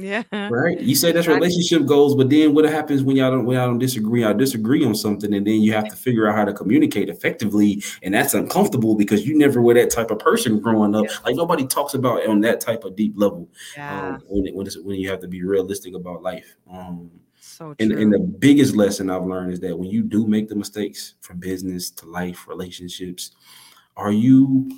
Yeah. 0.00 0.22
right? 0.32 0.80
You 0.80 0.94
say 0.94 1.12
that's 1.12 1.26
relationship 1.26 1.86
goals, 1.86 2.14
but 2.14 2.30
then 2.30 2.54
what 2.54 2.64
happens 2.64 3.02
when 3.02 3.16
y'all 3.16 3.30
don't 3.30 3.44
when 3.44 3.56
y'all 3.56 3.66
don't 3.66 3.78
disagree? 3.78 4.22
Y'all 4.22 4.34
disagree 4.34 4.84
on 4.84 4.94
something, 4.94 5.32
and 5.34 5.46
then 5.46 5.60
you 5.60 5.72
have 5.72 5.88
to 5.88 5.96
figure 5.96 6.28
out 6.28 6.36
how 6.36 6.44
to 6.44 6.52
communicate 6.52 7.08
effectively, 7.08 7.82
and 8.02 8.14
that's 8.14 8.34
uncomfortable 8.34 8.94
because 8.94 9.26
you 9.26 9.36
never 9.36 9.60
were 9.60 9.74
that 9.74 9.90
type 9.90 10.10
of 10.10 10.18
person 10.18 10.58
growing 10.60 10.94
up. 10.94 11.04
Yeah. 11.06 11.16
Like 11.24 11.36
nobody 11.36 11.66
talks 11.66 11.94
about 11.94 12.26
on 12.26 12.40
that 12.40 12.60
type 12.60 12.84
of 12.84 12.96
deep 12.96 13.14
level 13.16 13.48
Yeah. 13.76 14.14
um, 14.14 14.22
when 14.28 14.46
it, 14.46 14.54
when, 14.54 14.66
it's, 14.66 14.78
when 14.78 14.96
you 14.96 15.08
have 15.10 15.20
to 15.20 15.28
be 15.28 15.42
realistic 15.42 15.94
about 15.94 16.22
life. 16.22 16.56
Um, 16.72 17.10
So 17.40 17.74
and, 17.78 17.90
true. 17.90 18.00
and 18.00 18.12
the 18.12 18.18
biggest 18.18 18.74
lesson 18.76 19.10
I've 19.10 19.24
learned 19.24 19.52
is 19.52 19.60
that 19.60 19.78
when 19.78 19.90
you 19.90 20.02
do 20.02 20.26
make 20.26 20.48
the 20.48 20.56
mistakes 20.56 21.14
from 21.20 21.38
business 21.38 21.90
to 21.92 22.06
life, 22.06 22.46
relationships, 22.48 23.32
are 23.96 24.12
you 24.12 24.70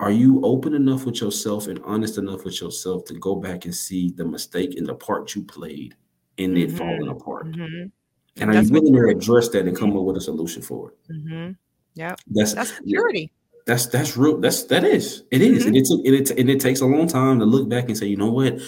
are 0.00 0.10
you 0.10 0.40
open 0.42 0.74
enough 0.74 1.04
with 1.06 1.20
yourself 1.20 1.68
and 1.68 1.78
honest 1.84 2.18
enough 2.18 2.44
with 2.44 2.60
yourself 2.60 3.04
to 3.06 3.14
go 3.14 3.36
back 3.36 3.64
and 3.66 3.74
see 3.74 4.10
the 4.10 4.24
mistake 4.24 4.76
and 4.76 4.86
the 4.86 4.94
part 4.94 5.34
you 5.34 5.42
played 5.42 5.94
in 6.38 6.56
it 6.56 6.70
Mhm. 6.70 6.78
falling 6.78 7.08
apart? 7.08 7.46
Mhm. 7.52 7.90
And 8.36 8.50
are 8.50 8.54
That's 8.54 8.68
you 8.70 8.74
willing 8.74 8.94
to 8.94 9.08
address 9.16 9.48
that 9.50 9.66
and 9.68 9.76
come 9.76 9.96
up 9.96 10.04
with 10.04 10.16
a 10.16 10.20
solution 10.20 10.62
for 10.62 10.90
it? 10.92 11.12
Mhm. 11.12 11.56
Yep. 11.94 12.20
That's 12.28 12.54
That's 12.54 12.80
maturity. 12.80 13.30
that's 13.66 13.86
that's 13.86 14.16
real. 14.16 14.38
That's 14.40 14.62
that 14.64 14.84
is. 14.84 15.24
It 15.30 15.42
is. 15.42 15.64
Mhm. 15.64 15.66
And 15.68 15.76
it 15.76 15.84
took 15.86 16.06
and 16.06 16.14
it, 16.14 16.30
and 16.30 16.48
it 16.50 16.60
takes 16.60 16.80
a 16.80 16.86
long 16.86 17.06
time 17.06 17.38
to 17.40 17.44
look 17.44 17.68
back 17.68 17.88
and 17.88 17.96
say, 17.98 18.06
you 18.06 18.16
know 18.16 18.32
what, 18.32 18.58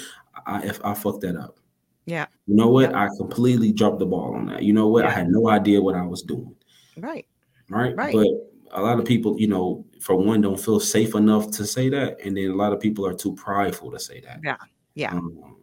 I 0.46 0.62
if 0.64 0.84
I 0.84 0.92
fucked 0.94 1.22
that 1.22 1.36
up. 1.36 1.58
Yeah. 2.04 2.26
You 2.46 2.56
know 2.56 2.68
what? 2.68 2.90
Yep. 2.90 2.94
I 2.94 3.08
completely 3.16 3.72
dropped 3.72 4.00
the 4.00 4.06
ball 4.06 4.34
on 4.34 4.46
that. 4.46 4.64
You 4.64 4.72
know 4.72 4.88
what? 4.88 5.06
I 5.06 5.10
had 5.10 5.28
no 5.30 5.48
idea 5.48 5.80
what 5.80 5.94
I 5.94 6.04
was 6.04 6.22
doing. 6.22 6.54
Right. 6.98 7.26
Right. 7.72 7.96
Right. 7.96 8.12
But 8.12 8.26
a 8.72 8.82
lot 8.82 8.98
of 8.98 9.04
people, 9.04 9.38
you 9.38 9.48
know, 9.48 9.84
for 10.00 10.16
one, 10.16 10.40
don't 10.40 10.60
feel 10.60 10.80
safe 10.80 11.14
enough 11.14 11.50
to 11.52 11.66
say 11.66 11.88
that, 11.90 12.20
and 12.24 12.36
then 12.36 12.50
a 12.50 12.54
lot 12.54 12.72
of 12.72 12.80
people 12.80 13.06
are 13.06 13.14
too 13.14 13.34
prideful 13.34 13.90
to 13.92 13.98
say 14.00 14.20
that. 14.20 14.40
Yeah. 14.42 14.56
Yeah. 14.94 15.12
Um, 15.12 15.56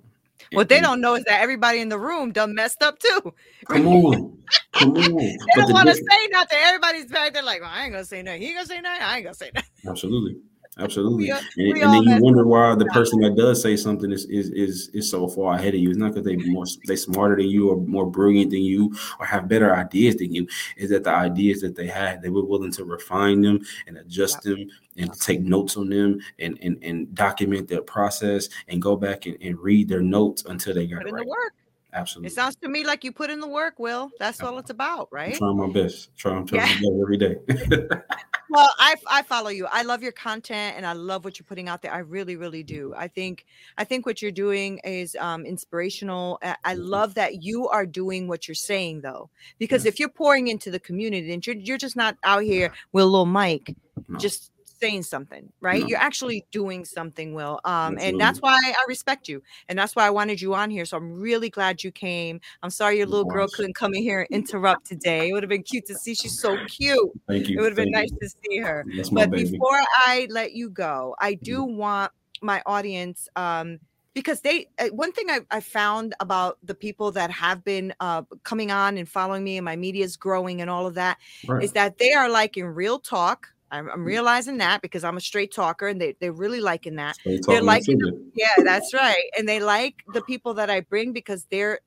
What 0.51 0.69
they 0.69 0.81
don't 0.81 1.01
know 1.01 1.15
is 1.15 1.23
that 1.25 1.41
everybody 1.41 1.79
in 1.79 1.89
the 1.89 1.99
room 1.99 2.31
done 2.31 2.55
messed 2.55 2.81
up 2.81 2.97
too. 2.99 3.33
Come 3.67 3.87
on, 3.87 4.37
come 4.73 4.89
on. 4.91 5.13
They 5.19 5.37
But 5.55 5.61
don't 5.61 5.67
the 5.67 5.73
want 5.73 5.89
to 5.89 5.95
say 5.95 6.27
nothing. 6.31 6.57
Everybody's 6.61 7.05
back 7.05 7.33
there 7.33 7.43
like, 7.43 7.61
well, 7.61 7.69
I 7.71 7.83
ain't 7.83 7.91
gonna 7.91 8.05
say 8.05 8.23
nothing. 8.23 8.41
He 8.41 8.47
ain't 8.47 8.57
gonna 8.57 8.67
say 8.67 8.81
nothing. 8.81 9.03
I 9.03 9.15
ain't 9.17 9.25
gonna 9.25 9.35
say 9.35 9.51
nothing. 9.53 9.69
Absolutely. 9.87 10.37
Absolutely. 10.77 11.25
We 11.25 11.31
and, 11.31 11.45
we 11.57 11.81
and 11.81 11.93
then 11.93 12.03
you 12.03 12.17
wonder 12.21 12.45
why 12.45 12.75
the 12.75 12.85
person 12.85 13.19
that 13.21 13.35
does 13.35 13.61
say 13.61 13.75
something 13.75 14.11
is 14.11 14.25
is 14.25 14.49
is, 14.51 14.89
is 14.89 15.09
so 15.09 15.27
far 15.27 15.55
ahead 15.55 15.73
of 15.73 15.79
you. 15.81 15.89
It's 15.89 15.97
not 15.97 16.13
because 16.13 16.25
they 16.25 16.37
more 16.37 16.65
they 16.87 16.95
smarter 16.95 17.35
than 17.35 17.49
you 17.49 17.69
or 17.69 17.77
more 17.77 18.05
brilliant 18.05 18.51
than 18.51 18.61
you 18.61 18.95
or 19.19 19.25
have 19.25 19.47
better 19.47 19.75
ideas 19.75 20.15
than 20.17 20.33
you. 20.33 20.47
Is 20.77 20.89
that 20.91 21.03
the 21.03 21.11
ideas 21.11 21.61
that 21.61 21.75
they 21.75 21.87
had, 21.87 22.21
they 22.21 22.29
were 22.29 22.45
willing 22.45 22.71
to 22.73 22.85
refine 22.85 23.41
them 23.41 23.59
and 23.87 23.97
adjust 23.97 24.43
them 24.43 24.69
and 24.97 25.13
take 25.19 25.41
notes 25.41 25.75
on 25.75 25.89
them 25.89 26.19
and 26.39 26.57
and, 26.61 26.81
and 26.83 27.13
document 27.13 27.67
their 27.67 27.81
process 27.81 28.47
and 28.67 28.81
go 28.81 28.95
back 28.95 29.25
and, 29.25 29.37
and 29.41 29.59
read 29.59 29.89
their 29.89 30.01
notes 30.01 30.45
until 30.47 30.75
they 30.75 30.87
got 30.87 30.99
Put 31.01 31.09
it 31.09 31.13
right. 31.13 31.27
work. 31.27 31.53
Absolutely. 31.93 32.27
It 32.27 32.33
sounds 32.33 32.55
to 32.57 32.69
me 32.69 32.85
like 32.85 33.03
you 33.03 33.11
put 33.11 33.31
in 33.31 33.39
the 33.39 33.47
work, 33.47 33.79
Will. 33.79 34.11
That's 34.19 34.41
all 34.41 34.59
it's 34.59 34.69
about, 34.69 35.09
I'm 35.11 35.17
right? 35.17 35.35
trying 35.35 35.57
my 35.57 35.71
best. 35.71 36.15
Trying, 36.15 36.45
trying 36.45 36.61
Yeah. 36.61 36.67
my 36.67 36.73
best 36.73 37.01
every 37.01 37.17
day. 37.17 37.35
Well, 38.49 38.73
I 38.79 38.95
I 39.07 39.21
follow 39.21 39.49
you. 39.49 39.67
I 39.71 39.83
love 39.83 40.01
your 40.01 40.11
content 40.11 40.75
and 40.75 40.85
I 40.85 40.93
love 40.93 41.23
what 41.23 41.37
you're 41.37 41.45
putting 41.45 41.69
out 41.69 41.81
there. 41.83 41.93
I 41.93 41.99
really, 41.99 42.35
really 42.35 42.63
do. 42.63 42.93
I 42.97 43.07
think 43.07 43.45
I 43.77 43.83
think 43.83 44.05
what 44.07 44.21
you're 44.21 44.31
doing 44.31 44.79
is 44.83 45.15
um, 45.19 45.45
inspirational. 45.45 46.39
I, 46.41 46.75
Mhm. 46.75 46.89
love 46.89 47.13
that 47.15 47.43
you 47.43 47.67
are 47.69 47.85
doing 47.85 48.27
what 48.27 48.47
you're 48.47 48.55
saying 48.55 49.01
though, 49.01 49.29
because 49.59 49.85
Yeah. 49.85 49.89
if 49.89 49.99
you're 49.99 50.09
pouring 50.09 50.47
into 50.47 50.71
the 50.71 50.79
community, 50.79 51.31
and 51.31 51.45
you're 51.45 51.55
you're 51.57 51.77
just 51.77 51.95
not 51.95 52.17
out 52.23 52.43
here 52.43 52.73
with 52.91 53.03
a 53.03 53.07
little 53.07 53.25
mic, 53.27 53.75
No. 54.07 54.17
just 54.19 54.51
saying 54.79 55.03
something, 55.03 55.51
right? 55.61 55.81
No. 55.81 55.87
You're 55.87 55.99
actually 55.99 56.45
doing 56.51 56.85
something, 56.85 57.33
Will. 57.33 57.59
Um, 57.65 57.97
and 57.99 58.19
that's 58.19 58.39
why 58.39 58.57
I 58.57 58.85
respect 58.87 59.27
you, 59.27 59.41
and 59.67 59.77
that's 59.77 59.95
why 59.95 60.05
I 60.05 60.09
wanted 60.09 60.41
you 60.41 60.53
on 60.53 60.69
here. 60.69 60.85
So 60.85 60.97
I'm 60.97 61.19
really 61.19 61.49
glad 61.49 61.83
you 61.83 61.91
came. 61.91 62.39
I'm 62.63 62.69
sorry 62.69 62.97
your 62.97 63.07
little 63.07 63.25
girl 63.25 63.47
couldn't 63.47 63.75
come 63.75 63.93
in 63.93 64.01
here 64.01 64.21
and 64.21 64.29
interrupt 64.31 64.85
today. 64.87 65.29
It 65.29 65.33
would 65.33 65.43
have 65.43 65.49
been 65.49 65.63
cute 65.63 65.85
to 65.87 65.95
see. 65.95 66.13
She's 66.13 66.39
so 66.39 66.57
cute. 66.67 67.09
Thank 67.27 67.47
you. 67.47 67.57
It 67.57 67.61
would 67.61 67.69
have 67.69 67.75
been 67.77 67.93
Thank 67.93 68.11
nice 68.11 68.19
to 68.21 68.37
see 68.43 68.57
her. 68.57 68.85
But 69.11 69.31
baby. 69.31 69.51
before 69.51 69.81
I 70.05 70.27
let 70.29 70.53
you 70.53 70.69
go, 70.69 71.15
I 71.19 71.35
do 71.35 71.63
want 71.63 72.11
my 72.41 72.61
audience 72.65 73.27
um, 73.35 73.79
because 74.13 74.41
they 74.41 74.67
uh, 74.79 74.87
one 74.87 75.11
thing 75.11 75.29
I, 75.29 75.39
I 75.51 75.59
found 75.59 76.13
about 76.19 76.57
the 76.63 76.75
people 76.75 77.11
that 77.13 77.31
have 77.31 77.63
been 77.63 77.93
uh, 77.99 78.23
coming 78.43 78.71
on 78.71 78.97
and 78.97 79.07
following 79.07 79.43
me 79.43 79.57
and 79.57 79.65
my 79.65 79.75
media 79.75 80.03
is 80.03 80.17
growing 80.17 80.61
and 80.61 80.69
all 80.69 80.87
of 80.87 80.95
that 80.95 81.17
right. 81.47 81.63
is 81.63 81.73
that 81.73 81.97
they 81.97 82.13
are 82.13 82.29
liking 82.29 82.65
real 82.65 82.99
talk 82.99 83.47
I'm, 83.71 83.89
I'm, 83.89 83.99
mm. 83.99 84.05
realizing 84.05 84.57
that 84.57 84.81
because 84.81 85.03
I'm 85.03 85.17
a 85.17 85.21
straight 85.21 85.53
talker 85.53 85.87
and 85.87 85.99
they, 85.99 86.15
they're 86.19 86.31
really 86.31 86.61
liking 86.61 86.95
that. 86.95 87.17
They're 87.25 87.61
liking, 87.61 87.99
yeah, 88.33 88.55
that's 88.63 88.93
right. 88.93 89.23
And 89.37 89.47
they 89.47 89.59
like 89.59 89.95
the 90.13 90.21
people 90.21 90.53
that 90.55 90.69
I 90.69 90.81
bring 90.81 91.13
because 91.13 91.45
they're 91.51 91.79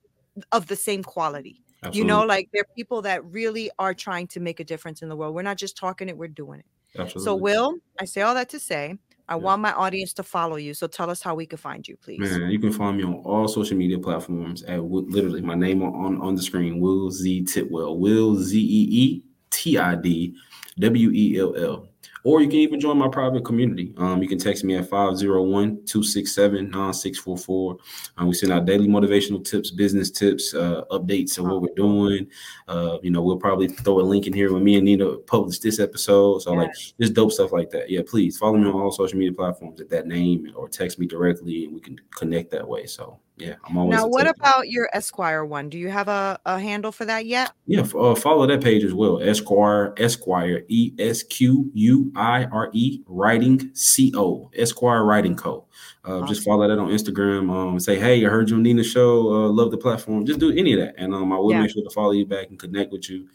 of 0.51 0.67
the 0.67 0.75
same 0.75 1.03
quality. 1.03 1.61
Absolutely. 1.83 1.99
You 1.99 2.05
know, 2.05 2.23
like 2.23 2.49
they're 2.53 2.65
people 2.75 3.01
that 3.01 3.25
really 3.25 3.69
are 3.77 3.93
trying 3.93 4.27
to 4.27 4.39
make 4.39 4.59
a 4.59 4.63
difference 4.63 5.01
in 5.01 5.09
the 5.09 5.15
world. 5.15 5.35
We're 5.35 5.41
not 5.41 5.57
just 5.57 5.75
talking 5.75 6.07
it, 6.09 6.17
we're 6.17 6.27
doing 6.27 6.59
it. 6.59 6.65
Absolutely. 6.97 7.23
So, 7.25 7.35
Will, 7.35 7.77
I 7.99 8.05
say 8.05 8.21
all 8.21 8.33
that 8.35 8.49
to 8.49 8.59
say, 8.59 8.97
I 9.27 9.35
yeah. 9.35 9.41
want 9.41 9.61
my 9.61 9.73
audience 9.73 10.13
to 10.13 10.23
follow 10.23 10.57
you. 10.57 10.73
So 10.73 10.87
tell 10.87 11.09
us 11.09 11.21
how 11.21 11.35
we 11.35 11.45
can 11.45 11.57
find 11.57 11.87
you, 11.87 11.97
please. 11.97 12.19
Man, 12.19 12.49
you 12.49 12.59
can 12.59 12.71
find 12.71 12.97
me 12.97 13.03
on 13.03 13.15
all 13.15 13.47
social 13.47 13.77
media 13.77 13.97
platforms 13.97 14.63
at 14.63 14.83
literally 14.83 15.41
my 15.41 15.55
name 15.55 15.81
on, 15.81 16.21
on 16.21 16.35
the 16.35 16.41
screen, 16.41 16.79
Will 16.79 17.09
Z 17.09 17.45
Tidwell. 17.45 17.97
Will 17.97 18.35
Z 18.35 18.59
E 18.59 18.87
E 18.91 19.23
T 19.49 19.77
I 19.77 19.95
D 19.95 20.35
W 20.77 21.11
E 21.13 21.37
L 21.37 21.55
L. 21.55 21.87
Or 22.25 22.41
you 22.41 22.47
can 22.47 22.59
even 22.59 22.79
join 22.79 22.97
my 22.97 23.09
private 23.09 23.43
community. 23.43 23.93
Um, 23.97 24.21
you 24.21 24.29
can 24.29 24.37
text 24.37 24.63
me 24.63 24.75
at 24.75 24.89
501 24.89 25.85
267 25.85 26.69
9644. 26.69 27.77
Um, 28.17 28.27
we 28.27 28.33
send 28.33 28.53
out 28.53 28.65
daily 28.65 28.87
motivational 28.87 29.43
tips, 29.43 29.71
business 29.71 30.09
tips, 30.09 30.53
uh, 30.53 30.83
updates 30.89 31.37
of 31.37 31.45
what 31.45 31.61
we're 31.61 31.75
doing. 31.75 32.27
Uh, 32.67 32.97
you 33.03 33.11
know, 33.11 33.21
we'll 33.21 33.37
probably 33.37 33.67
throw 33.67 33.99
a 33.99 34.01
link 34.01 34.25
in 34.25 34.33
here 34.33 34.53
when 34.53 34.63
me 34.63 34.75
and 34.75 34.85
Nina 34.85 35.17
publish 35.17 35.59
this 35.59 35.79
episode. 35.79 36.41
So, 36.41 36.53
like, 36.53 36.71
just 36.99 37.13
dope 37.13 37.31
stuff 37.31 37.51
like 37.51 37.69
that. 37.71 37.89
Yeah, 37.89 38.01
please 38.07 38.37
follow 38.37 38.57
me 38.57 38.69
on 38.69 38.73
all 38.73 38.91
social 38.91 39.19
media 39.19 39.33
platforms 39.33 39.81
at 39.81 39.89
that 39.89 40.07
name 40.07 40.51
or 40.55 40.69
text 40.69 40.99
me 40.99 41.05
directly 41.05 41.65
and 41.65 41.73
we 41.73 41.81
can 41.81 41.99
connect 42.15 42.51
that 42.51 42.67
way. 42.67 42.85
So, 42.85 43.19
yeah, 43.37 43.55
I'm 43.65 43.77
always. 43.77 43.97
Now, 43.97 44.07
what 44.07 44.27
about 44.27 44.69
your 44.69 44.89
Esquire 44.93 45.43
one? 45.43 45.67
Do 45.67 45.77
you 45.79 45.89
have 45.89 46.07
a, 46.07 46.39
a 46.45 46.59
handle 46.59 46.91
for 46.91 47.05
that 47.05 47.25
yet? 47.25 47.51
Yeah, 47.65 47.81
uh, 47.81 48.13
follow 48.13 48.45
that 48.45 48.63
page 48.63 48.83
as 48.83 48.93
well. 48.93 49.21
Esquire, 49.21 49.93
Esquire, 49.97 50.63
E 50.67 50.93
S 50.99 51.23
Q 51.23 51.71
U 51.73 52.11
I 52.15 52.45
R 52.45 52.69
E, 52.73 53.01
Writing 53.07 53.71
C 53.73 54.11
O, 54.15 54.49
Esquire 54.55 55.03
Writing 55.03 55.35
Co. 55.35 55.65
Uh, 56.05 56.17
awesome. 56.17 56.27
Just 56.27 56.43
follow 56.43 56.67
that 56.67 56.77
on 56.77 56.89
Instagram. 56.89 57.51
Um, 57.51 57.79
say, 57.79 57.97
hey, 57.97 58.25
I 58.25 58.29
heard 58.29 58.49
you 58.49 58.57
on 58.57 58.63
Nina's 58.63 58.87
show. 58.87 59.33
Uh, 59.33 59.49
love 59.49 59.71
the 59.71 59.77
platform. 59.77 60.25
Just 60.25 60.39
do 60.39 60.51
any 60.51 60.73
of 60.73 60.79
that, 60.79 60.95
and 60.97 61.13
um, 61.13 61.31
I 61.31 61.37
will 61.37 61.51
yeah. 61.51 61.61
make 61.61 61.71
sure 61.71 61.83
to 61.83 61.89
follow 61.89 62.11
you 62.11 62.25
back 62.25 62.49
and 62.49 62.59
connect 62.59 62.91
with 62.91 63.09
you 63.09 63.27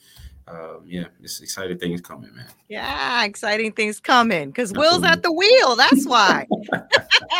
um, 0.51 0.83
yeah, 0.87 1.05
it's 1.23 1.41
exciting 1.41 1.79
things 1.79 2.01
coming, 2.01 2.35
man. 2.35 2.47
Yeah, 2.69 3.25
exciting 3.25 3.73
things 3.73 4.01
coming 4.01 4.49
because 4.49 4.73
Will's 4.73 5.05
at 5.05 5.23
the 5.23 5.33
wheel. 5.33 5.77
That's 5.77 6.07
why. 6.07 6.47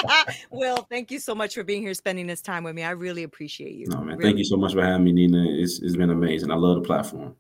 Will, 0.51 0.87
thank 0.91 1.11
you 1.11 1.19
so 1.19 1.35
much 1.35 1.55
for 1.55 1.65
being 1.65 1.83
here, 1.83 1.95
spending 1.95 2.27
this 2.27 2.43
time 2.43 2.65
with 2.65 2.75
me. 2.75 2.83
I 2.83 2.91
really 2.91 3.23
appreciate 3.23 3.75
you. 3.75 3.87
No, 3.87 3.99
man. 3.99 4.19
Really. 4.19 4.23
Thank 4.23 4.39
you 4.39 4.45
so 4.45 4.57
much 4.57 4.75
for 4.75 4.85
having 4.85 5.05
me, 5.05 5.13
Nina. 5.13 5.45
It's, 5.49 5.81
it's 5.81 5.97
been 5.97 6.11
amazing. 6.11 6.51
I 6.51 6.57
love 6.57 6.83
the 6.83 6.87
platform. 6.87 7.35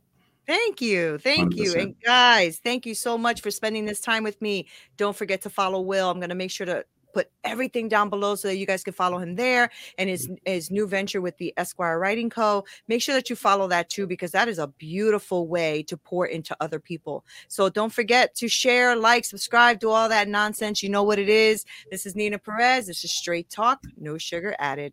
Thank 0.48 0.80
you. 0.80 1.18
Thank 1.18 1.54
100%. 1.54 1.56
you. 1.56 1.74
And 1.74 1.94
guys, 2.02 2.58
thank 2.58 2.86
you 2.86 2.94
so 2.94 3.18
much 3.18 3.42
for 3.42 3.50
spending 3.50 3.84
this 3.84 4.00
time 4.00 4.24
with 4.24 4.40
me. 4.40 4.66
Don't 4.96 5.14
forget 5.14 5.42
to 5.42 5.50
follow 5.50 5.80
Will. 5.80 6.10
I'm 6.10 6.18
going 6.18 6.30
to 6.30 6.34
make 6.34 6.50
sure 6.50 6.66
to 6.66 6.84
put 7.12 7.30
everything 7.44 7.88
down 7.88 8.08
below 8.08 8.34
so 8.34 8.48
that 8.48 8.56
you 8.56 8.66
guys 8.66 8.84
can 8.84 8.92
follow 8.92 9.18
him 9.18 9.34
there 9.34 9.70
and 9.96 10.08
his 10.08 10.28
his 10.44 10.70
new 10.70 10.86
venture 10.86 11.20
with 11.20 11.36
the 11.38 11.52
Esquire 11.56 11.98
Writing 11.98 12.30
Co. 12.30 12.64
Make 12.86 13.02
sure 13.02 13.14
that 13.14 13.28
you 13.28 13.36
follow 13.36 13.68
that 13.68 13.90
too 13.90 14.06
because 14.06 14.30
that 14.32 14.48
is 14.48 14.58
a 14.58 14.68
beautiful 14.68 15.48
way 15.48 15.82
to 15.84 15.96
pour 15.96 16.26
into 16.26 16.56
other 16.60 16.78
people. 16.78 17.24
So 17.48 17.68
don't 17.68 17.92
forget 17.92 18.34
to 18.36 18.48
share, 18.48 18.96
like, 18.96 19.24
subscribe, 19.24 19.80
do 19.80 19.90
all 19.90 20.08
that 20.08 20.28
nonsense. 20.28 20.82
You 20.82 20.88
know 20.88 21.02
what 21.02 21.18
it 21.18 21.28
is. 21.28 21.64
This 21.90 22.06
is 22.06 22.14
Nina 22.14 22.38
Perez. 22.38 22.86
This 22.86 23.04
is 23.04 23.10
straight 23.10 23.50
talk, 23.50 23.82
no 23.98 24.16
sugar 24.16 24.54
added. 24.58 24.92